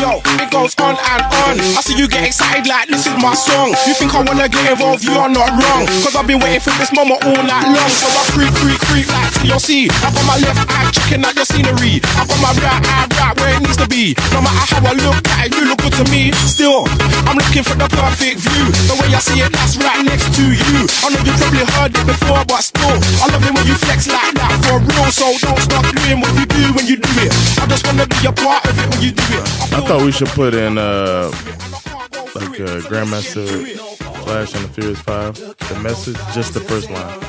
Yo, 0.05 0.21
it 0.37 0.53
goes 0.53 0.77
on 0.85 1.01
and 1.01 1.25
on. 1.49 1.57
I 1.57 1.81
see 1.81 1.97
you 1.97 2.05
get 2.05 2.29
excited 2.29 2.69
like 2.69 2.93
this 2.93 3.09
is 3.09 3.17
my 3.25 3.33
song. 3.33 3.73
You 3.89 3.97
think 3.97 4.13
I 4.13 4.21
wanna 4.21 4.53
get 4.53 4.69
involved? 4.69 5.01
You 5.01 5.17
are 5.17 5.33
not 5.33 5.49
wrong. 5.57 5.89
Cause 6.05 6.13
I've 6.13 6.29
been 6.29 6.45
waiting 6.45 6.61
for 6.61 6.77
this 6.77 6.93
moment 6.93 7.25
all 7.25 7.41
night 7.41 7.73
long. 7.73 7.89
So 7.89 8.05
I 8.13 8.21
creep, 8.37 8.53
creep, 8.61 8.77
creep 8.85 9.09
like 9.09 9.33
TLC. 9.41 9.89
I 10.05 10.13
got 10.13 10.25
my 10.29 10.37
left 10.45 10.61
eye 10.69 10.93
checking 10.93 11.25
out 11.25 11.33
your 11.33 11.49
scenery. 11.49 12.05
I 12.21 12.29
got 12.29 12.37
my 12.45 12.53
right 12.53 12.85
eye 12.85 13.09
right 13.17 13.33
where 13.41 13.57
it 13.57 13.65
needs 13.65 13.81
to 13.81 13.89
be. 13.89 14.13
No 14.29 14.45
matter 14.45 14.77
how 14.77 14.85
I 14.85 14.93
look 14.93 15.25
at 15.41 15.49
it, 15.49 15.57
you 15.57 15.73
look 15.73 15.81
good 15.81 15.97
to 15.97 16.05
me. 16.13 16.37
Still, 16.53 16.85
I'm 17.25 17.41
looking 17.41 17.65
for 17.65 17.73
the 17.73 17.89
perfect 17.89 18.45
view. 18.45 18.67
The 18.93 19.01
way 19.01 19.09
I 19.09 19.25
see 19.25 19.41
it, 19.41 19.57
that's 19.57 19.81
right 19.81 20.05
next 20.05 20.37
to 20.37 20.45
you. 20.45 20.85
I 21.01 21.17
know 21.17 21.25
you 21.25 21.33
probably 21.33 21.65
heard 21.81 21.97
it 21.97 22.05
before, 22.05 22.45
but 22.45 22.61
still, 22.61 22.93
I 23.25 23.33
love 23.33 23.41
it 23.41 23.57
when 23.57 23.65
you 23.65 23.81
flex 23.81 24.05
like 24.13 24.37
that 24.37 24.53
for 24.69 24.85
real. 24.85 25.09
So 25.09 25.33
don't 25.41 25.57
stop 25.65 25.89
doing 25.97 26.21
what 26.21 26.37
you 26.37 26.45
do 26.45 26.77
when 26.77 26.85
you 26.85 27.01
do 27.01 27.09
it. 27.25 27.33
I 27.57 27.65
just 27.73 27.89
wanna 27.89 28.05
be 28.05 28.21
a 28.29 28.33
part 28.37 28.69
of 28.69 28.77
it 28.77 28.85
when 28.93 29.01
you 29.01 29.17
do 29.17 29.25
it. 29.33 29.49
Thought 29.95 30.07
we 30.07 30.13
should 30.13 30.31
put 30.35 30.55
in 30.55 30.77
uh 30.77 31.31
like 32.35 32.59
uh, 32.59 32.81
Grandmaster 32.91 33.47
Flash 34.25 34.53
and 34.57 34.65
the 34.65 34.73
Furious 34.75 34.99
Five. 35.01 35.35
The 35.69 35.79
message, 35.83 36.17
just 36.35 36.53
the 36.53 36.59
first 36.61 36.91
line. 36.91 37.21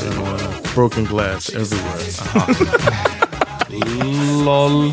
And, 0.00 0.26
uh, 0.26 0.74
broken 0.74 1.04
glass 1.04 1.50
everywhere. 1.54 2.04
LOL. 4.44 4.92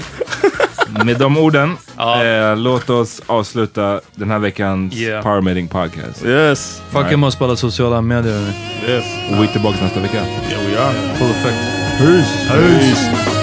Med 1.06 1.18
de 1.20 1.38
orden, 1.38 1.78
eh, 2.00 2.58
låt 2.58 2.90
oss 2.90 3.22
avsluta 3.26 4.02
den 4.16 4.32
här 4.32 4.40
veckans 4.40 4.94
Yeah. 4.94 5.24
Power 5.24 5.42
Meeting 5.42 5.68
Podcast. 5.68 6.26
Yes. 6.26 6.82
Fucking 6.90 7.20
med 7.20 7.28
att 7.28 7.34
spela 7.34 7.56
sociala 7.56 8.02
medier. 8.02 8.54
Yes. 8.88 9.06
Och 9.32 9.44
vi 9.44 9.48
är 9.48 9.52
tillbaka 9.52 9.78
nästa 9.84 10.00
vecka. 10.00 10.18
Yeah, 10.18 10.66
we 10.66 10.80
are. 10.80 11.16
Full 11.18 11.30
effect. 11.32 11.58
Peace. 12.00 12.50
Peace. 12.50 13.43